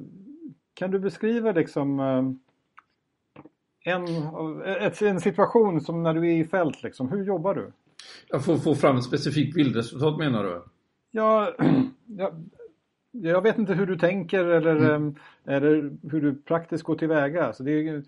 kan 0.73 0.91
du 0.91 0.99
beskriva 0.99 1.51
liksom, 1.51 1.99
en, 3.83 4.07
ett, 4.65 5.01
en 5.01 5.19
situation 5.19 5.81
som 5.81 6.03
när 6.03 6.13
du 6.13 6.19
är 6.19 6.38
i 6.38 6.45
fält 6.45 6.83
liksom, 6.83 7.11
hur 7.11 7.23
jobbar 7.23 7.55
du? 7.55 7.71
Jag 8.28 8.45
får 8.45 8.58
få 8.58 8.76
fram 8.76 8.97
ett 8.97 9.03
specifikt 9.03 9.55
bildresultat 9.55 10.18
menar 10.18 10.43
du? 10.43 10.64
Ja, 11.12 11.53
ja, 12.05 12.32
jag 13.12 13.41
vet 13.41 13.58
inte 13.58 13.74
hur 13.74 13.86
du 13.86 13.97
tänker 13.97 14.45
eller, 14.45 14.76
mm. 14.76 15.16
eller 15.45 15.91
hur 16.12 16.22
du 16.22 16.36
praktiskt 16.36 16.84
går 16.84 16.95
tillväga. 16.95 17.53
Så 17.53 17.64
det 17.64 17.72
är, 17.72 18.03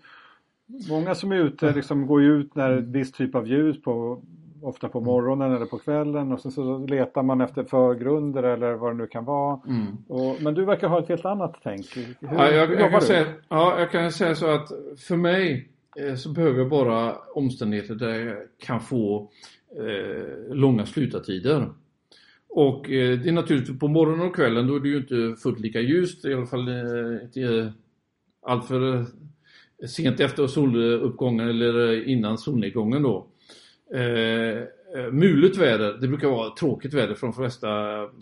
många 0.88 1.14
som 1.14 1.32
är 1.32 1.36
ute 1.36 1.72
liksom, 1.72 2.06
går 2.06 2.22
ut 2.22 2.54
när 2.54 2.70
en 2.70 2.92
viss 2.92 3.12
typ 3.12 3.34
av 3.34 3.48
ljus 3.48 3.82
på 3.82 4.22
ofta 4.62 4.88
på 4.88 5.00
morgonen 5.00 5.52
eller 5.52 5.66
på 5.66 5.78
kvällen 5.78 6.32
och 6.32 6.40
sen 6.40 6.52
så 6.52 6.78
letar 6.78 7.22
man 7.22 7.40
efter 7.40 7.64
förgrunder 7.64 8.42
eller 8.42 8.72
vad 8.72 8.90
det 8.90 8.96
nu 8.96 9.06
kan 9.06 9.24
vara. 9.24 9.60
Mm. 9.66 9.86
Och, 10.08 10.42
men 10.42 10.54
du 10.54 10.64
verkar 10.64 10.88
ha 10.88 10.98
ett 10.98 11.08
helt 11.08 11.24
annat 11.24 11.56
tänk. 11.62 11.96
Hur, 11.96 12.16
ja, 12.20 12.50
jag, 12.50 12.80
jag 12.80 12.90
kan 12.90 13.00
säga, 13.00 13.26
ja, 13.48 13.80
jag 13.80 13.90
kan 13.90 14.12
säga 14.12 14.34
så 14.34 14.50
att 14.50 14.68
för 14.98 15.16
mig 15.16 15.70
eh, 16.00 16.14
så 16.14 16.32
behöver 16.32 16.58
jag 16.58 16.68
bara 16.68 17.14
omständigheter 17.34 17.94
där 17.94 18.26
jag 18.26 18.36
kan 18.58 18.80
få 18.80 19.30
eh, 19.78 20.54
långa 20.54 20.86
slutartider. 20.86 21.70
Och 22.48 22.90
eh, 22.90 23.18
det 23.18 23.28
är 23.28 23.32
naturligtvis 23.32 23.78
på 23.78 23.88
morgonen 23.88 24.26
och 24.26 24.36
kvällen 24.36 24.66
då 24.66 24.76
är 24.76 24.80
det 24.80 24.88
ju 24.88 24.96
inte 24.96 25.42
fullt 25.42 25.60
lika 25.60 25.80
ljust, 25.80 26.24
i 26.24 26.34
alla 26.34 26.46
fall 26.46 26.68
eh, 26.68 27.22
inte 27.22 27.72
alltför 28.42 28.94
eh, 28.94 29.04
sent 29.88 30.20
efter 30.20 30.46
soluppgången 30.46 31.48
eller 31.48 32.08
innan 32.08 32.38
solnedgången 32.38 33.02
då. 33.02 33.26
Eh, 33.94 34.64
mulet 35.12 35.56
väder, 35.56 35.98
det 36.00 36.08
brukar 36.08 36.28
vara 36.28 36.54
tråkigt 36.54 36.94
väder 36.94 37.14
för 37.14 37.26
de 37.26 37.32
flesta 37.32 37.68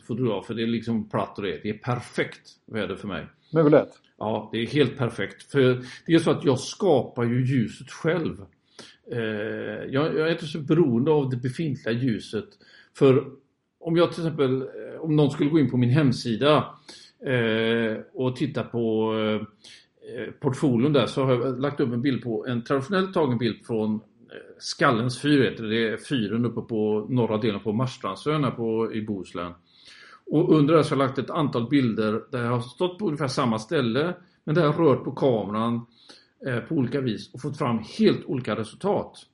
fotografer. 0.06 0.54
Det 0.54 0.62
är 0.62 0.66
liksom 0.66 1.08
platt 1.08 1.38
och 1.38 1.44
det. 1.44 1.60
Det 1.62 1.68
är 1.68 1.78
perfekt 1.78 2.50
väder 2.66 2.96
för 2.96 3.08
mig. 3.08 3.26
Mulet? 3.52 3.88
Ja, 4.18 4.48
det 4.52 4.58
är 4.58 4.66
helt 4.66 4.96
perfekt. 4.96 5.42
För 5.42 5.84
det 6.06 6.14
är 6.14 6.18
så 6.18 6.30
att 6.30 6.44
jag 6.44 6.58
skapar 6.58 7.24
ju 7.24 7.46
ljuset 7.46 7.90
själv. 7.90 8.36
Eh, 9.12 9.84
jag, 9.90 10.16
jag 10.16 10.28
är 10.28 10.30
inte 10.30 10.46
så 10.46 10.58
beroende 10.58 11.10
av 11.10 11.30
det 11.30 11.36
befintliga 11.36 11.94
ljuset. 11.94 12.48
För 12.94 13.24
om 13.80 13.96
jag 13.96 14.12
till 14.12 14.26
exempel, 14.26 14.62
eh, 14.62 15.00
om 15.00 15.16
någon 15.16 15.30
skulle 15.30 15.50
gå 15.50 15.58
in 15.58 15.70
på 15.70 15.76
min 15.76 15.90
hemsida 15.90 16.74
eh, 17.26 17.96
och 18.12 18.36
titta 18.36 18.62
på 18.62 19.14
eh, 19.14 19.46
eh 20.20 20.90
där 20.90 21.06
så 21.06 21.24
har 21.24 21.32
jag 21.32 21.60
lagt 21.60 21.80
upp 21.80 21.92
en 21.92 22.02
bild 22.02 22.22
på 22.22 22.46
en 22.46 22.64
traditionellt 22.64 23.14
tagen 23.14 23.38
bild 23.38 23.66
från 23.66 23.94
eh, 23.94 24.00
Skallens 24.58 25.20
fyr 25.20 25.44
heter 25.50 25.62
det. 25.62 25.68
Det 25.68 25.88
är 25.88 25.96
fyren 25.96 26.44
uppe 26.44 26.60
på 26.60 27.06
norra 27.08 27.38
delen 27.38 27.60
på 27.60 27.72
Marstrandsön 27.72 28.52
på, 28.56 28.92
i 28.92 29.02
Bohuslän. 29.02 29.52
Och 30.30 30.54
under 30.54 30.74
det 30.74 30.84
så 30.84 30.94
har 30.94 31.02
jag 31.02 31.08
lagt 31.08 31.18
ett 31.18 31.30
antal 31.30 31.68
bilder 31.68 32.22
där 32.30 32.44
jag 32.44 32.50
har 32.50 32.60
stått 32.60 32.98
på 32.98 33.06
ungefär 33.06 33.28
samma 33.28 33.58
ställe 33.58 34.14
men 34.44 34.54
där 34.54 34.62
jag 34.62 34.72
har 34.72 34.84
rört 34.84 35.04
på 35.04 35.12
kameran 35.12 35.74
eh, 35.74 35.82
på 36.68 36.74
olika 36.74 37.00
vis 37.00 37.34
och 37.34 37.40
fått 37.40 37.58
fram 37.58 37.78
helt 37.98 38.26
olika 38.26 38.56
resultat. 38.56 39.26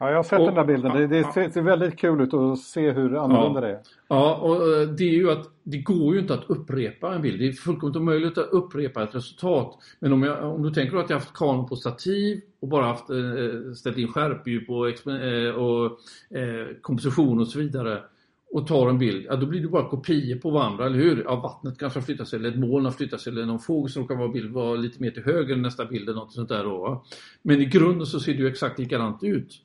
Ja, 0.00 0.08
jag 0.10 0.16
har 0.16 0.22
sett 0.22 0.40
och, 0.40 0.46
den 0.46 0.54
där 0.54 0.64
bilden. 0.64 0.96
Det, 0.96 1.06
det 1.06 1.32
ser, 1.32 1.50
ser, 1.50 1.62
väldigt 1.62 1.96
kul 1.96 2.20
ut 2.20 2.34
att 2.34 2.58
se 2.58 2.90
hur 2.90 3.16
annorlunda 3.24 3.60
ja, 3.60 3.66
det 3.66 3.72
är. 3.72 3.80
Ja, 4.08 4.36
och 4.36 4.54
eh, 4.54 4.88
det 4.88 5.04
är 5.04 5.14
ju 5.14 5.30
att 5.30 5.50
det 5.62 5.78
går 5.78 6.14
ju 6.14 6.20
inte 6.20 6.34
att 6.34 6.44
upprepa 6.50 7.14
en 7.14 7.22
bild. 7.22 7.40
Det 7.40 7.48
är 7.48 7.52
fullkomligt 7.52 7.96
omöjligt 7.96 8.38
att 8.38 8.48
upprepa 8.48 9.02
ett 9.02 9.14
resultat. 9.14 9.78
Men 10.00 10.12
om, 10.12 10.22
jag, 10.22 10.54
om 10.54 10.62
du 10.62 10.70
tänker 10.70 10.96
att 10.96 11.10
jag 11.10 11.16
haft 11.16 11.32
kameran 11.32 11.66
på 11.66 11.76
stativ 11.76 12.40
och 12.60 12.68
bara 12.68 12.84
haft, 12.84 13.10
eh, 13.10 13.72
ställt 13.76 13.98
in 13.98 14.08
skärpdjup 14.08 14.70
och, 14.70 15.08
eh, 15.08 15.54
och 15.54 15.98
eh, 16.38 16.66
komposition 16.80 17.40
och 17.40 17.48
så 17.48 17.58
vidare 17.58 18.02
och 18.50 18.66
tar 18.66 18.88
en 18.88 18.98
bild, 18.98 19.26
ja 19.28 19.36
då 19.36 19.46
blir 19.46 19.60
det 19.60 19.68
bara 19.68 19.88
kopior 19.88 20.38
på 20.38 20.50
varandra, 20.50 20.86
eller 20.86 20.98
hur? 20.98 21.22
Ja, 21.24 21.36
vattnet 21.36 21.78
kanske 21.78 21.98
har 21.98 22.04
flyttat 22.04 22.28
sig, 22.28 22.38
eller 22.38 22.48
ett 22.48 22.58
moln 22.58 22.84
har 22.84 22.92
flyttat 22.92 23.20
sig, 23.20 23.32
eller 23.32 23.46
någon 23.46 23.58
fågel 23.58 23.92
som 23.92 24.08
kan 24.08 24.18
vara, 24.18 24.28
bild, 24.28 24.52
vara 24.52 24.76
lite 24.76 25.02
mer 25.02 25.10
till 25.10 25.22
höger 25.22 25.54
än 25.54 25.62
nästa 25.62 25.84
bild, 25.84 26.08
eller 26.08 26.18
något 26.18 26.32
sånt 26.32 26.48
där 26.48 26.64
då. 26.64 27.04
Men 27.42 27.60
i 27.60 27.64
grunden 27.64 28.06
så 28.06 28.20
ser 28.20 28.32
det 28.32 28.38
ju 28.38 28.48
exakt 28.48 28.78
likadant 28.78 29.22
ut. 29.22 29.62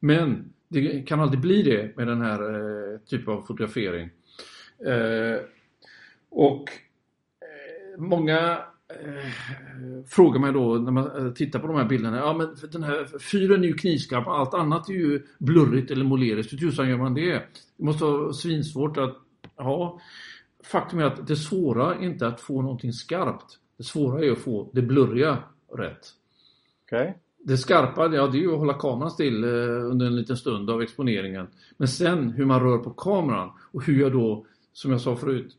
Men 0.00 0.52
det 0.68 1.02
kan 1.02 1.20
aldrig 1.20 1.40
bli 1.40 1.62
det 1.62 1.96
med 1.96 2.06
den 2.06 2.20
här 2.20 2.40
eh, 2.54 2.98
typen 2.98 3.34
av 3.34 3.40
fotografering. 3.40 4.10
Eh, 4.86 5.40
och 6.30 6.70
eh, 7.40 8.00
många 8.00 8.58
frågar 10.06 10.40
mig 10.40 10.52
då 10.52 10.74
när 10.74 10.92
man 10.92 11.26
eh, 11.26 11.32
tittar 11.32 11.58
på 11.58 11.66
de 11.66 11.76
här 11.76 11.84
bilderna, 11.84 12.16
ja 12.16 12.34
men 12.34 12.56
den 12.72 12.82
här 12.82 13.18
fyren 13.18 13.64
är 13.64 13.68
ju 13.68 13.74
knivskarp 13.74 14.26
allt 14.26 14.54
annat 14.54 14.88
är 14.88 14.92
ju 14.92 15.22
blurrigt 15.38 15.90
eller 15.90 16.04
moleriskt. 16.04 16.52
Hur 16.52 16.58
tusan 16.58 16.88
gör 16.88 16.96
man 16.96 17.14
det? 17.14 17.42
Det 17.76 17.84
måste 17.84 18.04
vara 18.04 18.32
svinsvårt 18.32 18.96
att, 18.96 19.16
ja, 19.56 20.00
faktum 20.64 20.98
är 20.98 21.04
att 21.04 21.26
det 21.26 21.36
svåra 21.36 21.94
är 21.94 22.02
inte 22.02 22.26
att 22.26 22.40
få 22.40 22.62
någonting 22.62 22.92
skarpt. 22.92 23.58
Det 23.78 23.84
svåra 23.84 24.24
är 24.24 24.30
att 24.30 24.38
få 24.38 24.70
det 24.72 24.82
blurriga 24.82 25.38
rätt. 25.76 26.06
Okay. 26.86 27.12
Det 27.38 27.56
skarpa, 27.56 28.14
ja 28.14 28.26
det 28.26 28.38
är 28.38 28.40
ju 28.40 28.52
att 28.52 28.58
hålla 28.58 28.74
kameran 28.74 29.10
still 29.10 29.44
eh, 29.44 29.50
under 29.90 30.06
en 30.06 30.16
liten 30.16 30.36
stund 30.36 30.70
av 30.70 30.82
exponeringen. 30.82 31.46
Men 31.76 31.88
sen 31.88 32.30
hur 32.30 32.44
man 32.44 32.60
rör 32.60 32.78
på 32.78 32.90
kameran 32.90 33.50
och 33.72 33.84
hur 33.84 34.00
jag 34.00 34.12
då, 34.12 34.46
som 34.72 34.90
jag 34.90 35.00
sa 35.00 35.16
förut, 35.16 35.56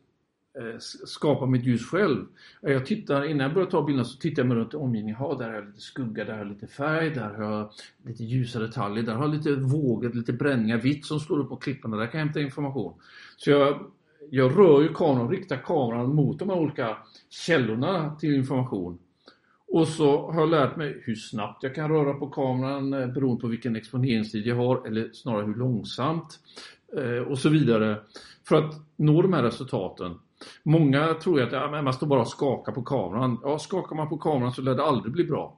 Eh, 0.59 0.79
skapa 1.05 1.45
mitt 1.45 1.65
ljus 1.65 1.85
själv. 1.85 2.25
Eh, 2.61 2.71
jag 2.73 2.85
tittar, 2.85 3.25
innan 3.25 3.39
jag 3.39 3.53
börjar 3.53 3.69
ta 3.69 3.83
bilderna 3.83 4.05
så 4.05 4.17
tittar 4.17 4.43
jag 4.43 4.47
mig 4.47 4.57
runt 4.57 4.73
i 4.73 4.77
omgivningen. 4.77 5.17
Ja, 5.19 5.35
där 5.39 5.47
har 5.47 5.55
jag 5.55 5.65
lite 5.65 5.81
skugga, 5.81 6.25
där 6.25 6.31
har 6.31 6.39
jag 6.39 6.47
lite 6.47 6.67
färg, 6.67 7.09
där 7.09 7.33
har 7.33 7.43
jag 7.43 7.71
lite 8.05 8.23
ljusa 8.23 8.59
detaljer, 8.59 9.03
där 9.03 9.13
har 9.13 9.23
jag 9.23 9.35
lite 9.35 9.55
vågor, 9.55 10.09
lite 10.13 10.33
bränningar, 10.33 10.77
vitt 10.77 11.05
som 11.05 11.19
slår 11.19 11.39
upp 11.39 11.49
på 11.49 11.55
klipporna. 11.55 11.97
Där 11.97 12.07
kan 12.07 12.19
jag 12.19 12.25
hämta 12.25 12.41
information. 12.41 12.93
Så 13.37 13.49
jag, 13.49 13.91
jag 14.29 14.59
rör 14.59 14.81
ju 14.81 14.93
kameran, 14.93 15.29
riktar 15.29 15.57
kameran 15.57 16.15
mot 16.15 16.39
de 16.39 16.49
här 16.49 16.57
olika 16.57 16.97
källorna 17.29 18.15
till 18.15 18.35
information. 18.35 18.97
Och 19.67 19.87
så 19.87 20.31
har 20.31 20.39
jag 20.39 20.49
lärt 20.49 20.75
mig 20.75 21.01
hur 21.03 21.15
snabbt 21.15 21.63
jag 21.63 21.75
kan 21.75 21.89
röra 21.89 22.13
på 22.13 22.29
kameran 22.29 22.93
eh, 22.93 23.07
beroende 23.07 23.41
på 23.41 23.47
vilken 23.47 23.75
exponeringstid 23.75 24.47
jag 24.47 24.55
har 24.55 24.87
eller 24.87 25.09
snarare 25.13 25.45
hur 25.45 25.55
långsamt 25.55 26.39
och 27.27 27.39
så 27.39 27.49
vidare 27.49 27.97
för 28.47 28.55
att 28.55 28.73
nå 28.95 29.21
de 29.21 29.33
här 29.33 29.43
resultaten. 29.43 30.19
Många 30.63 31.13
tror 31.13 31.41
att 31.41 31.51
ja, 31.51 31.81
man 31.81 31.93
står 31.93 32.07
bara 32.07 32.21
och 32.21 32.27
skakar 32.27 32.71
på 32.71 32.83
kameran. 32.83 33.39
Ja, 33.43 33.59
skakar 33.59 33.95
man 33.95 34.09
på 34.09 34.17
kameran 34.17 34.51
så 34.51 34.61
lär 34.61 34.75
det 34.75 34.83
aldrig 34.83 35.13
bli 35.13 35.23
bra. 35.23 35.57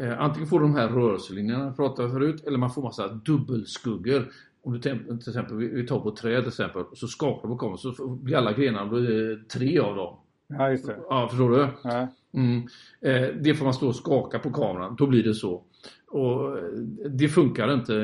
Eh, 0.00 0.20
antingen 0.20 0.48
får 0.48 0.60
du 0.60 0.66
de 0.66 0.74
här 0.74 0.88
rörelselinjerna 0.88 1.64
jag 1.64 1.76
pratade 1.76 2.10
förut 2.10 2.44
eller 2.46 2.58
man 2.58 2.70
får 2.70 2.82
massa 2.82 3.08
dubbelskuggor. 3.08 4.32
Om 4.64 4.72
du 4.72 4.80
till 4.80 5.28
exempel, 5.28 5.56
vi 5.56 5.86
tar 5.86 6.00
på 6.00 6.10
träd 6.10 6.40
till 6.40 6.48
exempel, 6.48 6.84
så 6.92 7.06
skakar 7.06 7.42
du 7.42 7.54
på 7.54 7.58
kameran 7.58 7.78
så 7.78 8.08
blir 8.08 8.36
alla 8.36 8.52
grenar 8.52 9.48
tre 9.48 9.78
av 9.78 9.96
dem. 9.96 10.16
Ja, 10.46 10.70
just 10.70 10.86
det. 10.86 10.98
Ja, 11.08 11.28
förstår 11.28 11.50
du? 11.50 11.68
Ja. 11.84 12.08
Mm. 12.34 12.62
Eh, 13.00 13.34
det 13.40 13.54
får 13.54 13.64
man 13.64 13.74
stå 13.74 13.88
och 13.88 13.96
skaka 13.96 14.38
på 14.38 14.50
kameran, 14.52 14.96
då 14.98 15.06
blir 15.06 15.22
det 15.22 15.34
så. 15.34 15.62
Och 16.06 16.58
eh, 16.58 16.64
det 17.10 17.28
funkar 17.28 17.74
inte, 17.74 17.94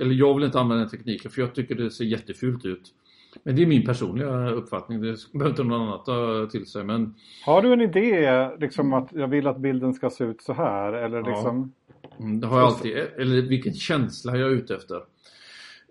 eller 0.00 0.12
jag 0.12 0.34
vill 0.34 0.44
inte 0.44 0.60
använda 0.60 0.80
den 0.80 0.90
tekniken 0.90 1.30
för 1.30 1.40
jag 1.40 1.54
tycker 1.54 1.74
det 1.74 1.90
ser 1.90 2.04
jättefult 2.04 2.64
ut. 2.64 2.94
Men 3.42 3.56
det 3.56 3.62
är 3.62 3.66
min 3.66 3.84
personliga 3.84 4.50
uppfattning, 4.50 5.00
det 5.00 5.16
behöver 5.32 5.50
inte 5.50 5.64
någon 5.64 5.80
annan 5.80 6.04
ta 6.04 6.48
till 6.50 6.66
sig. 6.66 6.84
Men... 6.84 7.14
Har 7.44 7.62
du 7.62 7.72
en 7.72 7.80
idé, 7.80 8.48
liksom 8.60 8.92
att 8.92 9.08
jag 9.12 9.28
vill 9.28 9.46
att 9.46 9.58
bilden 9.58 9.94
ska 9.94 10.10
se 10.10 10.24
ut 10.24 10.42
så 10.42 10.52
här? 10.52 10.92
Eller 10.92 11.22
liksom... 11.22 11.72
Ja. 11.82 11.98
Mm, 12.18 12.40
det 12.40 12.46
har 12.46 12.58
jag 12.58 12.66
alltid, 12.66 12.96
eller 12.96 13.42
vilken 13.42 13.74
känsla 13.74 14.36
jag 14.36 14.50
är 14.50 14.54
ute 14.54 14.74
efter. 14.74 15.00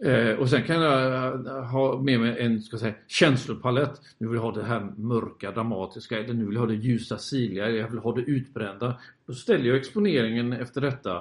Eh, 0.05 0.39
och 0.39 0.49
sen 0.49 0.63
kan 0.63 0.81
jag 0.81 1.37
ha 1.63 2.01
med 2.01 2.19
mig 2.19 2.39
en 2.39 2.61
ska 2.61 2.77
säga, 2.77 2.93
känslopalett. 3.07 4.01
Nu 4.17 4.27
vill 4.27 4.35
jag 4.35 4.43
ha 4.43 4.51
det 4.51 4.63
här 4.63 4.93
mörka, 4.97 5.51
dramatiska, 5.51 6.19
eller 6.19 6.33
nu 6.33 6.45
vill 6.45 6.53
jag 6.53 6.61
ha 6.61 6.67
det 6.67 6.75
ljusa, 6.75 7.17
siliga, 7.17 7.69
jag 7.69 7.89
vill 7.89 7.99
ha 7.99 8.15
det 8.15 8.21
utbrända. 8.21 8.97
Då 9.27 9.33
ställer 9.33 9.65
jag 9.65 9.77
exponeringen 9.77 10.53
efter 10.53 10.81
detta. 10.81 11.15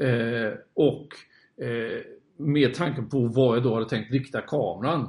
Eh, 0.00 0.52
och 0.74 1.08
eh, 1.64 2.00
med 2.36 2.74
tanke 2.74 3.02
på 3.02 3.20
vad 3.20 3.56
jag 3.56 3.62
då 3.62 3.74
hade 3.74 3.88
tänkt 3.88 4.12
rikta 4.12 4.40
kameran. 4.40 5.08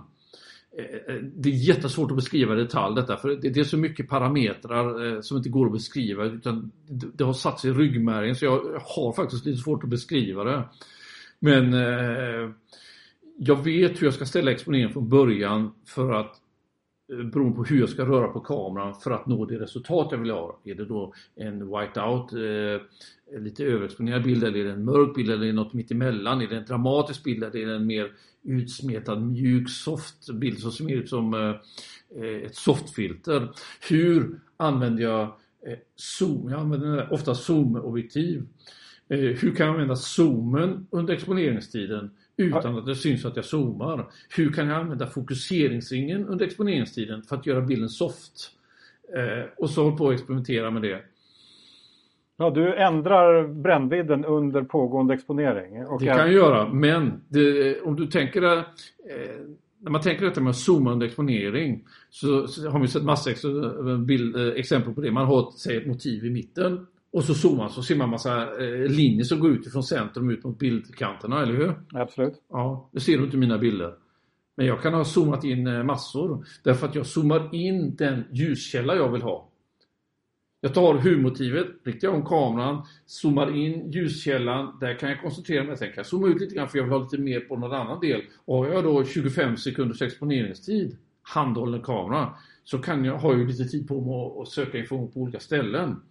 Eh, 0.78 1.16
eh, 1.16 1.22
det 1.22 1.50
är 1.50 1.54
jättesvårt 1.54 2.12
att 2.12 2.16
beskriva 2.16 2.54
i 2.54 2.58
detalj 2.58 2.96
detta 2.96 3.18
för 3.18 3.30
det 3.30 3.58
är 3.58 3.64
så 3.64 3.78
mycket 3.78 4.10
parametrar 4.10 5.16
eh, 5.16 5.22
som 5.22 5.38
inte 5.38 5.50
går 5.50 5.66
att 5.66 5.72
beskriva 5.72 6.26
utan 6.26 6.72
det 6.88 7.24
har 7.24 7.34
satt 7.34 7.60
sig 7.60 7.72
i 7.72 7.74
ryggmärgen 7.74 8.36
så 8.36 8.46
jag 8.46 8.82
har 8.84 9.14
faktiskt 9.14 9.46
lite 9.46 9.58
svårt 9.58 9.84
att 9.84 9.90
beskriva 9.90 10.44
det. 10.44 10.64
Men 11.40 11.74
jag 13.38 13.64
vet 13.64 14.02
hur 14.02 14.08
jag 14.08 14.14
ska 14.14 14.26
ställa 14.26 14.52
exponeringen 14.52 14.94
från 14.94 15.10
början 15.10 15.72
för 15.86 16.14
att 16.14 16.39
Eh, 17.12 17.24
beroende 17.26 17.56
på 17.56 17.64
hur 17.64 17.80
jag 17.80 17.90
ska 17.90 18.06
röra 18.06 18.28
på 18.28 18.40
kameran 18.40 18.96
för 18.96 19.12
att 19.12 19.28
nå 19.28 19.46
det 19.46 19.60
resultat 19.60 20.08
jag 20.12 20.18
vill 20.18 20.32
ha. 20.32 20.60
Är 20.64 20.76
det 20.76 20.86
då 20.86 21.14
en 21.36 21.60
whiteout, 21.60 22.34
eh, 22.34 23.40
lite 23.40 23.64
överexponerad 23.64 24.24
bild 24.24 24.44
eller 24.44 24.60
är 24.60 24.64
det 24.64 24.72
en 24.72 24.86
mörk 24.86 25.16
bild 25.16 25.30
eller 25.30 25.44
är 25.44 25.48
det 25.48 25.54
något 25.54 25.74
mittemellan? 25.74 26.42
Är 26.42 26.48
det 26.48 26.58
en 26.58 26.66
dramatisk 26.66 27.24
bild 27.24 27.44
eller 27.44 27.58
är 27.58 27.66
det 27.66 27.76
en 27.76 27.86
mer 27.86 28.12
utsmetad 28.44 29.20
mjuk 29.20 29.70
soft 29.70 30.30
bild 30.34 30.60
som 30.60 30.72
ser 30.72 30.92
ut 30.92 31.10
som 31.10 31.34
eh, 31.34 31.56
eh, 32.24 32.46
ett 32.46 32.56
softfilter? 32.56 33.50
Hur 33.90 34.40
använder 34.58 35.04
jag 35.04 35.22
eh, 35.68 35.78
zoom? 35.96 36.50
Jag 36.50 36.60
använder 36.60 37.14
ofta 37.14 37.36
zoomobjektiv. 37.36 38.48
Eh, 39.10 39.20
hur 39.20 39.56
kan 39.56 39.66
jag 39.66 39.74
använda 39.74 39.96
zoomen 39.96 40.88
under 40.92 41.14
exponeringstiden 41.14 42.12
utan 42.40 42.78
att 42.78 42.86
det 42.86 42.96
syns 42.96 43.26
att 43.26 43.36
jag 43.36 43.46
zoomar. 43.46 44.08
Hur 44.36 44.52
kan 44.52 44.68
jag 44.68 44.78
använda 44.82 45.08
fokuseringsringen 45.08 46.26
under 46.28 46.46
exponeringstiden 46.46 47.22
för 47.22 47.36
att 47.36 47.46
göra 47.46 47.62
bilden 47.62 47.90
soft? 47.90 48.52
Eh, 49.16 49.46
och 49.58 49.70
så 49.70 49.84
håller 49.84 49.98
på 49.98 50.08
att 50.08 50.14
experimentera 50.14 50.72
med 50.72 50.82
det. 50.82 51.02
Ja, 52.38 52.50
du 52.50 52.76
ändrar 52.76 53.48
brännvidden 53.48 54.26
under 54.26 54.62
pågående 54.62 55.14
exponering. 55.14 55.86
Och 55.86 56.00
det 56.00 56.06
kan 56.06 56.18
jag 56.18 56.34
göra, 56.34 56.74
men 56.74 57.22
det, 57.28 57.82
om 57.82 57.96
du 57.96 58.08
tänker 58.08 58.44
eh, 58.44 58.64
när 59.82 59.92
man 59.92 60.02
tänker 60.02 60.26
detta 60.26 60.42
med 60.42 60.50
att 60.50 60.58
zooma 60.58 60.92
under 60.92 61.06
exponering 61.06 61.86
så, 62.10 62.48
så 62.48 62.70
har 62.70 62.80
vi 62.80 62.88
sett 62.88 63.04
massa 63.04 63.32
ex, 63.32 63.42
bild, 64.06 64.36
eh, 64.36 64.48
exempel 64.48 64.94
på 64.94 65.02
det. 65.02 65.12
Man 65.12 65.26
har 65.26 65.52
säg, 65.52 65.78
ett 65.78 65.88
motiv 65.88 66.26
i 66.26 66.30
mitten 66.30 66.88
och 67.12 67.24
så 67.24 67.34
zoomar 67.34 67.58
man 67.58 67.70
så 67.70 67.84
ser 67.84 67.96
man 67.96 68.10
massa 68.10 68.64
eh, 68.64 68.90
linjer 68.90 69.24
som 69.24 69.40
går 69.40 69.52
ut 69.52 69.72
från 69.72 69.84
centrum 69.84 70.30
ut 70.30 70.44
mot 70.44 70.60
bildkanterna, 70.60 71.42
eller 71.42 71.54
hur? 71.54 71.74
Absolut. 71.94 72.34
Ja, 72.50 72.90
det 72.94 73.00
ser 73.00 73.18
du 73.18 73.24
inte 73.24 73.38
i 73.38 73.40
mina 73.40 73.58
bilder. 73.58 73.94
Men 74.58 74.66
jag 74.66 74.82
kan 74.82 74.94
ha 74.94 75.06
zoomat 75.06 75.44
in 75.44 75.68
eh, 75.68 75.84
massor 75.84 76.46
därför 76.64 76.88
att 76.88 76.96
jag 76.96 77.06
zoomar 77.06 77.56
in 77.56 77.96
den 77.96 78.24
ljuskälla 78.32 78.96
jag 78.96 79.12
vill 79.12 79.22
ha. 79.22 79.50
Jag 80.62 80.74
tar 80.74 80.98
huvudmotivet, 80.98 81.68
riktar 81.84 82.08
om 82.08 82.26
kameran, 82.26 82.86
zoomar 83.06 83.56
in 83.56 83.92
ljuskällan. 83.92 84.78
Där 84.80 85.00
kan 85.00 85.10
jag 85.10 85.22
koncentrera 85.22 85.64
mig. 85.64 85.78
Sen 85.78 85.88
kan 85.88 85.98
jag 85.98 86.06
zooma 86.06 86.28
ut 86.28 86.42
lite 86.42 86.56
grann 86.56 86.70
för 86.70 86.78
jag 86.78 86.86
vill 86.86 86.94
ha 86.94 87.00
lite 87.00 87.18
mer 87.18 87.40
på 87.40 87.56
någon 87.56 87.74
annan 87.74 88.00
del. 88.00 88.22
Och 88.46 88.58
har 88.58 88.68
jag 88.68 88.84
då 88.84 89.06
25 89.06 89.58
sekunders 89.58 90.02
exponeringstid, 90.02 90.98
handhållen 91.22 91.82
kamera, 91.82 92.34
så 92.64 92.78
kan 92.78 93.06
jag, 93.06 93.18
har 93.18 93.34
jag 93.34 93.48
lite 93.48 93.66
tid 93.66 93.88
på 93.88 94.02
mig 94.02 94.42
att 94.42 94.48
söka 94.48 94.78
information 94.78 95.12
på 95.12 95.20
olika 95.20 95.40
ställen. 95.40 96.02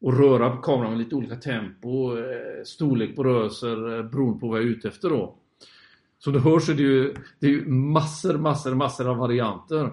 Och 0.00 0.18
röra 0.18 0.50
på 0.50 0.62
kameran 0.62 0.90
med 0.90 0.98
lite 0.98 1.14
olika 1.14 1.36
tempo, 1.36 2.18
eh, 2.18 2.64
storlek 2.64 3.16
på 3.16 3.24
rörelser 3.24 3.98
eh, 3.98 4.04
beroende 4.04 4.40
på 4.40 4.48
vad 4.48 4.58
jag 4.58 4.66
är 4.66 4.70
ute 4.70 4.88
efter 4.88 5.08
då. 5.08 5.34
Som 6.18 6.32
du 6.32 6.38
hör 6.38 6.58
så 6.58 6.72
är 6.72 6.76
det 6.76 6.82
ju, 6.82 7.14
det 7.40 7.46
är 7.46 7.50
ju 7.50 7.66
massor, 7.68 8.38
massor, 8.38 8.74
massor 8.74 9.10
av 9.10 9.16
varianter. 9.16 9.90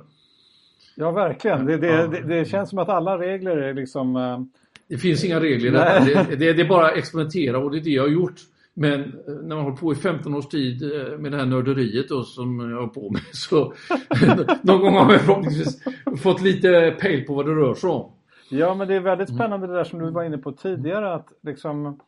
Ja, 0.96 1.12
verkligen. 1.12 1.66
Det, 1.66 1.78
det, 1.78 1.88
ja. 1.88 2.08
det, 2.08 2.22
det 2.22 2.46
känns 2.46 2.70
som 2.70 2.80
att 2.80 2.90
alla 2.90 3.18
regler 3.18 3.58
är 3.58 3.74
liksom... 3.74 4.16
Uh... 4.16 4.42
Det 4.88 4.98
finns 4.98 5.24
inga 5.24 5.40
regler 5.40 5.68
i 5.68 5.72
detta. 5.72 6.36
Det, 6.36 6.50
är 6.50 6.70
bara 6.70 6.88
att 6.88 6.98
experimentera 6.98 7.58
och 7.58 7.72
det 7.72 7.78
är 7.78 7.82
det 7.82 7.90
jag 7.90 8.04
har 8.04 8.10
gjort. 8.10 8.36
Men 8.74 9.02
eh, 9.02 9.34
när 9.44 9.56
man 9.56 9.64
håller 9.64 9.78
på 9.78 9.94
i 9.94 9.96
15 9.96 10.36
års 10.36 10.48
tid 10.48 10.84
eh, 10.84 11.18
med 11.18 11.32
det 11.32 11.38
här 11.38 11.46
nörderiet 11.46 12.10
då, 12.10 12.24
som 12.24 12.70
jag 12.70 12.82
har 12.82 12.88
på 12.88 13.10
med 13.10 13.22
så 13.32 13.74
någon 14.62 14.82
gång 14.82 14.94
har 14.94 15.12
jag 15.12 15.22
förhoppningsvis 15.22 15.84
fått 16.22 16.42
lite 16.42 16.96
pejl 17.00 17.26
på 17.26 17.34
vad 17.34 17.46
det 17.46 17.52
rör 17.52 17.74
sig 17.74 17.90
om. 17.90 18.12
Ja 18.50 18.76
men 18.76 18.88
det 18.88 18.96
är 18.96 19.00
väldigt 19.00 19.36
spännande 19.36 19.68
det 19.68 19.74
där 19.74 19.84
som 19.84 20.00
du 20.00 20.10
var 20.10 20.24
inne 20.24 20.38
på 20.38 20.52
tidigare 20.52 21.14
att 21.14 21.32
liksom 21.42 22.00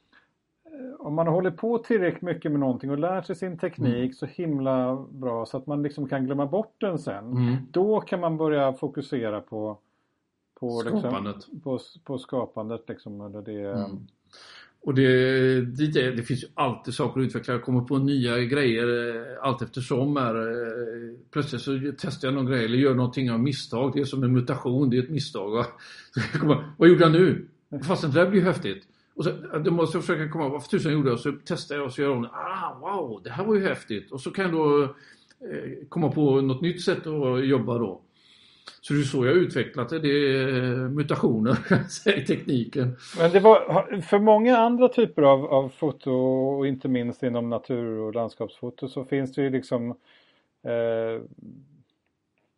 om 0.99 1.13
man 1.13 1.27
håller 1.27 1.51
på 1.51 1.77
tillräckligt 1.77 2.21
mycket 2.21 2.51
med 2.51 2.59
någonting 2.59 2.91
och 2.91 2.99
lär 2.99 3.21
sig 3.21 3.35
sin 3.35 3.57
teknik 3.57 3.97
mm. 3.97 4.13
så 4.13 4.25
himla 4.25 5.05
bra 5.09 5.45
så 5.45 5.57
att 5.57 5.67
man 5.67 5.83
liksom 5.83 6.09
kan 6.09 6.25
glömma 6.25 6.45
bort 6.45 6.75
den 6.77 6.99
sen. 6.99 7.31
Mm. 7.31 7.55
Då 7.71 8.01
kan 8.01 8.19
man 8.19 8.37
börja 8.37 8.73
fokusera 8.73 9.41
på, 9.41 9.77
på, 10.59 10.81
liksom, 10.81 10.99
skapandet. 10.99 11.35
Liksom, 11.35 11.59
på, 11.59 11.79
på 12.03 12.17
skapandet. 12.17 12.89
Liksom, 12.89 13.21
eller 13.21 13.41
det, 13.41 13.71
mm. 13.71 14.07
Och 14.87 14.95
det, 14.95 15.61
det, 15.61 16.11
det, 16.11 16.23
finns 16.23 16.43
ju 16.43 16.47
alltid 16.53 16.93
saker 16.93 17.21
att 17.21 17.25
utveckla. 17.25 17.53
Jag 17.53 17.63
kommer 17.63 17.81
på 17.81 17.97
nya 17.97 18.39
grejer 18.39 19.15
eh, 19.15 19.23
allt 19.41 19.61
eftersom. 19.61 20.17
Är, 20.17 20.35
eh, 20.35 21.15
plötsligt 21.31 21.61
så 21.61 21.79
testar 21.97 22.27
jag 22.27 22.35
någon 22.35 22.45
grej 22.45 22.65
eller 22.65 22.77
gör 22.77 22.93
någonting 22.93 23.31
av 23.31 23.39
misstag. 23.39 23.91
Det 23.93 23.99
är 23.99 24.05
som 24.05 24.23
en 24.23 24.33
mutation, 24.33 24.89
det 24.89 24.97
är 24.97 25.03
ett 25.03 25.09
misstag. 25.09 25.65
Så 26.31 26.39
kommer, 26.39 26.73
vad 26.77 26.89
gjorde 26.89 27.01
jag 27.01 27.11
nu? 27.11 27.47
Fast 27.83 28.01
det 28.01 28.07
där 28.07 28.29
blir 28.29 28.39
ju 28.39 28.45
häftigt. 28.45 28.83
Och 29.15 29.23
så, 29.23 29.29
eh, 29.29 29.61
då 29.63 29.71
måste 29.71 29.97
jag 29.97 30.05
försöka 30.05 30.31
komma 30.31 30.43
ihåg 30.43 30.53
vad 30.53 30.69
tusan 30.69 30.91
jag 30.91 30.99
gjorde 30.99 31.11
och 31.11 31.19
så 31.19 31.33
testar 31.45 31.75
jag 31.75 31.85
och 31.85 31.93
så 31.93 32.01
gör 32.01 32.09
jag 32.09 32.25
ah 32.25 32.77
wow, 32.81 33.21
det 33.23 33.29
här 33.29 33.45
var 33.45 33.55
ju 33.55 33.61
häftigt. 33.61 34.11
Och 34.11 34.21
så 34.21 34.31
kan 34.31 34.45
jag 34.45 34.53
då 34.53 34.83
eh, 34.83 35.87
komma 35.89 36.11
på 36.11 36.41
något 36.41 36.61
nytt 36.61 36.83
sätt 36.83 37.07
att 37.07 37.45
jobba 37.45 37.77
då. 37.77 38.01
Så 38.81 38.93
det 38.93 38.99
är 38.99 39.03
så 39.03 39.25
jag 39.25 39.33
har 39.33 39.39
utvecklat 39.39 39.89
det, 39.89 39.99
det 39.99 40.09
är 40.09 40.89
mutationer 40.89 41.57
i 42.19 42.25
tekniken. 42.25 42.95
Men 43.19 43.31
det 43.31 43.39
var, 43.39 44.01
för 44.01 44.19
många 44.19 44.57
andra 44.57 44.89
typer 44.89 45.21
av, 45.21 45.45
av 45.45 45.69
foto 45.69 46.11
och 46.11 46.67
inte 46.67 46.87
minst 46.87 47.23
inom 47.23 47.49
natur 47.49 47.99
och 47.99 48.15
landskapsfoto 48.15 48.87
så 48.87 49.05
finns 49.05 49.33
det 49.33 49.41
ju 49.41 49.49
liksom 49.49 49.89
eh, 50.63 51.21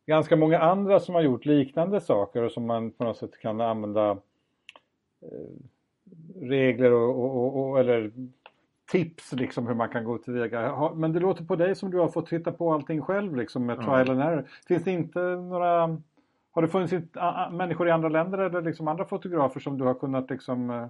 ganska 0.05 0.35
många 0.35 0.59
andra 0.59 0.99
som 0.99 1.15
har 1.15 1.21
gjort 1.21 1.45
liknande 1.45 2.01
saker 2.01 2.43
och 2.43 2.51
som 2.51 2.65
man 2.65 2.91
på 2.91 3.03
något 3.03 3.17
sätt 3.17 3.39
kan 3.41 3.61
använda 3.61 4.09
eh, 5.21 5.55
regler 6.41 6.91
och, 6.91 7.19
och, 7.19 7.69
och, 7.69 7.79
eller 7.79 8.11
tips 8.91 9.33
liksom 9.33 9.67
hur 9.67 9.75
man 9.75 9.89
kan 9.89 10.03
gå 10.03 10.17
tillväga. 10.17 10.91
Men 10.95 11.13
det 11.13 11.19
låter 11.19 11.43
på 11.43 11.55
dig 11.55 11.75
som 11.75 11.91
du 11.91 11.97
har 11.97 12.07
fått 12.07 12.29
hitta 12.29 12.51
på 12.51 12.73
allting 12.73 13.01
själv 13.01 13.35
liksom 13.35 13.65
med 13.65 13.77
trial 13.77 14.09
and 14.09 14.21
error. 14.21 14.47
Finns 14.67 14.83
det 14.83 14.91
inte 14.91 15.19
några 15.19 15.97
har 16.51 16.61
det 16.61 16.67
funnits 16.67 16.93
människor 17.51 17.87
i 17.87 17.91
andra 17.91 18.09
länder 18.09 18.37
eller 18.37 18.61
liksom 18.61 18.87
andra 18.87 19.05
fotografer 19.05 19.59
som 19.59 19.77
du 19.77 19.83
har 19.83 19.93
kunnat 19.93 20.29
liksom 20.29 20.69
eh, 20.69 20.87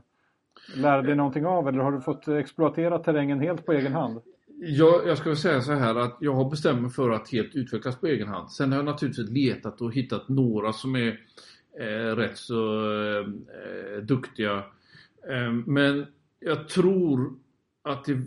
lära 0.75 1.01
dig 1.01 1.15
någonting 1.15 1.45
av 1.45 1.67
eller 1.67 1.79
har 1.79 1.91
du 1.91 2.01
fått 2.01 2.27
exploatera 2.27 2.99
terrängen 2.99 3.39
helt 3.39 3.65
på 3.65 3.73
egen 3.73 3.93
hand? 3.93 4.21
Jag, 4.61 5.07
jag 5.07 5.17
ska 5.17 5.35
säga 5.35 5.61
så 5.61 5.73
här 5.73 5.95
att 5.95 6.17
jag 6.19 6.33
har 6.33 6.49
bestämt 6.49 6.81
mig 6.81 6.91
för 6.91 7.09
att 7.09 7.31
helt 7.31 7.55
utvecklas 7.55 7.99
på 7.99 8.07
egen 8.07 8.27
hand. 8.27 8.51
Sen 8.51 8.71
har 8.71 8.79
jag 8.79 8.85
naturligtvis 8.85 9.29
letat 9.29 9.81
och 9.81 9.93
hittat 9.93 10.29
några 10.29 10.73
som 10.73 10.95
är 10.95 11.19
eh, 11.79 12.15
rätt 12.15 12.37
så 12.37 12.91
eh, 12.91 14.03
duktiga 14.03 14.63
Ehm, 15.27 15.63
men 15.67 16.05
jag 16.39 16.67
tror 16.67 17.33
att 17.83 18.05
det, 18.05 18.17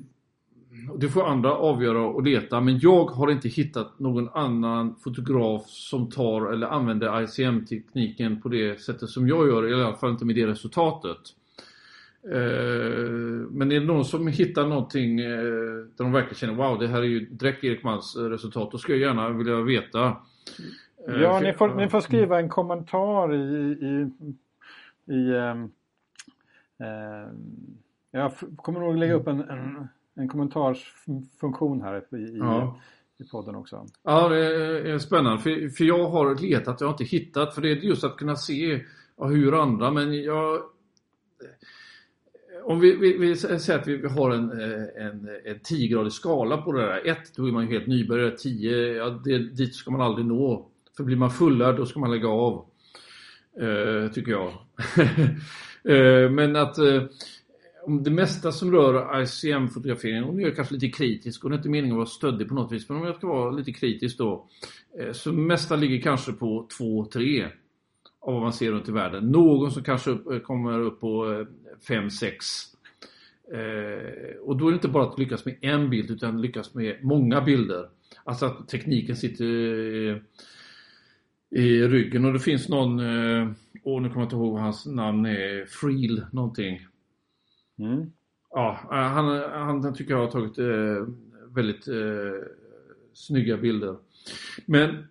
det 0.99 1.09
får 1.09 1.27
andra 1.27 1.53
avgöra 1.53 2.01
och 2.07 2.23
leta, 2.23 2.61
men 2.61 2.79
jag 2.79 3.05
har 3.05 3.31
inte 3.31 3.49
hittat 3.49 3.99
någon 3.99 4.29
annan 4.29 4.97
fotograf 4.97 5.67
som 5.67 6.11
tar 6.11 6.53
eller 6.53 6.67
använder 6.67 7.23
ICM-tekniken 7.23 8.41
på 8.41 8.49
det 8.49 8.81
sättet 8.81 9.09
som 9.09 9.29
jag 9.29 9.49
gör, 9.49 9.71
i 9.71 9.75
alla 9.75 9.97
fall 9.97 10.11
inte 10.11 10.25
med 10.25 10.35
det 10.35 10.47
resultatet. 10.47 11.19
Ehm, 12.35 13.43
men 13.43 13.73
är 13.73 13.81
det 13.81 13.87
någon 13.87 14.05
som 14.05 14.27
hittar 14.27 14.67
någonting 14.67 15.21
eh, 15.21 15.27
där 15.97 16.05
de 16.05 16.13
verkligen 16.13 16.35
känner 16.35 16.55
wow, 16.55 16.79
det 16.79 16.89
här 16.89 16.99
är 16.99 17.07
ju 17.07 17.21
direkt 17.27 17.65
Erik 17.65 17.85
Malms 17.85 18.17
resultat, 18.17 18.71
då 18.71 18.79
ska 18.79 18.93
jag 18.93 19.01
gärna 19.01 19.29
vilja 19.29 19.61
veta. 19.61 20.17
Ja, 21.07 21.41
ni 21.41 21.53
får, 21.53 21.75
ni 21.75 21.89
får 21.89 22.01
skriva 22.01 22.39
en 22.39 22.49
kommentar 22.49 23.35
i, 23.35 23.73
i, 23.73 24.11
i 25.13 25.33
um 25.33 25.71
Eh, 26.83 27.29
jag 28.13 28.33
kommer 28.57 28.81
nog 28.81 28.97
lägga 28.97 29.15
upp 29.15 29.27
en, 29.27 29.41
en, 29.41 29.89
en 30.15 30.29
kommentarsfunktion 30.29 31.83
här 31.83 32.17
i, 32.17 32.39
ja. 32.39 32.81
i 33.19 33.25
podden 33.25 33.55
också. 33.55 33.87
Ja, 34.03 34.29
det 34.29 34.91
är 34.91 34.99
spännande. 34.99 35.39
För, 35.39 35.69
för 35.69 35.85
jag 35.85 36.09
har 36.09 36.35
letat, 36.35 36.81
jag 36.81 36.89
har 36.89 36.95
inte 36.95 37.05
hittat. 37.05 37.55
För 37.55 37.63
det 37.63 37.71
är 37.71 37.77
just 37.77 38.05
att 38.05 38.17
kunna 38.17 38.37
se 38.37 38.81
hur 39.17 39.63
andra, 39.63 39.91
men 39.91 40.23
jag 40.23 40.63
om 42.65 42.81
vi, 42.81 42.97
vi, 42.97 43.19
vi, 43.19 43.37
säger 43.37 43.79
att 43.79 43.87
vi 43.87 44.09
har 44.09 44.31
en, 44.31 44.51
en, 44.97 45.29
en 45.45 45.57
10-gradig 45.57 46.11
skala 46.11 46.57
på 46.57 46.73
det 46.73 46.81
där. 46.81 47.07
1, 47.07 47.19
då 47.37 47.49
är 47.49 47.53
man 47.53 47.67
ju 47.67 47.73
helt 47.73 47.87
nybörjare. 47.87 48.37
10, 48.37 48.93
ja, 48.93 49.21
det, 49.25 49.39
dit 49.39 49.75
ska 49.75 49.91
man 49.91 50.01
aldrig 50.01 50.27
nå. 50.27 50.69
För 50.97 51.05
blir 51.05 51.17
man 51.17 51.31
fullärd 51.31 51.77
då 51.77 51.87
ska 51.87 52.01
man 52.01 52.11
lägga 52.11 52.29
av. 52.29 52.67
Uh, 53.63 54.11
tycker 54.11 54.33
jag. 54.33 54.53
Eh, 55.85 56.31
men 56.31 56.57
att 56.57 56.79
eh, 56.79 57.03
om 57.85 58.03
det 58.03 58.11
mesta 58.11 58.53
som 58.53 58.73
rör 58.73 59.23
ICM-fotografering, 59.23 60.25
om 60.25 60.41
jag 60.41 60.51
är 60.51 60.55
kanske 60.55 60.75
lite 60.75 60.89
kritisk 60.89 61.45
och 61.45 61.51
det 61.51 61.57
är 61.57 61.59
inte 61.59 61.69
meningen 61.69 61.95
att 61.95 61.99
vara 61.99 62.07
stöddig 62.07 62.49
på 62.49 62.55
något 62.55 62.73
vis, 62.73 62.89
men 62.89 62.99
om 62.99 63.07
jag 63.07 63.17
ska 63.17 63.27
vara 63.27 63.51
lite 63.51 63.73
kritisk 63.73 64.19
då. 64.19 64.49
Eh, 65.01 65.13
så 65.13 65.33
mesta 65.33 65.77
ligger 65.77 66.01
kanske 66.01 66.33
på 66.33 66.69
2-3 66.81 67.49
av 68.21 68.33
vad 68.33 68.43
man 68.43 68.53
ser 68.53 68.73
runt 68.73 68.89
i 68.89 68.93
världen. 68.93 69.25
Någon 69.25 69.71
som 69.71 69.83
kanske 69.83 70.11
upp, 70.11 70.31
eh, 70.31 70.39
kommer 70.39 70.81
upp 70.81 71.01
på 71.01 71.33
eh, 71.33 71.47
5-6. 71.89 72.69
Eh, 73.53 74.37
och 74.41 74.57
då 74.57 74.67
är 74.67 74.71
det 74.71 74.75
inte 74.75 74.89
bara 74.89 75.09
att 75.09 75.19
lyckas 75.19 75.45
med 75.45 75.57
en 75.61 75.91
bild 75.91 76.11
utan 76.11 76.41
lyckas 76.41 76.75
med 76.75 77.05
många 77.05 77.41
bilder. 77.41 77.89
Alltså 78.25 78.47
att 78.47 78.69
tekniken 78.69 79.17
sitter 79.17 79.45
i 81.55 81.89
ryggen 81.89 82.25
och 82.25 82.33
det 82.33 82.39
finns 82.39 82.69
någon, 82.69 82.99
eh, 83.01 83.51
åh 83.83 84.03
nu 84.03 84.09
kommer 84.09 84.21
jag 84.21 84.27
inte 84.27 84.37
ihåg 84.37 84.53
vad 84.53 84.63
hans 84.63 84.87
namn 84.87 85.27
är, 85.27 85.67
Freel 85.67 86.27
någonting. 86.33 86.87
Mm. 87.79 88.13
Ja, 88.51 88.79
eh, 88.93 88.97
han, 88.97 89.51
han 89.53 89.95
tycker 89.95 90.15
jag 90.15 90.21
har 90.21 90.31
tagit 90.31 90.59
eh, 90.59 91.07
väldigt 91.55 91.89
eh, 91.89 92.47
snygga 93.13 93.57
bilder. 93.57 93.97
Men 94.67 95.05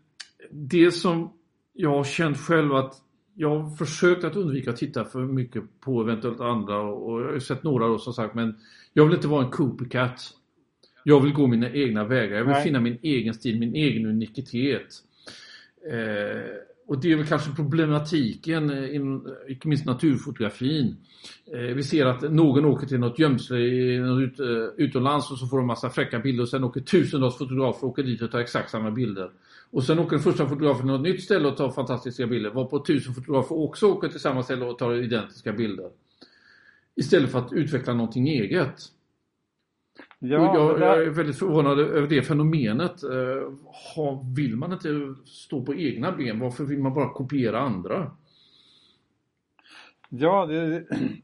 det 0.50 0.92
som 0.92 1.34
jag 1.74 1.90
har 1.90 2.04
känt 2.04 2.38
själv 2.38 2.76
att 2.76 2.96
jag 3.34 3.60
har 3.60 3.76
försökt 3.76 4.24
att 4.24 4.36
undvika 4.36 4.70
att 4.70 4.78
titta 4.78 5.06
för 5.06 5.20
mycket 5.20 5.64
på 5.80 6.02
eventuellt 6.02 6.40
andra 6.40 6.82
och 6.82 7.22
jag 7.22 7.32
har 7.32 7.40
sett 7.40 7.64
några 7.64 7.88
då 7.88 7.98
som 7.98 8.14
sagt 8.14 8.36
men 8.36 8.56
jag 8.94 9.06
vill 9.06 9.16
inte 9.16 9.28
vara 9.28 9.46
en 9.46 9.52
copycat. 9.52 10.22
Jag 11.04 11.22
vill 11.22 11.34
gå 11.34 11.48
mina 11.48 11.72
egna 11.72 12.04
vägar. 12.04 12.38
Jag 12.38 12.44
vill 12.44 12.54
Nej. 12.54 12.64
finna 12.64 12.80
min 12.80 12.98
egen 13.02 13.34
stil, 13.34 13.60
min 13.60 13.76
egen 13.76 14.06
unikitet. 14.06 14.88
Eh, 15.92 16.71
och 16.92 17.00
det 17.00 17.12
är 17.12 17.16
väl 17.16 17.26
kanske 17.26 17.52
problematiken, 17.52 18.70
eh, 18.70 18.96
inte 19.48 19.68
minst 19.68 19.86
naturfotografin. 19.86 20.96
Eh, 21.54 21.76
vi 21.76 21.84
ser 21.84 22.06
att 22.06 22.22
någon 22.22 22.66
åker 22.66 22.88
till 22.88 23.00
något 23.00 23.20
gömsle 23.20 23.58
ut, 23.58 24.40
eh, 24.40 24.48
utomlands 24.78 25.32
och 25.32 25.38
så 25.38 25.48
får 25.48 25.58
de 25.58 25.68
massa 25.68 25.90
fräcka 25.90 26.20
bilder 26.20 26.44
och 26.44 26.50
sen 26.50 26.64
åker 26.64 26.82
tusentals 26.82 27.38
fotografer 27.38 27.88
åker 27.88 28.04
dit 28.04 28.22
och 28.22 28.32
tar 28.32 28.40
exakt 28.40 28.70
samma 28.70 28.92
bilder. 28.92 29.32
Och 29.72 29.84
sen 29.84 30.00
åker 30.00 30.12
den 30.12 30.24
första 30.24 30.48
fotografen 30.48 30.82
till 30.82 30.92
något 30.92 31.02
nytt 31.02 31.24
ställe 31.24 31.48
och 31.48 31.58
tar 31.58 31.72
fantastiska 31.72 32.28
bilder. 32.28 32.50
Varpå 32.50 32.80
tusen 32.80 33.14
fotografer 33.14 33.56
också 33.56 33.88
åker 33.88 34.08
till 34.08 34.20
samma 34.20 34.44
ställe 34.44 34.66
och 34.66 34.78
tar 34.78 34.94
identiska 34.94 35.54
bilder. 35.54 35.90
Istället 36.96 37.32
för 37.32 37.40
att 37.40 37.54
utveckla 37.54 37.94
någonting 37.94 38.28
eget. 38.28 38.76
Ja, 40.24 40.56
jag, 40.56 40.80
där- 40.80 40.88
jag 40.88 41.04
är 41.04 41.10
väldigt 41.10 41.40
förvånad 41.40 41.80
över 41.80 42.08
det 42.08 42.22
fenomenet. 42.22 43.04
Eh, 43.04 43.52
ha, 43.96 44.24
vill 44.36 44.56
man 44.58 44.74
inte 44.74 44.90
stå 45.26 45.66
på 45.66 45.76
egna 45.76 46.12
ben? 46.12 46.40
Varför 46.40 46.64
vill 46.64 46.80
man 46.80 46.94
bara 46.94 47.10
kopiera 47.10 47.60
andra? 47.60 48.12
ja 50.14 50.46
det, 50.46 50.84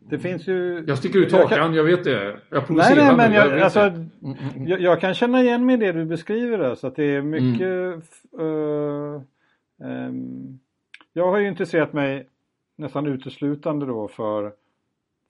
det 0.10 0.20
finns 0.20 0.48
ju... 0.48 0.84
Jag 0.88 0.98
sticker 0.98 1.20
ut 1.20 1.32
Jag 1.32 1.50
kan- 1.50 1.60
hakan, 1.60 1.74
jag 1.74 1.84
vet 1.84 2.04
det. 2.04 2.40
Jag 2.50 2.70
Nej, 2.72 2.96
nej, 2.96 3.16
men 3.18 3.30
nu, 3.32 3.36
jag, 3.38 3.50
vet 3.50 3.64
alltså. 3.64 3.80
Mm, 3.80 4.10
mm, 4.24 4.36
mm. 4.56 4.68
jag, 4.68 4.82
jag 4.82 5.02
kan 5.02 5.14
känna 5.14 5.42
igen 5.44 5.66
mig 5.66 5.76
i 5.76 5.78
det 5.78 5.92
du 5.92 6.06
beskriver 6.06 6.58
där, 6.58 6.76
så 6.76 6.88
att 6.88 6.96
det 6.96 7.04
är 7.04 7.22
mycket... 7.22 8.04
f- 8.04 8.40
eh, 8.40 9.22
ehm, 9.88 10.60
jag 11.14 11.32
har 11.32 11.38
ju 11.38 11.48
intresserat 11.48 11.94
mig 11.94 12.28
nästan 12.76 13.06
uteslutande 13.08 13.86
då 13.86 14.08
för, 14.08 14.52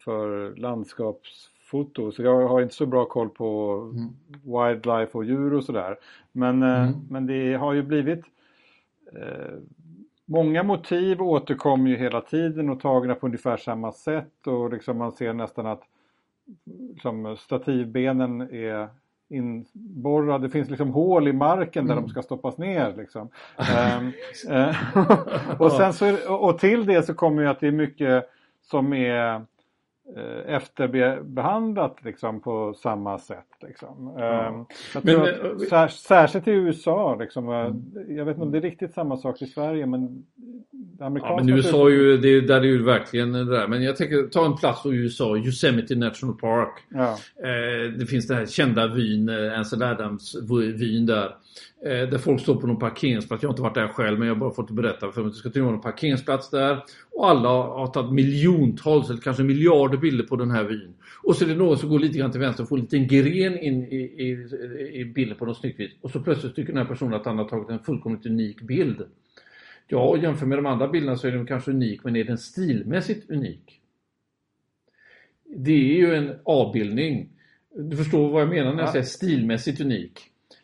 för 0.03 0.53
landskapsfoto, 1.73 2.11
så 2.11 2.23
jag 2.23 2.47
har 2.47 2.61
inte 2.61 2.75
så 2.75 2.85
bra 2.85 3.05
koll 3.05 3.29
på 3.29 3.73
Mm. 3.93 4.09
wildlife 4.43 5.17
och 5.17 5.25
djur 5.25 5.53
och 5.53 5.63
sådär. 5.63 5.95
Men, 6.31 6.63
eh, 6.63 6.83
Mm. 6.83 6.93
men 7.09 7.27
det 7.27 7.53
har 7.53 7.73
ju 7.73 7.83
blivit 7.83 8.25
eh, 9.13 9.57
Många 10.29 10.63
motiv 10.63 11.21
återkommer 11.21 11.89
ju 11.89 11.97
hela 11.97 12.21
tiden 12.21 12.69
och 12.69 12.79
tagna 12.79 13.15
på 13.15 13.25
ungefär 13.25 13.57
samma 13.57 13.91
sätt 13.91 14.47
och 14.47 14.71
liksom 14.73 14.97
man 14.97 15.11
ser 15.11 15.33
nästan 15.33 15.65
att 15.65 15.81
liksom, 16.93 17.37
stativbenen 17.39 18.41
är 18.41 18.87
inborrade. 19.29 20.47
Det 20.47 20.51
finns 20.51 20.69
liksom 20.69 20.89
hål 20.89 21.27
i 21.27 21.33
marken 21.33 21.85
där 21.87 21.93
Mm. 21.93 22.03
de 22.03 22.09
ska 22.09 22.21
stoppas 22.21 22.57
ner. 22.57 22.93
Liksom. 22.97 23.29
Ehm, 23.77 24.11
eh, 24.49 24.75
och, 25.61 25.71
sen 25.71 25.93
så, 25.93 26.35
och 26.35 26.59
till 26.59 26.85
det 26.85 27.03
så 27.03 27.13
kommer 27.13 27.41
ju 27.41 27.47
att 27.47 27.59
det 27.59 27.67
är 27.67 27.71
mycket 27.71 28.29
som 28.61 28.93
är 28.93 29.41
efterbehandlat 30.47 31.97
liksom, 32.03 32.39
på 32.41 32.73
samma 32.73 33.19
sätt. 33.19 33.45
Liksom. 33.67 34.07
Ehm, 34.07 34.65
jag 34.93 35.05
Men, 35.05 35.15
tror 35.15 35.27
eh, 35.27 35.51
att, 35.51 35.61
vi- 35.61 35.65
sär, 35.65 35.87
särskilt 35.87 36.47
i 36.47 36.51
USA, 36.51 37.15
liksom, 37.19 37.49
eh, 37.49 37.55
Mm. 37.55 37.83
jag 38.17 38.25
vet 38.25 38.33
inte 38.35 38.45
om 38.45 38.51
det 38.51 38.57
är 38.57 38.61
riktigt 38.61 38.93
samma 38.93 39.17
sak 39.17 39.41
i 39.41 39.45
Sverige 39.45 39.85
men 39.85 40.01
det 40.01 40.23
Ja, 40.99 41.05
amerikanska 41.05 41.43
men 41.45 41.53
USA 41.55 41.85
är 41.87 41.91
ju, 41.91 42.17
det, 42.17 42.41
där 42.41 42.59
är 42.61 42.63
ju 42.65 42.83
verkligen 42.83 43.31
det 43.31 43.45
där. 43.45 43.67
Men 43.67 43.83
jag 43.83 43.95
tänker 43.95 44.27
ta 44.27 44.45
en 44.45 44.55
plats 44.57 44.85
i 44.85 44.89
USA, 44.89 45.37
Yosemite 45.37 45.95
National 45.95 46.35
Park. 46.37 46.69
Ja. 46.89 47.17
Eh, 47.43 47.91
det 47.99 48.05
finns 48.05 48.27
den 48.27 48.37
här 48.37 48.45
kända 48.45 48.87
vyn, 48.87 49.29
eh, 49.29 49.57
Ansel 49.59 49.81
Adams-vyn 49.83 51.05
där. 51.05 51.35
Eh, 51.85 52.09
där 52.09 52.17
folk 52.17 52.41
står 52.41 52.55
på 52.55 52.67
någon 52.67 52.79
parkeringsplats. 52.79 53.43
Jag 53.43 53.49
har 53.49 53.53
inte 53.53 53.61
varit 53.61 53.75
där 53.75 53.87
själv 53.87 54.19
men 54.19 54.27
jag 54.27 54.35
har 54.35 54.39
bara 54.39 54.51
fått 54.51 54.71
berätta 54.71 55.11
för 55.11 55.21
mig 55.21 55.27
att 55.27 55.33
det 55.33 55.39
ska 55.39 55.49
till 55.49 55.61
någon 55.61 55.81
parkeringsplats 55.81 56.49
där. 56.49 56.83
Och 57.11 57.29
alla 57.29 57.49
har 57.49 57.87
tagit 57.87 58.11
miljontals 58.13 59.09
eller 59.09 59.21
kanske 59.21 59.43
miljarder 59.43 59.97
bilder 59.97 60.23
på 60.25 60.35
den 60.35 60.51
här 60.51 60.63
vyn. 60.63 60.93
Och 61.23 61.35
så 61.35 61.45
är 61.45 61.49
det 61.49 61.55
någon 61.55 61.77
som 61.77 61.89
går 61.89 61.99
lite 61.99 62.17
grann 62.17 62.31
till 62.31 62.39
vänster 62.41 62.63
och 62.63 62.69
får 62.69 62.77
en 62.77 62.81
liten 62.83 63.07
gren 63.07 63.57
in 63.59 63.83
i, 63.83 63.95
i, 63.95 64.31
i 65.01 65.05
bilden 65.05 65.37
på 65.37 65.45
något 65.45 65.57
snyggt 65.57 65.79
vis. 65.79 65.91
Och 66.01 66.11
så 66.11 66.19
plötsligt 66.19 66.55
tycker 66.55 66.73
den 66.73 66.81
här 66.81 66.89
personen 66.93 67.13
att 67.13 67.25
han 67.25 67.37
har 67.37 67.45
tagit 67.45 67.69
en 67.69 67.79
fullkomligt 67.79 68.25
unik 68.25 68.61
bild. 68.61 69.05
Ja, 69.87 70.17
jämför 70.17 70.45
med 70.45 70.57
de 70.57 70.65
andra 70.65 70.87
bilderna 70.87 71.17
så 71.17 71.27
är 71.27 71.31
den 71.31 71.45
kanske 71.47 71.71
unik, 71.71 72.03
men 72.03 72.15
är 72.15 72.23
den 72.23 72.37
stilmässigt 72.37 73.29
unik? 73.29 73.81
Det 75.55 75.71
är 75.71 75.97
ju 75.97 76.15
en 76.15 76.33
avbildning. 76.43 77.29
Du 77.75 77.97
förstår 77.97 78.29
vad 78.29 78.41
jag 78.41 78.49
menar 78.49 78.71
när 78.73 78.79
jag 78.79 78.87
Ja. 78.87 78.91
säger 78.91 79.05
stilmässigt 79.05 79.81
unik. 79.81 80.19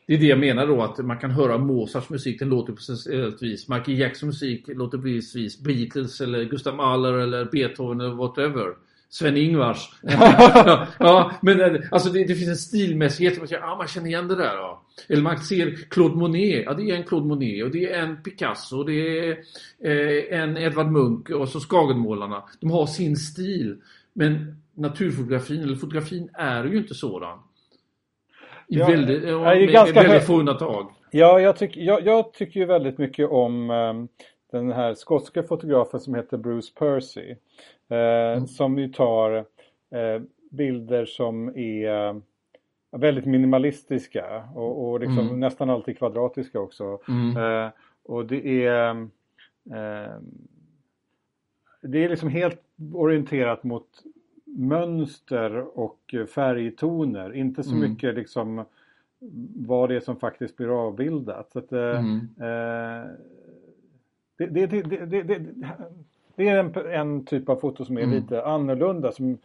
Det 0.05 0.13
är 0.13 0.17
det 0.17 0.25
jag 0.25 0.39
menar 0.39 0.67
då 0.67 0.81
att 0.81 0.97
man 0.97 1.17
kan 1.17 1.31
höra 1.31 1.57
Mozarts 1.57 2.09
musik, 2.09 2.39
den 2.39 2.49
låter 2.49 2.73
på 2.73 2.81
speciellt 2.81 3.41
vis. 3.41 3.69
Michael 3.69 3.99
Jacksons 3.99 4.41
musik 4.41 4.65
låter 4.67 4.97
på 4.97 5.03
visst 5.03 5.35
vis. 5.35 5.59
Beatles 5.59 6.21
eller 6.21 6.43
Gustav 6.43 6.75
Mahler 6.75 7.13
eller 7.13 7.45
Beethoven 7.45 8.01
eller 8.01 8.15
whatever. 8.15 8.73
Sven-Ingvars. 9.13 9.89
ja, 10.99 11.31
men 11.41 11.83
alltså 11.91 12.09
det, 12.09 12.23
det 12.23 12.35
finns 12.35 12.49
en 12.49 12.55
stilmässighet. 12.55 13.37
Man, 13.37 13.47
säger, 13.47 13.61
ah, 13.61 13.77
man 13.77 13.87
känner 13.87 14.07
igen 14.07 14.27
det 14.27 14.35
där. 14.35 14.55
Ja. 14.55 14.83
Eller 15.07 15.21
man 15.21 15.39
ser 15.39 15.75
Claude 15.89 16.15
Monet. 16.15 16.63
Ja, 16.65 16.73
det 16.73 16.91
är 16.91 16.95
en 16.95 17.03
Claude 17.03 17.27
Monet 17.27 17.63
och 17.63 17.71
det 17.71 17.93
är 17.93 18.03
en 18.03 18.23
Picasso. 18.23 18.83
Det 18.83 18.93
är 18.93 19.37
eh, 19.83 20.39
en 20.39 20.57
Edvard 20.57 20.91
Munch 20.91 21.29
och 21.29 21.49
så 21.49 21.59
Skagenmålarna. 21.59 22.43
De 22.59 22.71
har 22.71 22.85
sin 22.85 23.17
stil. 23.17 23.77
Men 24.13 24.61
naturfotografin 24.73 25.61
eller 25.61 25.75
fotografin 25.75 26.29
är 26.33 26.63
ju 26.63 26.77
inte 26.77 26.93
sådan. 26.95 27.39
Ja, 28.67 28.87
väldigt, 28.87 29.23
är 29.23 29.27
ja, 29.31 29.39
med, 29.43 29.69
ganska 29.69 29.99
med 30.01 30.09
väldigt 30.09 30.27
få 30.27 30.39
undantag. 30.39 30.91
Ja, 31.11 31.39
jag, 31.39 31.57
tyck, 31.57 31.77
jag, 31.77 32.05
jag 32.05 32.33
tycker 32.33 32.59
ju 32.59 32.65
väldigt 32.65 32.97
mycket 32.97 33.29
om 33.29 33.69
eh, 33.69 33.93
den 34.51 34.71
här 34.71 34.93
skotska 34.93 35.43
fotografen 35.43 35.99
som 35.99 36.15
heter 36.15 36.37
Bruce 36.37 36.73
Percy. 36.79 37.35
Eh, 37.89 38.45
Som 38.45 38.79
ju 38.79 38.87
tar 38.87 39.35
eh, 39.91 40.21
bilder 40.51 41.05
som 41.05 41.47
är 41.57 42.07
eh, 42.07 42.15
väldigt 42.91 43.25
minimalistiska 43.25 44.43
och, 44.55 44.89
och 44.89 44.99
liksom 44.99 45.19
Mm. 45.27 45.39
nästan 45.39 45.69
alltid 45.69 45.97
kvadratiska 45.97 46.59
också. 46.59 46.99
Mm. 47.07 47.71
Och 48.03 48.25
det 48.25 48.65
är 48.65 48.89
eh, 49.71 50.11
Det 51.81 52.03
är 52.03 52.09
liksom 52.09 52.29
helt 52.29 52.61
orienterat 52.93 53.63
mot 53.63 53.87
mönster 54.55 55.79
och 55.79 56.15
färgtoner. 56.35 57.35
Inte 57.35 57.63
så 57.63 57.75
Mm. 57.75 57.91
mycket 57.91 58.15
liksom 58.15 58.65
vad 59.55 59.89
det 59.89 59.95
är 59.95 59.99
som 59.99 60.15
faktiskt 60.15 60.57
blir 60.57 60.87
avbildat. 60.87 61.51
Så 61.51 61.59
att, 61.59 61.71
eh, 61.71 61.79
Mm. 61.99 62.15
eh, 62.37 63.07
det, 64.37 64.45
det, 64.45 64.67
det, 64.67 65.39
det, 66.35 66.47
är 66.47 66.57
en, 66.57 66.73
en 66.91 67.25
typ 67.25 67.49
av 67.49 67.55
foto 67.55 67.85
som 67.85 67.97
är 67.97 68.01
Mm. 68.01 68.15
lite 68.15 68.45
annorlunda. 68.45 69.11
Som, 69.11 69.37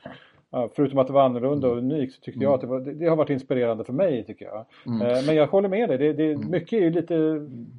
förutom 0.77 0.99
att 0.99 1.07
det 1.07 1.13
var 1.13 1.23
annorlunda 1.25 1.69
och 1.69 1.77
unikt 1.79 2.15
så 2.15 2.21
tyckte 2.21 2.45
jag 2.45 2.53
att 2.55 2.61
det, 2.61 2.67
var, 2.67 2.81
det, 2.81 3.07
har 3.07 3.17
varit 3.17 3.31
inspirerande 3.31 3.85
för 3.85 3.93
mig 3.93 4.25
tycker 4.25 4.45
jag. 4.45 4.65
Mm. 4.87 5.01
Eh, 5.07 5.27
men 5.27 5.35
jag 5.37 5.47
håller 5.47 5.69
med 5.69 5.89
dig, 5.89 5.99
det, 5.99 6.13
det, 6.13 6.37
mycket 6.49 6.73
är 6.73 6.81
ju 6.81 6.91
lite 6.91 7.15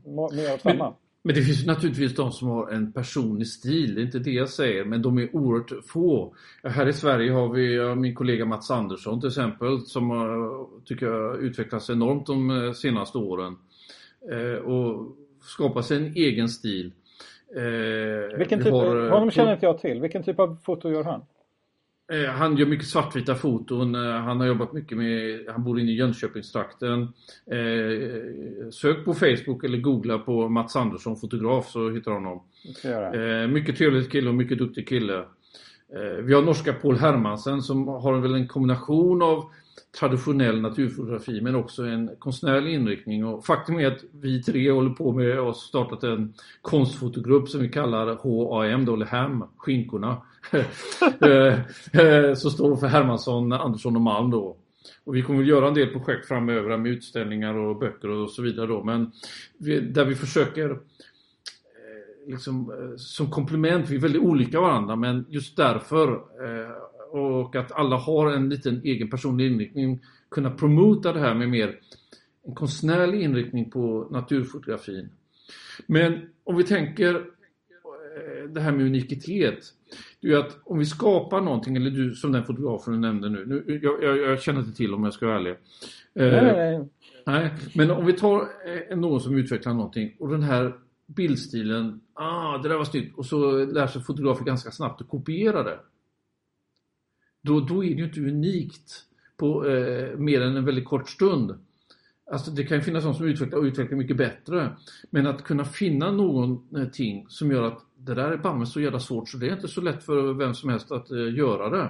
mer 0.10 0.54
av 0.54 0.58
samma. 0.58 0.94
Men 1.24 1.36
det 1.36 1.42
finns 1.42 1.66
naturligtvis 1.66 2.16
de 2.16 2.32
som 2.32 2.48
har 2.48 2.70
en 2.72 2.94
personlig 2.94 3.48
stil, 3.48 3.96
det 3.96 4.02
är 4.02 4.06
inte 4.06 4.20
det 4.20 4.32
jag 4.32 4.50
säger, 4.50 4.86
men 4.86 5.02
de 5.02 5.18
är 5.18 5.36
oerhört 5.36 5.86
få. 5.86 6.36
Här 6.64 6.88
i 6.88 6.94
Sverige 6.94 7.32
har 7.32 7.54
vi 7.54 7.96
min 7.96 8.16
kollega 8.16 8.46
Mats 8.46 8.72
Andersson 8.72 9.20
till 9.20 9.28
exempel 9.28 9.82
som 9.82 10.12
tycker 10.86 11.06
jag 11.06 11.44
utvecklats 11.44 11.90
enormt 11.90 12.26
de 12.26 12.50
eh, 12.50 12.72
senaste 12.72 13.18
åren. 13.18 13.58
Eh, 14.32 14.62
och 14.62 15.16
skapar 15.42 15.82
sig 15.82 15.98
en 15.98 16.14
egen 16.16 16.50
stil. 16.50 16.94
Eh, 17.56 18.38
Vilken 18.38 18.60
vi 18.60 18.66
typ, 18.66 18.74
har, 18.74 19.10
honom 19.10 19.32
känner 19.32 19.54
inte 19.54 19.66
jag 19.66 19.80
till. 19.80 20.02
Vilken 20.02 20.24
typ 20.24 20.40
av 20.40 20.58
foto 20.64 20.90
gör 20.90 21.04
han? 21.04 21.22
Eh, 22.12 22.30
Han 22.30 22.58
gör 22.58 22.66
mycket 22.66 22.88
svartvita 22.88 23.36
foton. 23.36 23.96
eh, 23.96 24.02
Han 24.22 24.40
har 24.40 24.48
jobbat 24.48 24.74
mycket 24.74 24.98
med, 24.98 25.40
han 25.48 25.64
bor 25.64 25.80
inne 25.80 25.92
i 25.92 25.96
Jönköpingstrakten. 25.96 27.02
Eh, 27.52 28.70
sök 28.72 29.06
på 29.06 29.14
Facebook 29.14 29.64
eller 29.64 29.78
googla 29.78 30.20
på 30.20 30.50
Mats 30.50 30.76
Andersson 30.76 31.18
fotograf 31.18 31.70
så 31.70 31.90
hittar 31.90 32.12
du 32.12 32.18
honom. 32.18 32.42
Eh, 33.44 33.48
mycket 33.48 33.78
trevlig 33.78 34.12
kille 34.12 34.30
och 34.30 34.36
mycket 34.36 34.58
duktig 34.58 34.88
kille. 34.88 35.18
Eh, 35.96 36.24
vi 36.24 36.34
har 36.34 36.42
norska 36.42 36.74
Paul 36.74 36.96
Hermansen 36.98 37.62
som 37.62 37.88
har 37.88 38.20
väl 38.20 38.36
en 38.36 38.48
kombination 38.48 39.22
av 39.22 39.46
traditionell 40.00 40.62
naturfotografi 40.62 41.42
men 41.42 41.56
också 41.56 41.84
en 41.84 42.10
konstnärlig 42.20 42.74
inriktning. 42.74 43.26
Och 43.26 43.46
faktum 43.46 43.80
är 43.80 43.88
att 43.88 44.04
vi 44.12 44.44
tre 44.44 44.72
håller 44.72 44.90
på 44.90 45.12
med 45.12 45.40
och 45.40 45.56
startat 45.56 46.04
en 46.04 46.34
konstfotogrupp 46.62 47.50
som 47.50 47.62
vi 47.62 47.70
kallar 47.70 48.08
HAM, 48.08 48.86
då, 48.86 48.94
eller 48.94 49.06
HAM, 49.06 49.44
Skinkorna. 49.58 50.22
Eh, 51.22 51.60
eh, 52.02 52.34
så 52.34 52.50
står 52.50 52.76
för 52.76 52.88
Hermansson, 52.88 53.54
Andersson 53.54 53.96
och 53.96 54.02
Malm 54.02 54.32
då. 54.32 54.58
Och 55.04 55.16
vi 55.16 55.22
kommer 55.22 55.40
väl 55.40 55.50
göra 55.50 55.68
en 55.68 55.74
del 55.74 55.88
projekt 55.88 56.28
framöver 56.28 56.78
med 56.78 56.92
utställningar 56.92 57.54
och 57.54 57.80
böcker 57.80 58.10
och 58.10 58.30
så 58.30 58.42
vidare 58.42 58.68
då. 58.68 58.84
Men 58.84 59.12
vi, 59.58 59.80
där 59.80 60.06
vi 60.06 60.16
försöker 60.16 60.70
eh, 60.70 60.78
liksom, 62.28 62.74
som 62.98 63.32
komplement, 63.32 63.90
vi 63.90 63.96
är 63.96 64.00
väldigt 64.00 64.22
olika 64.22 64.62
varandra 64.62 64.96
men 64.96 65.26
just 65.30 65.58
därför 65.58 66.12
eh, 66.12 66.89
och 67.12 67.56
att 67.56 67.72
alla 67.72 67.98
har 67.98 68.32
en 68.32 68.50
liten 68.50 68.82
egen 68.84 69.10
personlig 69.10 69.52
inriktning 69.52 70.00
kunna 70.32 70.52
promota 70.52 71.14
det 71.14 71.20
här 71.20 71.36
med 71.36 71.50
mer 71.50 71.80
en 72.48 72.56
konstnärlig 72.56 73.22
inriktning 73.22 73.70
på 73.70 74.08
naturfotografin. 74.12 75.10
Men 75.88 76.20
om 76.44 76.58
vi 76.58 76.64
tänker 76.64 77.16
eh, 77.16 78.50
det 78.50 78.62
här 78.62 78.72
med 78.72 78.86
unikitet. 78.86 79.74
Det 80.22 80.28
är 80.28 80.32
ju 80.32 80.40
att 80.40 80.58
om 80.64 80.80
vi 80.80 80.86
skapar 80.86 81.42
någonting, 81.42 81.76
eller 81.76 81.92
du 81.92 82.16
som 82.16 82.32
den 82.32 82.44
fotografen 82.44 82.94
du 82.94 83.00
nämnde 83.00 83.30
nu, 83.30 83.46
nu 83.46 83.80
jag, 83.84 84.04
jag, 84.04 84.18
jag 84.18 84.42
känner 84.42 84.60
inte 84.60 84.78
till 84.78 84.94
om 84.94 85.04
jag 85.04 85.14
ska 85.14 85.26
vara 85.26 85.36
ärlig. 85.36 85.52
Eh, 85.52 85.58
Nej, 86.14 86.42
nej, 86.42 86.54
nej. 86.54 86.88
Nej, 87.26 87.52
men 87.76 87.92
om 87.92 88.06
vi 88.06 88.14
tar 88.14 88.48
eh, 88.90 88.98
någon 88.98 89.22
som 89.22 89.36
utvecklar 89.36 89.74
någonting 89.74 90.16
och 90.20 90.30
den 90.30 90.44
här 90.44 90.74
bildstilen, 91.06 92.02
ah 92.14 92.58
det 92.58 92.70
där 92.70 92.78
var 92.78 92.84
snyggt 92.84 93.18
och 93.18 93.26
så 93.26 93.66
lär 93.66 93.88
sig 93.88 94.02
fotografer 94.02 94.46
ganska 94.46 94.72
snabbt 94.72 95.02
att 95.02 95.08
kopiera 95.08 95.64
det. 95.64 95.80
Då, 97.50 97.60
då 97.60 97.84
är 97.84 97.90
det 97.90 97.96
ju 97.96 98.06
inte 98.06 98.22
unikt 98.22 99.06
på 99.38 99.68
eh, 99.68 100.18
mer 100.18 100.42
än 100.42 100.56
en 100.56 100.66
väldigt 100.66 100.86
kort 100.86 101.10
stund. 101.10 101.60
Alltså 102.32 102.52
det 102.52 102.64
kan 102.64 102.78
ju 102.78 102.84
finnas 102.84 103.04
de 103.04 103.14
som 103.14 103.26
utvecklar 103.26 103.60
och 103.60 103.64
utvecklar 103.64 103.98
mycket 103.98 104.18
bättre. 104.18 104.76
Men 105.10 105.28
att 105.28 105.44
kunna 105.44 105.66
finna 105.66 106.12
någonting 106.12 107.26
som 107.30 107.52
gör 107.52 107.64
att 107.64 107.86
det 107.96 108.14
där 108.14 108.32
är 108.32 108.38
banne 108.38 108.66
så 108.66 108.82
jävla 108.82 109.00
svårt 109.00 109.30
så 109.30 109.38
det 109.38 109.50
är 109.50 109.54
inte 109.54 109.68
så 109.68 109.82
lätt 109.82 110.04
för 110.04 110.34
vem 110.34 110.54
som 110.54 110.70
helst 110.70 110.92
att 110.92 111.12
eh, 111.12 111.34
göra 111.34 111.70
det. 111.70 111.90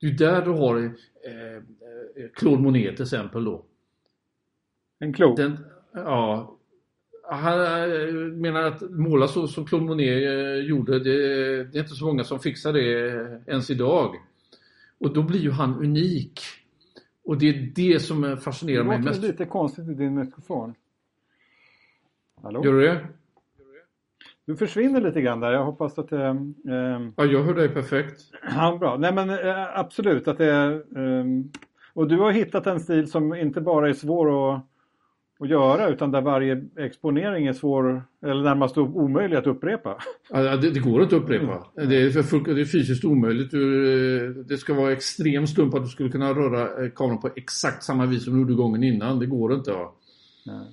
Det 0.00 0.06
är 0.06 0.12
där 0.12 0.44
du 0.44 0.50
har 0.50 0.84
eh, 0.84 1.62
Claude 2.34 2.62
Monet 2.62 2.96
till 2.96 3.02
exempel 3.02 3.44
då. 3.44 3.64
En 4.98 5.12
klok? 5.12 5.36
Den, 5.36 5.58
ja, 5.92 6.55
han 7.28 7.58
menar 8.40 8.62
att 8.62 8.90
måla 8.90 9.28
så 9.28 9.48
som 9.48 9.66
Claude 9.66 9.86
Monet 9.86 10.66
gjorde, 10.66 10.98
det, 10.98 11.64
det, 11.64 11.78
är 11.78 11.82
inte 11.82 11.94
så 11.94 12.06
många 12.06 12.24
som 12.24 12.40
fixar 12.40 12.72
det 12.72 13.42
ens 13.46 13.70
idag. 13.70 14.14
Och 14.98 15.14
då 15.14 15.22
blir 15.22 15.40
ju 15.40 15.50
han 15.50 15.74
unik. 15.74 16.40
Och 17.24 17.38
det 17.38 17.48
är 17.48 17.72
det 17.74 18.00
som 18.00 18.36
fascinerar 18.36 18.84
mig 18.84 18.98
mest. 18.98 19.08
Det 19.08 19.16
låter 19.16 19.28
lite 19.28 19.44
konstigt 19.44 19.88
i 19.88 19.94
din 19.94 20.14
mikrofon. 20.14 20.74
Hallå? 22.42 22.64
Gör 22.64 22.72
du 22.72 22.80
det? 22.80 23.06
Du 24.46 24.56
försvinner 24.56 25.00
lite 25.00 25.20
grann 25.20 25.40
där. 25.40 25.52
Jag 25.52 25.64
hoppas 25.64 25.98
att 25.98 26.08
det... 26.08 26.26
Eh, 26.26 27.08
ja, 27.16 27.24
jag 27.24 27.42
hör 27.42 27.54
dig 27.54 27.68
perfekt. 27.68 28.20
Ja, 28.56 28.76
bra. 28.80 28.96
Nej 28.96 29.12
men 29.12 29.30
eh, 29.30 29.78
absolut 29.78 30.28
att 30.28 30.38
det 30.38 30.52
är... 30.52 30.72
Eh, 30.72 31.24
och 31.94 32.08
du 32.08 32.18
har 32.18 32.30
hittat 32.32 32.66
en 32.66 32.80
stil 32.80 33.10
som 33.10 33.34
inte 33.34 33.60
bara 33.60 33.88
är 33.88 33.92
svår 33.92 34.54
att, 34.54 34.62
att 35.38 35.48
göra 35.48 35.88
utan 35.88 36.10
där 36.10 36.20
varje 36.20 36.64
exponering 36.76 37.46
är 37.46 37.52
svår 37.52 38.02
eller 38.22 38.42
närmast 38.42 38.78
omöjlig 38.78 39.36
att 39.36 39.46
upprepa. 39.46 39.98
Ja, 40.30 40.56
det, 40.56 40.70
det 40.70 40.80
går 40.80 41.02
inte 41.02 41.16
att 41.16 41.22
upprepa. 41.22 41.66
Mm. 41.76 41.88
Det, 41.88 41.96
är 41.96 42.10
för, 42.10 42.54
det 42.54 42.60
är 42.60 42.64
fysiskt 42.64 43.04
omöjligt. 43.04 43.50
Det 44.48 44.56
ska 44.56 44.74
vara 44.74 44.92
extrem 44.92 45.46
stump 45.46 45.74
att 45.74 45.82
du 45.82 45.88
skulle 45.88 46.10
kunna 46.10 46.30
röra 46.30 46.84
eh, 46.84 46.90
kameran 46.90 47.20
på 47.20 47.30
exakt 47.36 47.82
samma 47.82 48.06
vis 48.06 48.24
som 48.24 48.34
du 48.34 48.40
gjorde 48.40 48.54
gången 48.54 48.82
innan. 48.82 49.18
Det 49.18 49.26
går 49.26 49.54
inte. 49.54 49.70
Ja. 49.70 49.94
Nej. 50.46 50.66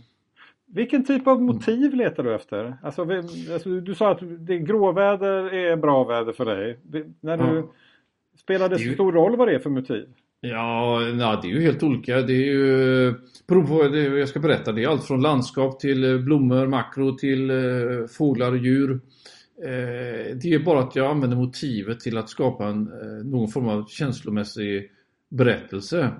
Vilken 0.66 1.06
typ 1.06 1.28
av 1.28 1.42
motiv 1.42 1.94
letar 1.94 2.24
du 2.24 2.36
efter? 2.36 2.78
Alltså, 2.84 3.02
alltså, 3.54 3.70
du 3.70 3.96
sa 3.96 4.12
att 4.12 4.20
det 4.22 4.60
gråväder 4.60 5.54
är 5.54 5.76
bra 5.76 6.04
väder 6.04 6.34
för 6.34 6.46
dig. 6.46 6.80
När 7.22 7.38
du, 7.38 7.56
ja. 7.56 7.74
Spelar 8.36 8.70
det 8.70 8.80
stor 8.80 9.12
roll 9.12 9.36
vad 9.36 9.48
det 9.48 9.56
är 9.56 9.60
för 9.60 9.70
motiv? 9.70 10.08
Ja, 10.46 11.00
na, 11.14 11.42
det 11.42 11.48
är 11.48 11.52
ju 11.52 11.62
helt 11.62 11.84
olika. 11.84 12.22
Det 12.22 12.34
är 12.34 12.46
ju, 12.46 13.14
beror 13.48 13.64
på 13.68 13.74
vad 13.74 13.98
jag 13.98 14.30
ska 14.30 14.40
berätta. 14.40 14.72
Det 14.72 14.84
är 14.84 14.88
allt 14.88 15.04
från 15.04 15.22
landskap 15.22 15.80
till 15.80 16.04
eh, 16.04 16.18
blommor, 16.18 16.68
makro 16.68 17.18
till 17.18 17.50
eh, 17.50 18.08
fåglar 18.18 18.52
och 18.52 18.58
djur. 18.58 18.92
Eh, 19.64 20.36
det 20.36 20.54
är 20.54 20.64
bara 20.66 20.80
att 20.80 20.96
jag 20.96 21.12
använder 21.12 21.38
motivet 21.38 22.00
till 22.00 22.18
att 22.18 22.30
skapa 22.30 22.68
en, 22.68 22.88
eh, 22.88 23.26
någon 23.26 23.48
form 23.48 23.68
av 23.68 23.86
känslomässig 23.88 24.92
berättelse 25.30 26.12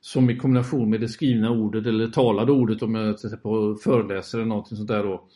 som 0.00 0.30
i 0.30 0.36
kombination 0.36 0.90
med 0.90 1.00
det 1.00 1.08
skrivna 1.08 1.50
ordet 1.50 1.86
eller 1.86 2.06
talade 2.08 2.52
ordet 2.52 2.82
om 2.82 2.94
jag 2.94 3.18
till 3.18 3.30
på 3.30 3.74
föreläser 3.84 4.38
eller 4.38 4.48
någonting 4.48 4.76
sånt 4.76 4.88
där 4.88 5.02
då 5.02 5.28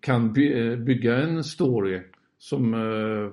kan 0.00 0.32
by 0.32 0.52
eh, 0.52 0.76
bygga 0.76 1.16
en 1.16 1.44
story 1.44 2.00
som 2.38 2.74
eh, 2.74 3.30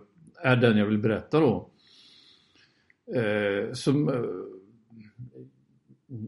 är 0.49 0.55
den 0.55 0.77
jag 0.77 0.85
vill 0.85 0.97
berätta 0.97 1.39
då. 1.39 1.68
Eh, 3.15 3.73
som, 3.73 4.09
eh, 4.09 4.15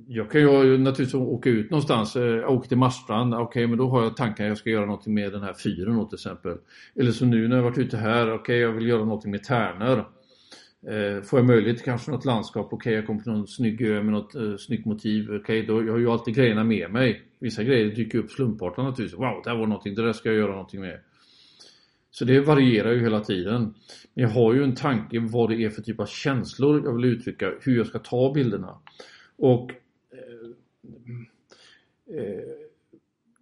jag 0.08 0.32
kan 0.32 0.42
ju 0.42 0.78
naturligtvis 0.78 1.14
åka 1.14 1.50
ut 1.50 1.72
någonstans, 1.72 2.16
eh, 2.16 2.24
jag 2.24 2.52
åker 2.52 2.68
till 2.68 2.78
Marstrand, 2.78 3.34
ah, 3.34 3.38
okej 3.38 3.48
okay, 3.48 3.68
men 3.68 3.78
då 3.78 3.90
har 3.90 4.04
jag 4.04 4.18
tankar 4.18 4.46
jag 4.46 4.58
ska 4.58 4.70
göra 4.70 4.86
någonting 4.86 5.14
med 5.14 5.32
den 5.32 5.44
här 5.44 5.54
fyren 5.54 5.96
då 5.96 6.06
till 6.06 6.16
exempel. 6.16 6.58
Eller 6.96 7.12
som 7.12 7.30
nu 7.30 7.48
när 7.48 7.56
jag 7.56 7.64
varit 7.64 7.78
ute 7.78 7.98
här, 7.98 8.28
okej 8.28 8.36
okay, 8.36 8.58
jag 8.58 8.72
vill 8.72 8.88
göra 8.88 9.06
någonting 9.06 9.32
med 9.32 9.44
tärnor. 9.44 10.06
Eh, 10.88 11.22
får 11.24 11.40
jag 11.40 11.46
möjlighet 11.46 11.78
till 11.78 11.86
kanske 11.86 12.12
något 12.12 12.26
landskap, 12.26 12.66
okej 12.66 12.76
okay, 12.76 12.94
jag 12.94 13.08
kommer 13.08 13.22
till 13.22 13.32
någon 13.32 13.48
snygg 13.48 13.82
ö 13.82 14.04
med 14.04 14.14
något 14.14 14.36
eh, 14.36 14.56
snyggt 14.58 14.86
motiv, 14.86 15.26
okej 15.26 15.40
okay, 15.40 15.66
då 15.66 15.84
jag 15.84 15.92
har 15.92 16.00
ju 16.00 16.10
alltid 16.10 16.36
grejerna 16.36 16.64
med 16.64 16.92
mig. 16.92 17.22
Vissa 17.40 17.64
grejer 17.64 17.96
dyker 17.96 18.18
upp 18.18 18.32
slumpartat 18.32 18.86
naturligtvis. 18.86 19.20
Wow, 19.20 19.42
det 19.44 19.50
här 19.50 19.58
var 19.58 19.68
någonting, 19.68 19.96
det 19.96 20.06
där 20.06 20.14
ska 20.14 20.30
jag 20.30 20.38
göra 20.38 20.52
någonting 20.52 20.82
med. 20.82 21.00
Så 22.12 22.26
det 22.26 22.40
varierar 22.40 22.92
ju 22.92 23.00
hela 23.00 23.20
tiden. 23.20 23.74
Men 24.14 24.24
jag 24.24 24.30
har 24.30 24.54
ju 24.54 24.64
en 24.64 24.76
tanke 24.76 25.20
vad 25.20 25.50
det 25.50 25.64
är 25.64 25.70
för 25.70 25.82
typ 25.82 26.00
av 26.00 26.06
känslor 26.06 26.86
jag 26.86 26.96
vill 26.96 27.06
uttrycka, 27.06 27.52
hur 27.62 27.78
jag 27.78 27.88
ska 27.88 28.00
ta 28.00 28.34
bilderna. 28.34 28.78
Och 29.38 29.72
eh, 30.12 30.48
eh, 32.18 32.62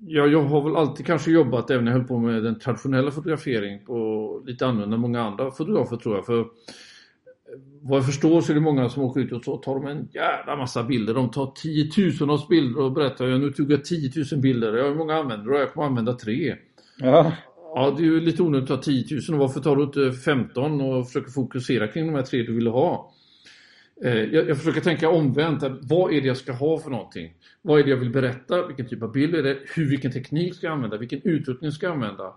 Ja, 0.02 0.28
jag 0.28 0.44
har 0.44 0.62
väl 0.62 0.76
alltid 0.76 1.06
kanske 1.06 1.32
jobbat, 1.32 1.70
även 1.70 1.86
när 1.86 1.92
jag 1.92 1.98
höll 2.00 2.08
på 2.08 2.18
med 2.18 2.44
den 2.44 2.60
traditionella 2.60 3.12
fotografering, 3.12 3.86
på 3.86 4.44
lite 4.46 4.68
annorlunda 4.68 4.96
än 4.96 5.02
många 5.02 5.22
andra 5.22 5.52
fotografer 5.52 5.98
tror 5.98 6.16
jag. 6.16 6.26
För 6.26 6.40
eh, 6.40 6.46
vad 7.82 7.98
jag 7.98 8.06
förstår 8.06 8.42
så 8.42 8.52
är 8.52 8.56
det 8.56 8.62
många 8.62 8.90
som 8.90 9.04
åker 9.04 9.22
ut 9.22 9.32
och 9.32 9.44
så 9.44 9.58
tar 9.58 9.76
de 9.76 9.88
en 9.88 10.08
jävla 10.14 10.56
massa 10.56 10.84
bilder. 10.84 11.14
De 11.14 11.32
tar 11.32 11.52
tiotusentals 11.56 12.48
bilder 12.48 12.82
och 12.82 12.92
berättar 12.92 13.28
jag 13.28 13.40
nu 13.40 13.52
tog 13.52 13.72
jag 13.72 13.86
10 13.86 14.12
000 14.32 14.42
bilder. 14.42 14.74
Jag 14.74 14.88
har 14.88 14.96
många 14.96 15.16
användare 15.16 15.56
och 15.56 15.62
jag 15.62 15.74
kommer 15.74 15.88
använda 15.88 16.14
tre. 16.14 16.56
Ja. 17.00 17.32
Ja, 17.76 17.96
det 17.98 18.04
är 18.04 18.06
ju 18.06 18.20
lite 18.20 18.44
onödigt 18.44 18.72
att 18.72 18.78
ta 18.78 18.84
10 18.84 19.06
000 19.30 19.42
och 19.42 19.48
varför 19.48 19.60
tar 19.60 19.76
du 19.76 19.84
inte 19.84 20.12
15 20.12 20.82
och 20.82 21.08
försöker 21.08 21.32
fokusera 21.32 21.88
kring 21.88 22.08
de 22.08 22.16
här 22.16 22.24
tre 22.24 22.44
du 22.44 22.56
vill 22.56 22.68
ha? 22.68 23.14
Eh, 24.04 24.24
jag, 24.24 24.58
försöker 24.58 24.82
tänka 24.82 25.10
omvänt. 25.10 25.64
Vad 25.82 26.14
är 26.14 26.22
det 26.22 26.28
jag 26.28 26.38
ska 26.38 26.52
ha 26.52 26.80
för 26.80 26.90
någonting? 26.90 27.34
Vad 27.62 27.80
är 27.80 27.84
det 27.84 27.90
jag 27.90 27.98
vill 27.98 28.10
berätta? 28.10 28.68
Vilken 28.68 28.88
typ 28.88 29.04
av 29.04 29.12
bild 29.12 29.36
är 29.36 29.44
det? 29.44 29.58
Hur, 29.76 29.90
vilken 29.90 30.12
teknik 30.12 30.56
ska 30.56 30.68
jag 30.68 30.74
använda? 30.74 30.98
Vilken 30.98 31.22
utrustning 31.24 31.72
ska 31.72 31.86
jag 31.86 31.94
använda? 31.94 32.34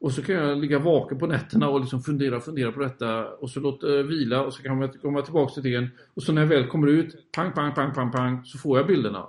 Och 0.00 0.12
så 0.12 0.22
kan 0.22 0.34
jag 0.34 0.58
ligga 0.58 0.78
vaken 0.78 1.18
på 1.18 1.26
nätterna 1.26 1.68
och 1.68 1.80
liksom 1.80 2.00
fundera 2.00 2.40
fundera 2.40 2.72
på 2.72 2.80
detta 2.80 3.28
och 3.28 3.50
så 3.50 3.60
låta 3.60 3.86
det 3.86 4.02
vila 4.02 4.42
och 4.42 4.52
så 4.52 4.62
kan 4.62 4.80
jag 4.80 5.00
komma 5.00 5.22
tillbaka 5.22 5.54
till 5.54 5.66
igen. 5.66 5.88
Och 6.14 6.22
så 6.22 6.32
när 6.32 6.42
jag 6.42 6.48
väl 6.48 6.66
kommer 6.66 6.86
ut, 6.88 7.32
pang, 7.32 7.52
pang, 7.52 7.74
pang, 7.74 7.94
pang, 7.94 8.12
pang, 8.12 8.44
så 8.44 8.58
får 8.58 8.78
jag 8.78 8.86
bilderna. 8.86 9.26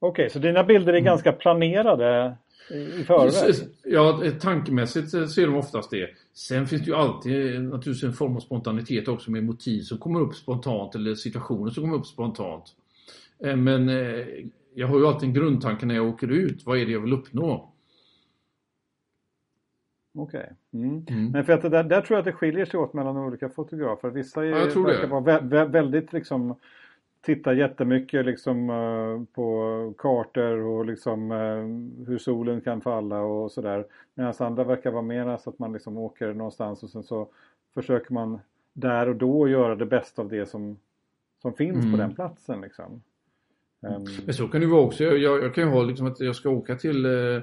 Okej, 0.00 0.22
okay, 0.24 0.30
så 0.30 0.38
dina 0.38 0.64
bilder 0.64 0.92
är 0.92 0.98
mm. 0.98 1.04
ganska 1.04 1.32
planerade 1.32 2.36
i 2.70 3.04
förväg? 3.04 3.54
Ja, 3.84 4.22
tankemässigt 4.40 5.10
ser 5.10 5.46
de 5.46 5.56
oftast 5.56 5.90
det. 5.90 6.08
Sen 6.34 6.66
finns 6.66 6.82
det 6.82 6.90
ju 6.90 6.96
alltid 6.96 7.62
naturligtvis 7.62 8.02
en 8.02 8.12
form 8.12 8.36
av 8.36 8.40
spontanitet 8.40 9.08
också 9.08 9.30
med 9.30 9.44
motiv 9.44 9.82
som 9.82 9.98
kommer 9.98 10.20
upp 10.20 10.34
spontant 10.34 10.94
eller 10.94 11.14
situationer 11.14 11.70
som 11.70 11.82
kommer 11.82 11.96
upp 11.96 12.06
spontant. 12.06 12.64
Eh, 13.44 13.56
men 13.56 13.88
eh, 13.88 14.26
jag 14.74 14.86
har 14.86 14.98
ju 14.98 15.06
alltid 15.06 15.28
en 15.28 15.34
grundtanke 15.34 15.86
när 15.86 15.94
jag 15.94 16.08
åker 16.08 16.30
ut. 16.30 16.66
Vad 16.66 16.78
är 16.78 16.86
det 16.86 16.92
jag 16.92 17.00
vill 17.00 17.12
uppnå? 17.12 17.72
Okej. 20.14 20.52
Okay. 20.72 20.82
Mm. 20.82 21.06
Mm. 21.08 21.30
Men 21.30 21.44
för 21.44 21.52
att 21.52 21.62
där, 21.62 21.84
där, 21.84 22.00
tror 22.00 22.16
jag 22.16 22.18
att 22.18 22.24
det 22.24 22.32
skiljer 22.32 22.64
sig 22.64 22.80
åt 22.80 22.94
mellan 22.94 23.16
olika 23.16 23.48
fotografer. 23.48 24.10
Vissa 24.10 24.44
är, 24.44 24.48
ja, 24.48 24.82
verkar 24.82 25.08
vara 25.08 25.20
vä 25.20 25.40
vä 25.42 25.64
väldigt 25.64 26.12
liksom 26.12 26.56
titta 27.26 27.54
jättemycket 27.54 28.26
liksom 28.26 28.70
uh, 28.70 29.24
på 29.34 29.94
kartor 29.98 30.58
och 30.58 30.86
liksom 30.86 31.30
uh, 31.30 32.06
hur 32.06 32.18
solen 32.18 32.60
kan 32.60 32.80
falla 32.80 33.20
och 33.20 33.52
sådär. 33.52 33.86
Medan 34.14 34.34
andra 34.38 34.64
verkar 34.64 34.90
vara 34.90 35.02
mer 35.02 35.36
så 35.36 35.50
att 35.50 35.58
man 35.58 35.72
liksom 35.72 35.96
åker 35.96 36.34
någonstans 36.34 36.82
och 36.82 36.90
sen 36.90 37.02
så 37.02 37.28
försöker 37.74 38.14
man 38.14 38.40
där 38.72 39.08
och 39.08 39.16
då 39.16 39.48
göra 39.48 39.74
det 39.74 39.86
bästa 39.86 40.22
av 40.22 40.28
det 40.28 40.46
som, 40.46 40.78
som 41.42 41.52
finns 41.52 41.84
mm. 41.84 41.92
på 41.92 41.98
den 41.98 42.14
platsen. 42.14 42.60
Liksom. 42.60 43.02
Um... 43.80 44.04
Men 44.24 44.34
så 44.34 44.48
kan 44.48 44.60
det 44.60 44.66
vara 44.66 44.82
också. 44.82 45.04
Jag, 45.04 45.18
jag, 45.18 45.44
jag 45.44 45.54
kan 45.54 45.64
ju 45.64 45.70
ha 45.70 45.82
liksom 45.82 46.06
att 46.06 46.20
jag 46.20 46.36
ska 46.36 46.50
åka 46.50 46.76
till 46.76 47.06
uh, 47.06 47.42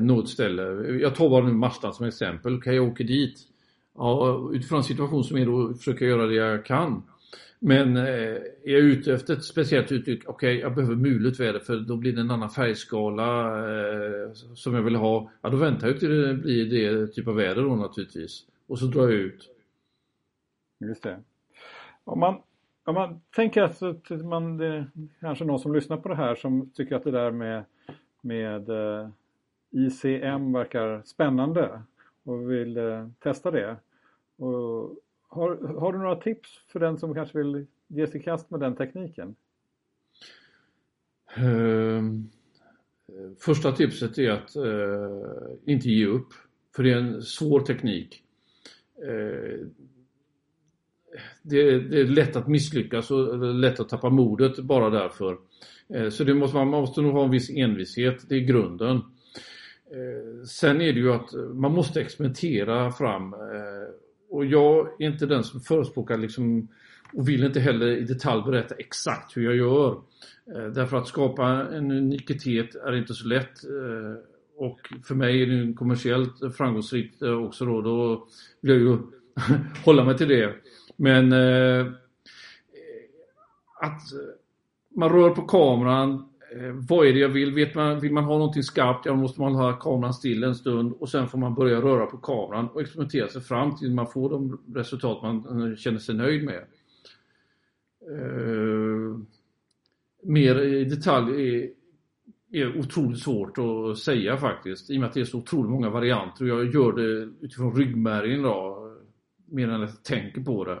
något 0.00 0.28
ställe. 0.28 0.62
Jag 1.00 1.14
tar 1.14 1.30
bara 1.30 1.44
nu 1.44 1.52
Marstrand 1.52 1.94
som 1.94 2.06
exempel. 2.06 2.62
Kan 2.62 2.74
jag 2.76 2.88
åka 2.88 3.04
dit? 3.04 3.38
Ja, 3.94 4.50
utifrån 4.52 4.84
situation 4.84 5.24
som 5.24 5.36
är 5.36 5.46
då 5.46 5.74
försöka 5.74 6.04
göra 6.04 6.26
det 6.26 6.34
jag 6.34 6.64
kan. 6.64 7.02
Men 7.64 7.96
eh, 7.96 8.04
är 8.04 8.72
jag 8.72 8.80
ute 8.80 9.12
efter 9.14 9.34
ett 9.34 9.44
speciellt 9.44 9.92
uttryck, 9.92 10.22
okej 10.26 10.56
okay, 10.56 10.60
jag 10.60 10.74
behöver 10.74 10.96
mulet 10.96 11.40
väder 11.40 11.58
för 11.58 11.76
då 11.76 11.96
blir 11.96 12.12
det 12.12 12.20
en 12.20 12.30
annan 12.30 12.50
färgskala 12.50 13.58
eh, 13.58 14.32
som 14.32 14.74
jag 14.74 14.82
vill 14.82 14.96
ha. 14.96 15.30
Ja 15.40 15.48
då 15.48 15.56
väntar 15.56 15.88
jag 15.88 16.00
till 16.00 16.22
det 16.22 16.34
blir 16.34 16.70
det 16.70 17.06
typ 17.06 17.28
av 17.28 17.34
väder 17.34 17.62
då 17.62 17.76
naturligtvis. 17.76 18.46
Och 18.66 18.78
så 18.78 18.86
drar 18.86 19.02
jag 19.02 19.12
ut. 19.12 19.50
Just 20.80 21.02
det. 21.02 21.20
Om 22.04 22.18
man, 22.20 22.42
om 22.84 22.94
man 22.94 23.20
tänker 23.36 23.62
att 23.62 23.80
man, 24.24 24.56
det 24.56 24.66
är 24.66 24.86
kanske 25.20 25.44
någon 25.44 25.60
som 25.60 25.74
lyssnar 25.74 25.96
på 25.96 26.08
det 26.08 26.16
här 26.16 26.34
som 26.34 26.70
tycker 26.70 26.96
att 26.96 27.04
det 27.04 27.10
där 27.10 27.30
med, 27.30 27.64
med 28.20 28.68
eh, 28.68 29.08
ICM 29.70 30.52
verkar 30.52 31.02
spännande 31.04 31.82
och 32.24 32.50
vill 32.50 32.76
eh, 32.76 33.08
testa 33.18 33.50
det. 33.50 33.76
Och 34.36 34.96
har, 35.34 35.78
har 35.80 35.92
du 35.92 35.98
några 35.98 36.16
tips 36.16 36.48
för 36.68 36.80
den 36.80 36.98
som 36.98 37.14
kanske 37.14 37.38
vill 37.38 37.66
ge 37.86 38.06
sig 38.06 38.20
i 38.20 38.24
kast 38.24 38.50
med 38.50 38.60
den 38.60 38.76
tekniken? 38.76 39.34
Uh, 41.38 42.02
första 43.40 43.72
tipset 43.72 44.18
är 44.18 44.30
att 44.30 44.56
eh, 44.56 45.72
inte 45.72 45.88
ge 45.88 46.06
upp. 46.06 46.28
För 46.76 46.82
det 46.82 46.92
är 46.92 46.96
en 46.96 47.22
svår 47.22 47.60
teknik. 47.60 48.22
Eh, 49.02 49.66
det, 51.42 51.78
det, 51.78 52.00
är 52.00 52.04
lätt 52.04 52.36
att 52.36 52.48
misslyckas 52.48 53.10
och 53.10 53.54
lätt 53.54 53.80
att 53.80 53.88
tappa 53.88 54.10
modet 54.10 54.58
bara 54.58 54.90
därför. 54.90 55.38
Eh, 55.94 56.08
så 56.08 56.24
det 56.24 56.34
måste, 56.34 56.56
man 56.56 56.68
måste 56.68 57.00
nog 57.00 57.12
ha 57.12 57.24
en 57.24 57.30
viss 57.30 57.50
envishet, 57.50 58.28
det 58.28 58.34
är 58.34 58.40
grunden. 58.40 58.96
Eh, 59.90 60.44
sen 60.46 60.80
är 60.80 60.92
det 60.92 61.00
ju 61.00 61.12
att 61.12 61.32
man 61.54 61.72
måste 61.72 62.00
experimentera 62.00 62.92
fram 62.92 63.34
eh, 63.34 63.81
och 64.32 64.44
jag 64.44 64.88
är 64.98 65.06
inte 65.06 65.26
den 65.26 65.44
som 65.44 65.60
förespråkar 65.60 66.18
liksom 66.18 66.68
och 67.12 67.28
vill 67.28 67.44
inte 67.44 67.60
heller 67.60 67.86
i 67.86 68.04
detalj 68.04 68.42
berätta 68.42 68.74
exakt 68.74 69.36
hur 69.36 69.44
jag 69.44 69.56
gör. 69.56 69.90
Eh, 70.54 70.66
därför 70.66 70.96
att 70.96 71.08
skapa 71.08 71.46
en 71.48 71.90
unikitet 71.90 72.74
är 72.74 72.96
inte 72.96 73.14
så 73.14 73.28
lätt. 73.28 73.64
Eh, 73.64 74.22
och 74.56 74.78
för 75.04 75.14
mig 75.14 75.42
är 75.42 75.46
det 75.46 75.74
kommersiellt 75.74 76.56
framgångsrikt 76.56 77.22
eh, 77.22 77.44
också 77.44 77.64
då. 77.64 77.80
Då 77.80 78.26
vill 78.60 78.72
jag 78.72 78.80
ju 78.80 78.98
hålla 79.84 80.04
mig 80.04 80.16
till 80.16 80.28
det. 80.28 80.54
Men 80.96 81.32
att 83.80 84.00
man 84.96 85.10
rör 85.10 85.30
på 85.30 85.42
kameran, 85.42 86.31
vad 86.88 87.06
är 87.06 87.12
det 87.12 87.18
jag 87.18 87.28
vill? 87.28 87.54
Vet 87.54 87.74
man, 87.74 88.00
vill 88.00 88.12
man 88.12 88.24
ha 88.24 88.38
någonting 88.38 88.62
skarpt, 88.62 89.06
ja 89.06 89.12
då 89.12 89.18
måste 89.18 89.40
man 89.40 89.54
ha 89.54 89.72
kameran 89.72 90.14
still 90.14 90.44
en 90.44 90.54
stund 90.54 90.92
och 90.92 91.08
sen 91.08 91.28
får 91.28 91.38
man 91.38 91.54
börja 91.54 91.80
röra 91.80 92.06
på 92.06 92.16
kameran 92.16 92.68
och 92.68 92.80
experimentera 92.80 93.28
sig 93.28 93.40
fram 93.40 93.76
till 93.76 93.94
man 93.94 94.06
får 94.06 94.30
de 94.30 94.60
resultat 94.74 95.22
man 95.22 95.70
eh, 95.70 95.76
känner 95.76 95.98
sig 95.98 96.14
nöjd 96.14 96.44
med. 96.44 96.64
Uh, 98.10 99.18
mer 100.22 100.60
i 100.60 100.84
detalj 100.84 101.54
är, 101.54 101.70
är 102.52 102.78
otroligt 102.78 103.20
svårt 103.20 103.58
att 103.58 103.98
säga 103.98 104.36
faktiskt 104.36 104.90
i 104.90 104.96
och 104.96 105.00
med 105.00 105.08
att 105.08 105.14
det 105.14 105.20
är 105.20 105.24
så 105.24 105.38
otroligt 105.38 105.70
många 105.70 105.90
varianter 105.90 106.44
och 106.44 106.48
jag 106.48 106.74
gör 106.74 106.92
det 106.92 107.30
utifrån 107.40 107.76
ryggmärgen 107.76 108.42
då 108.42 108.78
mer 109.46 109.68
än 109.68 109.82
att 109.82 109.90
jag 109.90 110.02
tänker 110.02 110.40
på 110.40 110.64
det. 110.64 110.80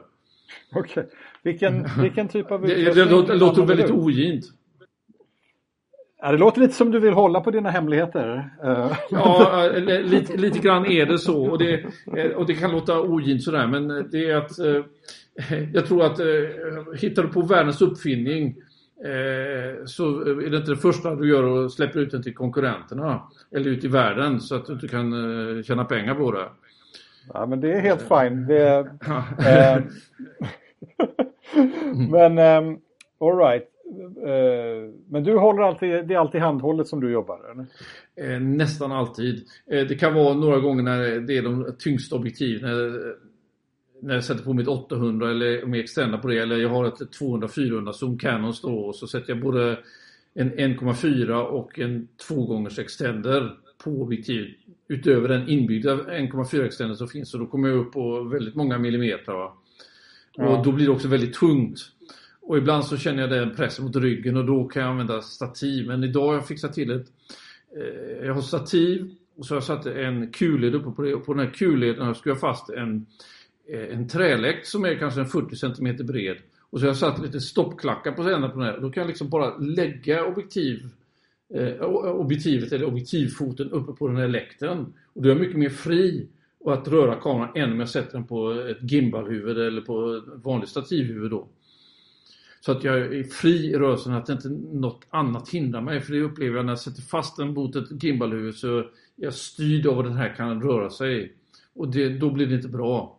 Okej. 0.74 1.04
Okay. 1.04 1.04
Vilken, 1.42 1.86
vilken 2.00 2.28
typ 2.28 2.50
av 2.50 2.64
utrustning? 2.64 2.94
Det, 2.94 3.04
det, 3.04 3.10
låter, 3.10 3.36
låter 3.36 3.66
väldigt 3.66 3.90
ogint. 3.90 4.44
Ja, 6.24 6.32
det 6.32 6.38
låter 6.38 6.60
lite 6.60 6.74
som 6.74 6.90
du 6.90 7.00
vill 7.00 7.12
hålla 7.12 7.40
på 7.40 7.50
dina 7.50 7.70
hemligheter. 7.70 8.50
ja, 9.10 9.70
lite, 10.04 10.36
lite 10.36 10.58
grann 10.58 10.86
är 10.86 11.06
det 11.06 11.18
så. 11.18 11.50
Och 11.50 11.58
det, 11.58 11.84
och 12.34 12.46
det 12.46 12.54
kan 12.54 12.70
låta 12.70 13.00
ogint 13.00 13.42
sådär 13.42 13.66
men 13.66 14.10
det 14.10 14.30
är 14.30 14.36
att 14.36 14.58
eh, 14.58 14.84
jag 15.72 15.86
tror 15.86 16.04
att 16.04 16.20
eh, 16.20 16.26
hittar 17.00 17.22
du 17.22 17.28
på 17.28 17.42
världens 17.42 17.82
uppfinning 17.82 18.46
eh, 19.04 19.84
så 19.84 20.20
är 20.20 20.50
det 20.50 20.56
inte 20.56 20.70
det 20.70 20.76
första 20.76 21.14
du 21.14 21.28
gör 21.28 21.42
och 21.42 21.72
släpper 21.72 22.00
ut 22.00 22.10
den 22.10 22.22
till 22.22 22.34
konkurrenterna 22.34 23.22
eller 23.56 23.70
ut 23.70 23.84
i 23.84 23.88
världen 23.88 24.40
så 24.40 24.54
att 24.54 24.66
du 24.66 24.72
inte 24.72 24.88
kan 24.88 25.12
tjäna 25.64 25.84
pengar 25.84 26.14
på 26.14 26.32
det. 26.32 26.48
Ja 27.34 27.46
men 27.46 27.60
det 27.60 27.72
är 27.72 27.80
helt 27.80 28.02
fine. 28.02 28.46
Det, 28.46 28.78
eh, 29.38 29.82
men 32.10 32.38
um, 32.38 32.78
all 33.20 33.38
right. 33.38 33.71
Uh, 34.00 34.90
men 35.08 35.24
du 35.24 35.38
håller 35.38 35.62
alltid, 35.62 35.88
det 35.88 36.14
är 36.14 36.18
alltid 36.18 36.40
handhållet 36.40 36.88
som 36.88 37.00
du 37.00 37.10
jobbar? 37.10 37.40
Eller? 37.50 37.66
Eh, 38.34 38.40
nästan 38.40 38.92
alltid. 38.92 39.46
Eh, 39.70 39.86
det 39.86 39.94
kan 39.94 40.14
vara 40.14 40.34
några 40.34 40.58
gånger 40.58 40.82
när 40.82 41.20
det 41.20 41.36
är 41.36 41.42
de 41.42 41.76
tyngsta 41.78 42.16
objektiven. 42.16 42.70
När, 42.70 43.14
när 44.02 44.14
jag 44.14 44.24
sätter 44.24 44.44
på 44.44 44.52
mitt 44.52 44.68
800 44.68 45.30
eller 45.30 45.64
om 45.64 45.74
jag 45.74 45.82
extendar 45.82 46.18
på 46.18 46.28
det 46.28 46.38
eller 46.38 46.56
jag 46.56 46.68
har 46.68 46.84
ett 46.84 47.20
200-400 47.20 47.92
zoom 47.92 48.18
Canon 48.18 48.54
då 48.62 48.78
och 48.78 48.96
så 48.96 49.06
sätter 49.06 49.32
jag 49.32 49.40
både 49.40 49.78
en 50.34 50.52
1,4 50.52 51.42
och 51.42 51.78
en 51.78 52.08
2 52.28 52.46
gångers 52.46 52.78
extender 52.78 53.50
på 53.84 53.90
objektiv 53.90 54.54
utöver 54.88 55.28
den 55.28 55.48
inbyggda 55.48 55.96
1,4 55.96 56.64
extender 56.64 56.94
som 56.94 57.08
finns 57.08 57.34
och 57.34 57.40
då 57.40 57.46
kommer 57.46 57.68
jag 57.68 57.78
upp 57.78 57.92
på 57.92 58.22
väldigt 58.22 58.54
många 58.54 58.78
millimeter. 58.78 59.32
Va? 59.32 59.52
Och 60.38 60.44
ja. 60.44 60.62
då 60.64 60.72
blir 60.72 60.86
det 60.86 60.92
också 60.92 61.08
väldigt 61.08 61.34
tungt. 61.34 61.78
Och 62.42 62.58
ibland 62.58 62.84
så 62.84 62.96
känner 62.96 63.20
jag 63.20 63.30
den 63.30 63.56
pressen 63.56 63.84
mot 63.84 63.96
ryggen 63.96 64.36
och 64.36 64.44
då 64.44 64.64
kan 64.64 64.82
jag 64.82 64.90
använda 64.90 65.22
stativ. 65.22 65.86
Men 65.86 66.04
idag 66.04 66.26
har 66.26 66.34
jag 66.34 66.48
fixat 66.48 66.72
till 66.72 66.90
ett... 66.90 67.06
Eh, 67.76 68.26
jag 68.26 68.34
har 68.34 68.42
stativ 68.42 69.14
och 69.36 69.46
så 69.46 69.54
har 69.54 69.56
jag 69.56 69.64
satt 69.64 69.86
en 69.86 70.32
kulled 70.32 70.74
uppe 70.74 70.90
på 70.90 71.02
det 71.02 71.14
och 71.14 71.26
på 71.26 71.34
den 71.34 71.46
här 71.46 71.52
kulleden 71.52 72.00
har 72.00 72.06
jag 72.06 72.16
skruvat 72.16 72.40
fast 72.40 72.70
en, 72.70 73.06
eh, 73.68 73.94
en 73.94 74.08
träläkt 74.08 74.66
som 74.66 74.84
är 74.84 74.94
kanske 74.94 75.20
en 75.20 75.26
40 75.26 75.56
cm 75.56 76.06
bred. 76.06 76.36
Och 76.70 76.78
så 76.78 76.84
har 76.84 76.88
jag 76.88 76.96
satt 76.96 77.22
lite 77.22 77.40
stoppklackar 77.40 78.12
på 78.12 78.22
ändan 78.22 78.50
på 78.50 78.58
den 78.58 78.66
här. 78.66 78.80
Då 78.80 78.90
kan 78.90 79.00
jag 79.00 79.08
liksom 79.08 79.28
bara 79.28 79.56
lägga 79.56 80.24
objektiv 80.24 80.88
eh, 81.54 81.82
objektivet 82.04 82.72
eller 82.72 82.86
objektivfoten 82.86 83.70
uppe 83.70 83.92
på 83.92 84.08
den 84.08 84.16
här 84.16 84.28
läktaren. 84.28 84.92
Och 85.12 85.22
då 85.22 85.28
är 85.28 85.32
jag 85.32 85.40
mycket 85.40 85.58
mer 85.58 85.68
fri 85.68 86.28
och 86.60 86.74
att 86.74 86.88
röra 86.88 87.14
kameran 87.14 87.56
än 87.56 87.72
om 87.72 87.80
jag 87.80 87.88
sätter 87.88 88.12
den 88.12 88.26
på 88.26 88.52
ett 88.52 88.90
gimbalhuvud 88.90 89.58
eller 89.58 89.80
på 89.80 90.22
vanligt 90.44 90.68
stativhuvud 90.68 91.30
då. 91.30 91.48
Så 92.64 92.72
att 92.72 92.84
jag 92.84 92.98
är 92.98 93.24
fri 93.24 93.70
i 93.70 93.78
rörelsen, 93.78 94.12
att 94.12 94.28
inte 94.28 94.48
något 94.72 95.06
annat 95.10 95.48
hindrar 95.48 95.80
mig. 95.80 96.00
För 96.00 96.12
det 96.12 96.20
upplever 96.20 96.56
jag 96.56 96.64
när 96.64 96.72
jag 96.72 96.78
sätter 96.78 97.02
fast 97.02 97.36
den 97.36 97.54
mot 97.54 97.76
ett 97.76 98.02
gimbalhuvud 98.02 98.54
så 98.54 98.78
är 98.78 98.86
jag 99.16 99.34
styrd 99.34 99.86
av 99.86 99.96
vad 99.96 100.04
den 100.04 100.16
här 100.16 100.34
kan 100.34 100.62
röra 100.62 100.90
sig. 100.90 101.32
Och 101.74 101.88
det, 101.88 102.08
då 102.08 102.30
blir 102.30 102.46
det 102.46 102.54
inte 102.54 102.68
bra. 102.68 103.18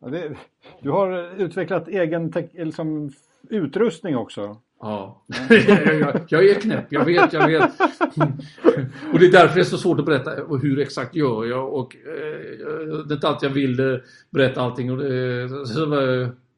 Ja, 0.00 0.08
det, 0.08 0.36
du 0.82 0.90
har 0.90 1.40
utvecklat 1.40 1.88
egen 1.88 2.32
liksom, 2.52 3.12
utrustning 3.50 4.16
också. 4.16 4.56
Ja, 4.80 5.24
jag, 5.48 6.20
jag, 6.28 6.46
är 6.46 6.54
knäpp, 6.54 6.86
jag 6.88 7.04
vet, 7.04 7.32
jag 7.32 7.46
vet. 7.46 7.70
Och 9.12 9.18
det 9.18 9.26
är 9.26 9.32
därför 9.32 9.54
det 9.54 9.60
är 9.60 9.64
så 9.64 9.78
svårt 9.78 9.98
att 9.98 10.06
berätta 10.06 10.30
hur 10.62 10.78
exakt 10.78 11.14
gör 11.14 11.44
jag 11.44 11.72
och 11.74 11.96
eh, 11.96 13.04
det 13.06 13.12
är 13.12 13.14
inte 13.14 13.28
alltid 13.28 13.48
jag 13.48 13.54
vill 13.54 13.80
eh, 13.80 13.96
berätta 14.30 14.60
allting. 14.60 14.92
Och 14.92 14.98
det, 14.98 15.48
så, 15.66 15.86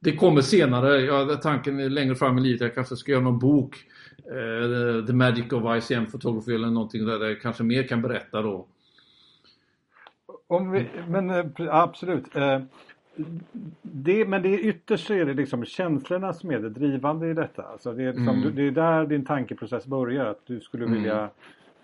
det 0.01 0.17
kommer 0.17 0.41
senare, 0.41 1.01
ja, 1.01 1.37
tanken 1.43 1.81
är 1.81 1.89
längre 1.89 2.15
fram 2.15 2.39
i 2.39 2.41
livet, 2.41 2.61
jag 2.61 2.75
kanske 2.75 2.97
ska 2.97 3.13
göra 3.13 3.23
någon 3.23 3.39
bok. 3.39 3.77
Eh, 4.17 5.07
The 5.07 5.13
Magic 5.13 5.53
of 5.53 5.77
ICM 5.77 6.07
Photography 6.07 6.55
eller 6.55 6.71
någonting 6.71 7.07
där 7.07 7.25
jag 7.25 7.41
kanske 7.41 7.63
mer 7.63 7.83
kan 7.83 8.03
berätta 8.03 8.43
då. 8.43 8.67
Om 10.47 10.71
vi, 10.71 10.87
men 11.09 11.53
absolut 11.71 12.25
det, 13.83 14.25
men 14.25 14.43
det 14.43 14.61
ytterst 14.61 15.07
så 15.07 15.15
är 15.15 15.25
det 15.25 15.35
liksom 15.35 15.65
känslorna 15.65 16.33
som 16.33 16.51
är 16.51 16.59
det 16.59 16.71
drivande 16.71 17.29
i 17.29 17.35
detta. 17.35 17.63
Alltså 17.63 17.93
det, 17.93 18.03
är 18.03 18.13
liksom, 18.13 18.29
mm. 18.29 18.55
det 18.55 18.63
är 18.63 18.71
där 18.71 19.07
din 19.07 19.25
tankeprocess 19.25 19.87
börjar. 19.87 20.25
Att 20.25 20.47
du 20.47 20.61
skulle 20.61 20.85
mm. 20.85 20.97
vilja 20.97 21.31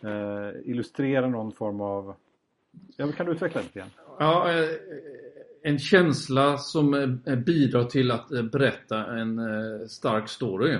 eh, 0.00 0.50
illustrera 0.64 1.28
någon 1.28 1.52
form 1.52 1.80
av... 1.80 2.14
Ja, 2.96 3.12
kan 3.12 3.26
du 3.26 3.32
utveckla 3.32 3.60
lite 3.60 3.78
grann? 3.78 3.90
Ja, 4.18 4.50
eh, 4.50 4.68
en 5.66 5.78
känsla 5.78 6.58
som 6.58 6.94
eh, 7.26 7.36
bidrar 7.36 7.84
till 7.84 8.10
att 8.10 8.32
eh, 8.32 8.42
berätta 8.42 9.16
en 9.16 9.40
stark 9.88 10.28
story. 10.28 10.78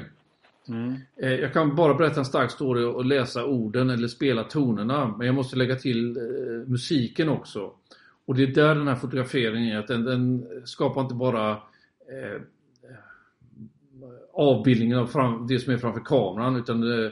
Mm. 0.68 0.95
Jag 1.16 1.53
kan 1.53 1.76
bara 1.76 1.95
berätta 1.95 2.20
en 2.20 2.26
stark 2.26 2.51
story 2.51 2.85
och 2.85 3.05
läsa 3.05 3.45
orden 3.45 3.91
eller 3.91 4.09
spela 4.09 4.45
tonerna. 4.45 5.14
Men 5.18 5.26
jag 5.26 5.35
måste 5.35 5.57
lägga 5.57 5.76
till 5.76 6.18
musiken 6.66 7.28
också. 7.28 7.72
Och 8.26 8.35
det 8.35 8.43
är 8.43 8.47
där 8.47 8.74
den 8.74 8.89
här 8.89 8.95
fotograferingen 8.95 9.76
är, 9.76 9.78
att 9.78 9.87
den, 9.87 10.05
den 10.05 10.47
skapar 10.64 11.01
inte 11.01 11.14
bara 11.14 11.51
eh, 11.51 12.43
avbildningen 14.32 14.99
av 14.99 15.07
fram, 15.07 15.47
det 15.47 15.59
som 15.59 15.72
är 15.72 15.78
framför 15.78 16.01
kameran 16.01 16.57
utan 16.57 17.05
eh, 17.05 17.11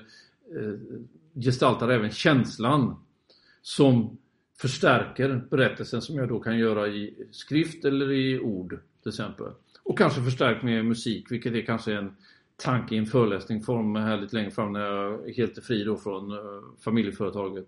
gestaltar 1.34 1.88
även 1.88 2.10
känslan 2.10 2.96
som 3.62 4.18
förstärker 4.62 5.42
berättelsen 5.50 6.02
som 6.02 6.16
jag 6.16 6.28
då 6.28 6.40
kan 6.40 6.58
göra 6.58 6.88
i 6.88 7.26
skrift 7.30 7.84
eller 7.84 8.12
i 8.12 8.40
ord 8.40 8.78
till 9.02 9.08
exempel. 9.08 9.46
Och 9.82 9.98
kanske 9.98 10.22
förstärkt 10.22 10.62
med 10.62 10.84
musik, 10.84 11.26
vilket 11.30 11.52
är 11.52 11.62
kanske 11.62 11.94
en 11.94 12.16
tanke 12.56 12.94
i 12.94 12.98
en 12.98 13.06
föreläsningsform 13.06 13.96
här 13.96 14.16
lite 14.20 14.36
längre 14.36 14.50
fram 14.50 14.72
när 14.72 14.80
jag 14.80 15.28
är 15.28 15.34
helt 15.34 15.64
fri 15.64 15.84
då 15.84 15.96
från 15.96 16.30
eh, 16.30 16.38
familjeföretaget 16.84 17.66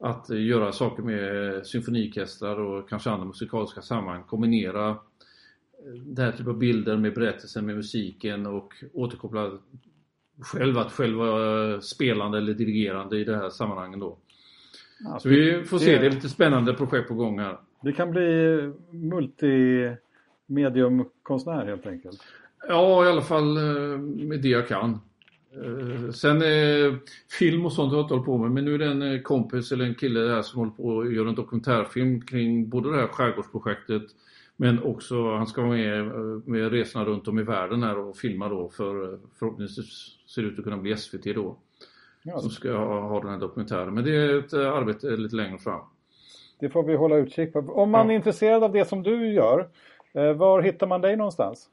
att 0.00 0.30
eh, 0.30 0.46
göra 0.46 0.72
saker 0.72 1.02
med 1.02 1.66
symfoniorkestrar 1.66 2.60
och 2.60 2.88
kanske 2.88 3.10
andra 3.10 3.26
musikaliska 3.26 3.82
sammanhang. 3.82 4.22
Kombinera 4.24 4.90
eh, 4.90 4.96
den 6.06 6.24
här 6.24 6.32
typen 6.32 6.48
av 6.48 6.58
bilder 6.58 6.96
med 6.96 7.14
berättelsen, 7.14 7.66
med 7.66 7.76
musiken 7.76 8.46
och 8.46 8.74
återkoppla 8.92 9.58
själv 10.40 10.78
att 10.78 10.92
själv 10.92 11.18
vara 11.18 11.80
spelande 11.80 12.38
eller 12.38 12.54
dirigerande 12.54 13.18
i 13.18 13.24
det 13.24 13.36
här 13.36 13.50
sammanhanget 13.50 14.00
då. 14.00 14.18
Ja, 15.00 15.18
så 15.18 15.28
vi 15.28 15.64
får 15.64 15.78
se, 15.78 15.98
det 15.98 16.06
är 16.06 16.10
lite 16.10 16.28
spännande 16.28 16.74
projekt 16.74 17.08
på 17.08 17.14
gång 17.14 17.38
här. 17.38 17.58
Det 17.82 17.92
kan 17.92 18.10
bli 18.10 18.72
multimediumkonstnär 18.90 21.66
helt 21.66 21.86
enkelt. 21.86 22.22
Ja, 22.68 23.04
i 23.04 23.08
alla 23.08 23.22
fall 23.22 23.56
eh, 23.56 23.98
med 23.98 24.40
det 24.40 24.48
jag 24.48 24.68
kan. 24.68 25.00
Eh, 25.64 26.10
sen 26.10 26.42
eh, 26.42 26.94
film 27.38 27.66
och 27.66 27.72
sånt 27.72 27.92
har 27.92 27.98
jag 27.98 28.04
inte 28.04 28.14
hållit 28.14 28.26
på 28.26 28.38
med 28.38 28.50
men 28.50 28.64
nu 28.64 28.74
är 28.74 28.78
det 28.78 28.86
en 28.86 29.22
kompis 29.22 29.72
eller 29.72 29.84
en 29.84 29.94
kille 29.94 30.20
här 30.20 30.42
som 30.42 30.58
håller 30.58 30.72
på 30.72 30.84
och 30.84 31.12
gör 31.12 31.26
en 31.26 31.34
dokumentärfilm 31.34 32.20
kring 32.20 32.68
både 32.68 32.90
det 32.90 32.96
här 32.96 33.06
skärgårdsprojektet 33.06 34.02
men 34.56 34.82
också 34.82 35.36
han 35.36 35.46
ska 35.46 35.62
vara 35.62 35.76
med 35.76 36.06
med 36.46 36.72
resorna 36.72 37.04
runt 37.04 37.28
om 37.28 37.38
i 37.38 37.42
världen 37.42 37.82
här 37.82 37.98
och 37.98 38.16
filma 38.16 38.48
då 38.48 38.68
för 38.68 39.18
förhoppningsvis 39.38 40.08
ser 40.34 40.42
det 40.42 40.48
ut 40.48 40.58
att 40.58 40.64
kunna 40.64 40.76
bli 40.76 40.96
SVT 40.96 41.34
då. 41.34 41.58
Ja. 42.26 42.38
Som 42.38 42.50
ska 42.50 42.72
ha, 42.72 43.00
ha 43.00 43.20
den 43.20 43.30
här 43.30 43.38
dokumentären 43.38 43.94
men 43.94 44.04
det 44.04 44.16
är 44.16 44.38
ett 44.38 44.52
arbete 44.54 45.06
lite 45.06 45.36
längre 45.36 45.58
fram. 45.58 45.80
Det 46.60 46.70
får 46.70 46.82
vi 46.82 46.96
hålla 46.96 47.16
utkik 47.16 47.52
på. 47.52 47.58
Om 47.58 47.90
man 47.90 48.06
ja. 48.06 48.12
är 48.12 48.16
intresserad 48.16 48.64
av 48.64 48.72
det 48.72 48.84
som 48.84 49.02
du 49.02 49.32
gör, 49.32 49.68
var 50.34 50.62
hittar 50.62 50.86
man 50.86 51.00
dig 51.00 51.16
någonstans? 51.16 51.70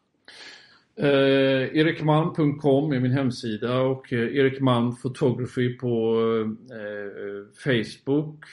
Eh, 0.95 1.77
erikmalm.com 1.77 2.91
är 2.91 2.99
min 2.99 3.11
hemsida 3.11 3.81
och 3.81 4.13
eh, 4.13 4.19
Erik 4.19 4.61
Malm 4.61 4.95
Photography 4.95 5.77
på 5.77 6.15
eh, 6.71 7.53
Facebook. 7.63 8.45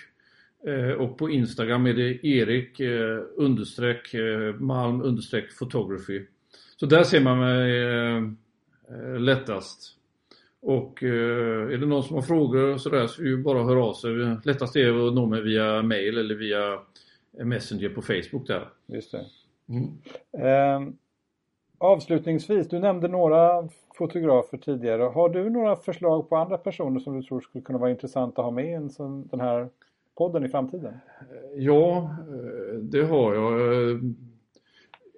Eh, 0.66 0.90
och 0.90 1.18
på 1.18 1.30
Instagram 1.30 1.86
är 1.86 1.94
det 1.94 2.26
Erik 2.26 2.80
eh, 2.80 3.18
understreck 3.36 4.14
eh, 4.14 4.54
Malm 4.54 5.02
understreck 5.02 5.58
photography. 5.58 6.26
Så 6.76 6.86
där 6.86 7.02
ser 7.02 7.20
man 7.20 7.38
mig 7.38 7.82
eh, 7.82 8.16
eh, 8.16 9.20
lättast. 9.20 9.97
Och 10.60 11.02
är 11.02 11.78
det 11.78 11.86
någon 11.86 12.02
som 12.02 12.16
har 12.16 12.22
frågor 12.22 12.72
och 12.74 12.80
sådär 12.80 13.06
så 13.06 13.22
är 13.22 13.26
det 13.26 13.36
bara 13.36 13.60
att 13.60 13.66
höra 13.66 13.84
av 13.84 13.94
sig. 13.94 14.10
Lättast 14.44 14.76
är 14.76 15.08
att 15.08 15.14
nå 15.14 15.26
mig 15.26 15.42
via 15.42 15.82
mail 15.82 16.18
eller 16.18 16.34
via 16.34 16.78
Messenger 17.44 17.88
på 17.88 18.02
Facebook 18.02 18.46
där. 18.46 18.68
Just 18.86 19.12
det. 19.12 19.26
Mm. 19.68 19.88
Eh, 20.32 20.92
avslutningsvis, 21.78 22.68
du 22.68 22.78
nämnde 22.78 23.08
några 23.08 23.68
fotografer 23.94 24.58
tidigare. 24.58 25.02
Har 25.02 25.28
du 25.28 25.50
några 25.50 25.76
förslag 25.76 26.28
på 26.28 26.36
andra 26.36 26.58
personer 26.58 27.00
som 27.00 27.16
du 27.20 27.22
tror 27.22 27.40
skulle 27.40 27.64
kunna 27.64 27.78
vara 27.78 27.90
intressant 27.90 28.38
att 28.38 28.44
ha 28.44 28.50
med 28.50 28.64
i 28.64 28.72
en 28.72 28.90
sån, 28.90 29.26
den 29.26 29.40
här 29.40 29.68
podden 30.16 30.44
i 30.44 30.48
framtiden? 30.48 30.94
Ja, 31.56 32.10
eh, 32.28 32.78
det 32.78 33.02
har 33.02 33.34
jag. 33.34 34.00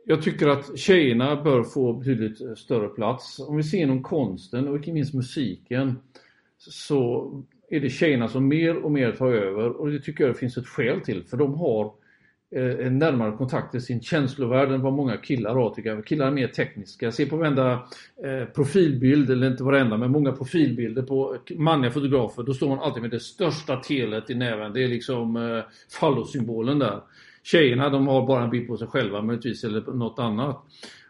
Jag 0.05 0.22
tycker 0.22 0.48
att 0.48 0.78
tjejerna 0.78 1.42
bör 1.42 1.62
få 1.62 1.92
betydligt 1.92 2.59
större 2.59 2.88
plats. 2.88 3.38
Om 3.38 3.57
vi 3.57 3.62
ser 3.62 3.78
inom 3.78 4.03
konsten 4.03 4.68
och 4.68 4.76
inte 4.76 4.92
minst 4.92 5.14
musiken 5.14 5.98
så 6.59 7.30
är 7.70 7.80
det 7.80 7.90
tjejerna 7.90 8.28
som 8.28 8.48
mer 8.48 8.76
och 8.76 8.92
mer 8.92 9.12
tar 9.12 9.32
över 9.32 9.68
och 9.68 9.90
det 9.90 10.01
tycker 10.01 10.24
jag 10.24 10.34
det 10.34 10.38
finns 10.38 10.57
ett 10.57 10.66
skäl 10.66 11.01
till 11.01 11.24
för 11.24 11.36
de 11.36 11.55
har 11.55 11.92
eh, 12.55 12.86
en 12.86 12.98
närmare 12.98 13.36
kontakt 13.36 13.70
till 13.70 13.82
sin 13.82 14.03
känslovärld 14.03 14.72
än 14.72 14.82
vad 14.82 14.92
många 14.92 15.16
killar 15.16 15.55
har 15.55 15.74
tycker 15.74 15.90
jag. 15.90 16.07
Killar 16.07 16.26
är 16.26 16.30
mer 16.30 16.48
tekniska. 16.48 17.12
Se 17.12 17.26
på 17.26 17.36
varenda 17.36 17.72
eh, 18.24 18.44
profilbild, 18.55 19.30
eller 19.30 19.46
inte 19.46 19.64
varenda 19.64 19.96
men 19.96 20.11
många 20.11 20.32
profilbilder 20.32 21.03
på 21.03 21.36
manliga 21.57 21.92
fotografer. 21.92 22.42
Då 22.42 22.55
står 22.55 22.68
man 22.68 22.78
alltid 22.78 23.03
med 23.03 23.11
det 23.11 23.20
största 23.20 23.76
telet 23.76 24.30
i 24.30 24.34
näven. 24.34 24.72
Det 24.72 24.84
är 24.84 24.88
liksom 24.88 25.36
eh, 25.36 25.64
fallosymbolen 26.01 26.78
där. 26.78 27.01
Tjejerna 27.43 27.88
de 27.91 28.07
har 28.07 28.26
bara 28.26 28.45
en 28.45 28.51
bild 28.51 28.68
på 28.68 28.76
sig 28.76 28.88
själva 28.88 29.22
möjligtvis 29.22 29.64
eller 29.64 29.80
något 29.80 30.18
annat. 30.18 30.64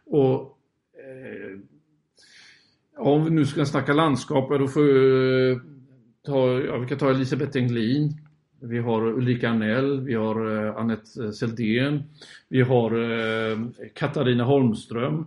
Och 0.06 0.58
eh, 0.94 1.58
Om 2.96 3.24
vi 3.24 3.30
nu 3.30 3.46
ska 3.46 3.64
snacka 3.64 3.92
landskap, 3.92 4.50
då 4.50 4.68
får 4.68 4.82
vi 4.82 5.60
ta, 6.26 6.60
ja, 6.60 6.78
vi 6.78 6.86
kan 6.86 6.98
ta 6.98 7.10
Elisabeth 7.10 7.58
Englin. 7.58 8.12
Vi 8.62 8.78
har 8.78 9.06
Ulrika 9.06 9.50
Arnell, 9.50 10.00
vi 10.00 10.14
har 10.14 10.66
eh, 10.66 10.76
Annette 10.76 11.32
Seldén, 11.32 12.02
vi 12.48 12.62
har 12.62 12.92
eh, 12.92 13.58
Katarina 13.94 14.44
Holmström. 14.44 15.26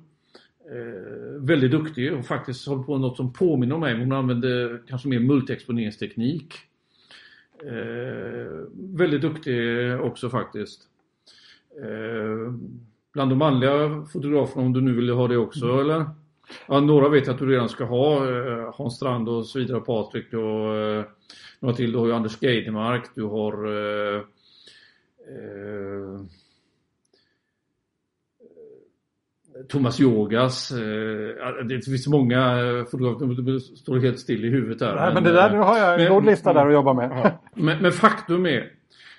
Eh, 0.71 1.41
väldigt 1.41 1.71
duktig 1.71 2.13
och 2.13 2.25
faktiskt 2.25 2.67
håller 2.67 2.83
på 2.83 2.91
med 2.91 3.01
något 3.01 3.17
som 3.17 3.33
påminner 3.33 3.75
om 3.75 3.81
mig. 3.81 3.99
Hon 3.99 4.11
använder 4.11 4.81
kanske 4.87 5.07
mer 5.07 5.19
multiexponeringsteknik. 5.19 6.53
Eh, 7.63 8.65
väldigt 8.73 9.21
duktig 9.21 9.59
också 10.01 10.29
faktiskt. 10.29 10.81
Eh, 11.81 12.53
bland 13.13 13.31
de 13.31 13.35
manliga 13.35 14.05
fotograferna, 14.13 14.65
om 14.65 14.73
du 14.73 14.81
nu 14.81 14.93
vill 14.93 15.09
ha 15.09 15.27
det 15.27 15.37
också 15.37 15.65
mm. 15.65 15.79
eller? 15.79 16.05
Ja, 16.67 16.79
några 16.79 17.09
vet 17.09 17.27
jag 17.27 17.33
att 17.33 17.39
du 17.39 17.51
redan 17.51 17.69
ska 17.69 17.83
ha. 17.83 18.29
Eh, 18.29 18.73
Hans 18.73 18.95
Strand 18.95 19.29
och 19.29 19.45
så 19.45 19.59
vidare, 19.59 19.79
Patrik 19.79 20.33
och 20.33 20.75
eh, 20.75 21.05
några 21.59 21.75
till. 21.75 21.91
Du 21.91 21.97
har 21.97 22.07
ju 22.07 22.13
Anders 22.13 22.41
Geidemark, 22.41 23.03
du 23.15 23.23
har 23.23 23.67
eh, 23.67 24.21
eh, 25.27 26.21
Thomas 29.69 29.99
Yogas. 29.99 30.71
Eh, 30.71 31.65
det 31.65 31.85
finns 31.85 32.07
många 32.07 32.57
fotografer, 32.91 33.41
det 33.41 33.59
står 33.59 33.99
helt 33.99 34.19
still 34.19 34.45
i 34.45 34.49
huvudet 34.49 34.81
här. 34.81 34.95
Nej, 34.95 35.13
men, 35.13 35.23
det 35.23 35.31
där, 35.31 35.51
nu 35.51 35.57
har 35.57 35.77
jag 35.77 36.01
en 36.01 36.13
god 36.13 36.25
lista 36.25 36.53
där 36.53 36.67
att 36.67 36.73
jobba 36.73 36.93
med. 36.93 37.11
Ja, 37.11 37.41
men, 37.55 37.81
men 37.81 37.91
faktum 37.91 38.45
är 38.45 38.71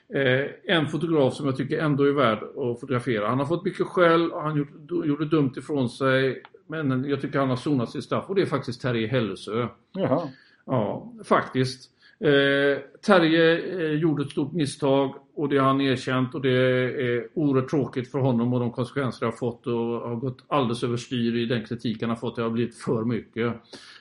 Eh, 0.09 0.47
en 0.65 0.87
fotograf 0.87 1.35
som 1.35 1.47
jag 1.47 1.57
tycker 1.57 1.79
ändå 1.79 2.05
är 2.05 2.13
värd 2.13 2.39
att 2.43 2.81
fotografera. 2.81 3.29
Han 3.29 3.39
har 3.39 3.47
fått 3.47 3.65
mycket 3.65 3.87
skäll, 3.87 4.33
han 4.33 4.57
gjorde, 4.57 5.07
gjorde 5.09 5.25
dumt 5.25 5.53
ifrån 5.57 5.89
sig. 5.89 6.43
Men 6.67 7.05
jag 7.05 7.21
tycker 7.21 7.39
han 7.39 7.49
har 7.49 7.57
sonat 7.57 7.91
sitt 7.91 8.05
straff 8.05 8.25
och 8.29 8.35
det 8.35 8.43
är 8.43 8.47
faktiskt 8.47 8.81
Terje 8.81 9.07
Hellesö. 9.07 9.69
Jaha. 9.93 10.29
Ja, 10.67 11.13
faktiskt. 11.25 11.91
Eh, 12.21 12.79
Terje 13.07 13.59
eh, 13.81 13.93
gjorde 13.93 14.23
ett 14.23 14.31
stort 14.31 14.53
misstag 14.53 15.15
och 15.35 15.49
det 15.49 15.59
har 15.59 15.67
han 15.67 15.81
erkänt 15.81 16.35
och 16.35 16.41
det 16.41 16.51
är 16.51 17.29
oerhört 17.35 17.71
tråkigt 17.71 18.11
för 18.11 18.19
honom 18.19 18.53
och 18.53 18.61
de 18.61 18.73
konsekvenser 18.73 19.21
det 19.21 19.33
har 19.33 19.37
fått 19.37 19.67
och 19.67 19.73
har 20.09 20.17
gått 20.17 20.45
alldeles 20.49 20.83
överstyr 20.83 21.37
i 21.37 21.47
den 21.47 21.65
kritik 21.65 22.01
han 22.01 22.11
har 22.11 22.17
fått. 22.17 22.37
Det 22.37 22.43
har 22.43 22.51
blivit 22.51 22.77
för 22.77 23.05
mycket. 23.05 23.55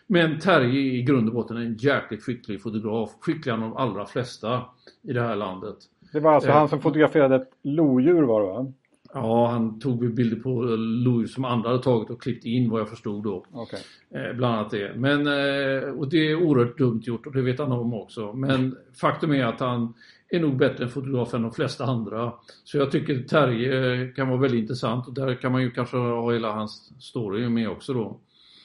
Men 0.07 0.39
Terje 0.39 0.79
är 0.79 0.95
i 0.95 1.01
grund 1.01 1.27
och 1.27 1.35
botten 1.35 1.57
en 1.57 1.75
jäkligt 1.75 2.23
skicklig 2.23 2.61
fotograf. 2.61 3.09
Skickligare 3.19 3.57
än 3.57 3.69
de 3.69 3.77
allra 3.77 4.05
flesta 4.05 4.61
i 5.01 5.13
det 5.13 5.21
här 5.21 5.35
landet. 5.35 5.77
Det 6.13 6.19
var 6.19 6.33
alltså 6.33 6.49
eh, 6.49 6.55
han 6.55 6.69
som 6.69 6.81
fotograferade 6.81 7.35
ett 7.35 7.49
lodjur 7.61 8.21
var 8.21 8.41
det 8.41 8.47
va? 8.47 8.71
Ja, 9.13 9.47
han 9.47 9.79
tog 9.79 10.13
bilder 10.13 10.37
på 10.37 10.61
lodjur 10.77 11.27
som 11.27 11.45
andra 11.45 11.69
hade 11.69 11.83
tagit 11.83 12.09
och 12.09 12.21
klippt 12.21 12.45
in 12.45 12.69
vad 12.69 12.81
jag 12.81 12.89
förstod 12.89 13.23
då. 13.23 13.45
Okay. 13.51 13.79
Eh, 14.11 14.33
bland 14.35 14.55
annat 14.55 14.71
det. 14.71 14.91
Men, 14.95 15.27
eh, 15.27 15.89
och 15.89 16.09
det 16.09 16.31
är 16.31 16.43
oerhört 16.43 16.77
dumt 16.77 17.01
gjort 17.03 17.25
och 17.25 17.33
det 17.33 17.41
vet 17.41 17.59
han 17.59 17.71
om 17.71 17.93
också. 17.93 18.33
Men 18.33 18.77
faktum 19.01 19.31
är 19.31 19.45
att 19.45 19.59
han 19.59 19.93
är 20.29 20.39
nog 20.39 20.57
bättre 20.57 20.87
fotograf 20.87 21.33
än 21.33 21.41
de 21.41 21.51
flesta 21.51 21.85
andra. 21.85 22.33
Så 22.63 22.77
jag 22.77 22.91
tycker 22.91 23.23
Terje 23.23 24.07
kan 24.07 24.29
vara 24.29 24.39
väldigt 24.39 24.61
intressant 24.61 25.07
och 25.07 25.13
där 25.13 25.35
kan 25.35 25.51
man 25.51 25.61
ju 25.61 25.71
kanske 25.71 25.97
ha 25.97 26.33
hela 26.33 26.51
hans 26.51 26.91
story 26.99 27.49
med 27.49 27.69
också 27.69 27.93
då. 27.93 28.17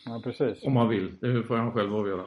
Ja, 0.06 0.20
precis. 0.24 0.62
Om 0.62 0.72
man 0.72 0.88
vill, 0.88 1.12
det 1.20 1.42
får 1.42 1.56
han 1.56 1.72
själv 1.72 1.94
avgöra. 1.94 2.24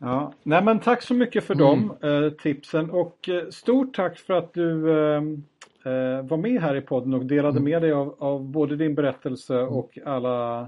Ja, 0.00 0.32
nej 0.42 0.64
men 0.64 0.80
tack 0.80 1.02
så 1.02 1.14
mycket 1.14 1.44
för 1.44 1.54
mm. 1.54 1.90
de 2.00 2.08
eh, 2.08 2.32
tipsen 2.32 2.90
och 2.90 3.28
eh, 3.28 3.48
stort 3.48 3.96
tack 3.96 4.18
för 4.18 4.34
att 4.34 4.52
du 4.52 4.90
eh, 4.90 5.22
eh, 5.84 6.22
var 6.22 6.36
med 6.36 6.62
här 6.62 6.76
i 6.76 6.80
podden 6.80 7.14
och 7.14 7.26
delade 7.26 7.58
mm. 7.58 7.64
med 7.64 7.82
dig 7.82 7.92
av, 7.92 8.16
av, 8.18 8.44
både 8.44 8.76
din 8.76 8.94
berättelse 8.94 9.60
mm. 9.60 9.68
och 9.68 9.98
alla 10.06 10.60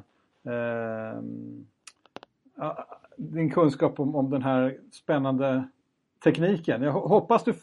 eh, 0.44 1.22
din 3.16 3.50
kunskap 3.50 4.00
om, 4.00 4.16
om 4.16 4.30
den 4.30 4.42
här 4.42 4.78
spännande 4.92 5.64
tekniken. 6.24 6.82
Jag 6.82 6.92
hoppas 6.92 7.44
du 7.44 7.54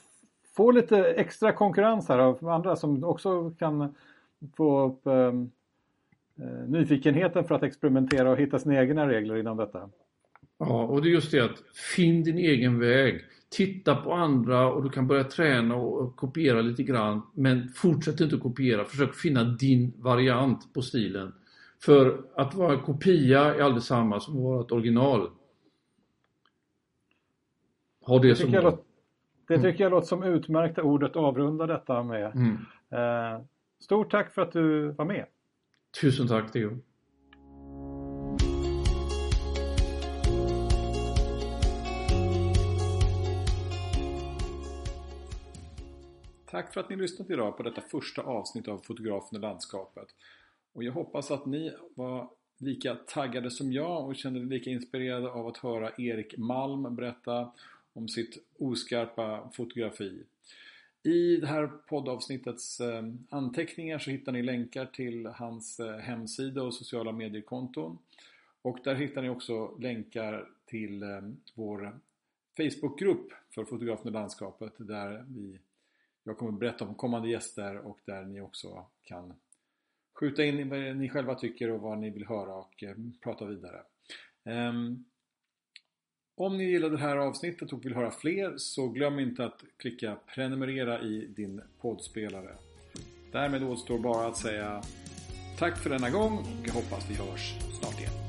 får 0.55 0.74
lite 0.74 1.05
extra 1.05 1.51
konkurrens 1.51 2.09
här 2.09 2.20
av 2.20 2.49
andra 2.49 2.76
som 2.76 3.03
också 3.03 3.51
kan 3.59 3.95
få 4.55 4.86
upp 4.86 5.07
eh, 5.07 5.34
nyfikenheten 6.68 7.43
för 7.43 7.55
att 7.55 7.63
experimentera 7.63 8.32
och 8.32 8.38
hitta 8.38 8.59
sina 8.59 8.82
egna 8.82 9.07
regler 9.07 9.38
inom 9.38 9.57
detta. 9.57 9.89
Ja, 10.58 10.84
och 10.84 11.01
det 11.01 11.10
är 11.10 11.12
just 11.12 11.32
det 11.32 11.39
att 11.39 11.64
finn 11.95 12.24
din 12.24 12.38
egen 12.38 12.80
väg. 12.80 13.26
Titta 13.49 13.95
på 13.95 14.14
andra 14.14 14.74
och 14.74 14.84
du 14.84 14.89
kan 14.89 15.08
börja 15.08 15.24
träna 15.24 15.76
och 15.76 16.16
kopiera 16.16 16.62
lite 16.62 16.84
grann. 16.84 17.22
Men 17.34 17.70
fortsätt 17.70 18.20
inte 18.20 18.36
att 18.36 18.41
kopiera. 18.41 18.86
Försök 18.86 19.16
finna 19.16 19.43
din 19.43 19.93
variant 19.97 20.74
på 20.74 20.82
stilen. 20.82 21.34
För 21.80 22.22
att 22.36 22.55
vara 22.55 22.74
en 22.74 22.82
kopia 22.82 23.55
är 23.55 23.62
aldrig 23.62 23.84
samma 23.84 24.20
som 24.20 24.38
att 24.38 24.43
vara 24.43 24.62
ett 24.62 24.72
original. 24.72 25.30
Ha 28.01 28.20
det, 28.20 28.28
det 28.28 28.36
som 28.36 28.51
mål. 28.51 28.78
Det 29.47 29.62
tycker 29.62 29.84
jag 29.84 29.91
låter 29.91 30.08
som 30.08 30.24
utmärkta 30.24 30.84
ordet 30.84 31.10
att 31.10 31.16
avrunda 31.16 31.68
detta 31.68 32.03
med. 32.03 32.36
Mm. 32.36 32.58
Eh, 32.89 33.41
stort 33.80 34.12
tack 34.12 34.34
för 34.34 34.41
att 34.41 34.51
du 34.51 34.91
var 34.91 35.05
med. 35.05 35.26
Tusen 36.01 36.28
tack 36.28 36.51
Theo. 36.51 36.80
Tack 46.50 46.74
för 46.74 46.82
att 46.82 46.89
ni 46.89 46.95
lyssnat 46.95 47.30
idag 47.30 47.58
på 47.58 47.64
detta 47.64 47.82
första 47.82 48.22
avsnitt 48.22 48.68
av 48.68 48.78
Fotografen 48.78 49.38
i 49.38 49.41
landskapet. 49.41 50.08
Och 50.74 50.84
jag 50.84 50.91
hoppas 50.91 51.32
att 51.32 51.45
ni 51.45 51.74
var 51.95 52.30
lika 52.58 52.95
taggade 52.95 53.52
som 53.52 53.74
jag 53.74 54.08
och 54.08 54.16
kände 54.16 54.39
er 54.39 54.43
lika 54.43 54.70
inspirerade 54.70 55.30
av 55.30 55.48
att 55.48 55.58
höra 55.58 55.91
Erik 55.98 56.38
Malm 56.38 56.95
berätta 56.95 57.52
om 57.93 58.08
sitt 58.08 58.38
oskarpa 58.60 59.50
fotografi. 59.54 60.24
I 61.04 61.38
det 61.38 61.48
här 61.48 61.68
poddavsnittets 61.68 62.80
eh, 62.80 63.04
anteckningar 63.30 64.00
så 64.00 64.12
hittar 64.12 64.32
ni 64.32 64.43
länkar 64.43 64.86
till 64.86 65.26
hans 65.26 65.80
eh, 65.80 65.98
hemsida 65.98 66.64
och 66.64 66.74
sociala 66.74 67.12
mediekonton. 67.12 67.98
Och 68.62 68.80
där 68.84 68.95
hittar 68.95 69.22
ni 69.22 69.30
också 69.30 69.78
länkar 69.80 70.48
till 70.66 71.04
eh, 71.04 71.22
vår 71.54 72.00
Facebookgrupp 72.58 73.32
för 73.56 73.66
fotografen 73.66 74.08
i 74.08 74.12
landskapet 74.12 74.74
där 74.78 75.26
vi 75.28 75.60
jag 76.28 76.38
kommer 76.38 76.52
berätta 76.52 76.86
om 76.86 76.96
kommande 76.96 77.30
gäster 77.30 77.78
och 77.78 78.00
där 78.06 78.26
ni 78.26 78.42
också 78.42 78.86
kan 79.04 79.34
skjuta 80.20 80.44
in 80.44 80.70
vad 80.70 80.80
ni 80.80 81.10
själva 81.10 81.36
tycker 81.36 81.72
och 81.72 81.82
vad 81.82 81.98
ni 81.98 82.10
vill 82.10 82.28
höra 82.28 82.56
och 82.56 82.84
eh, 82.84 82.96
prata 83.24 83.46
vidare. 83.46 83.82
Ehm, 84.44 85.06
om 86.36 86.58
ni 86.58 86.64
gillade 86.64 86.96
det 86.96 87.02
här 87.02 87.18
avsnittet 87.18 87.74
och 87.74 87.86
vill 87.86 87.96
höra 87.96 88.12
fler 88.12 88.54
så 88.58 88.88
glöm 88.88 89.20
inte 89.20 89.46
att 89.46 89.64
klicka 89.78 90.18
prenumerera 90.36 91.02
i 91.02 91.28
din 91.28 91.62
poddspelare. 91.82 92.56
Därmed 93.32 93.64
återstår 93.64 94.00
bara 94.00 94.28
att 94.28 94.38
säga 94.38 94.82
tack 95.58 95.78
för 95.78 95.90
denna 95.90 96.10
gång 96.10 96.38
och 96.38 96.68
jag 96.68 96.74
hoppas 96.74 97.10
vi 97.10 97.16
hörs 97.16 97.60
snart 97.80 98.00
igen. 98.00 98.27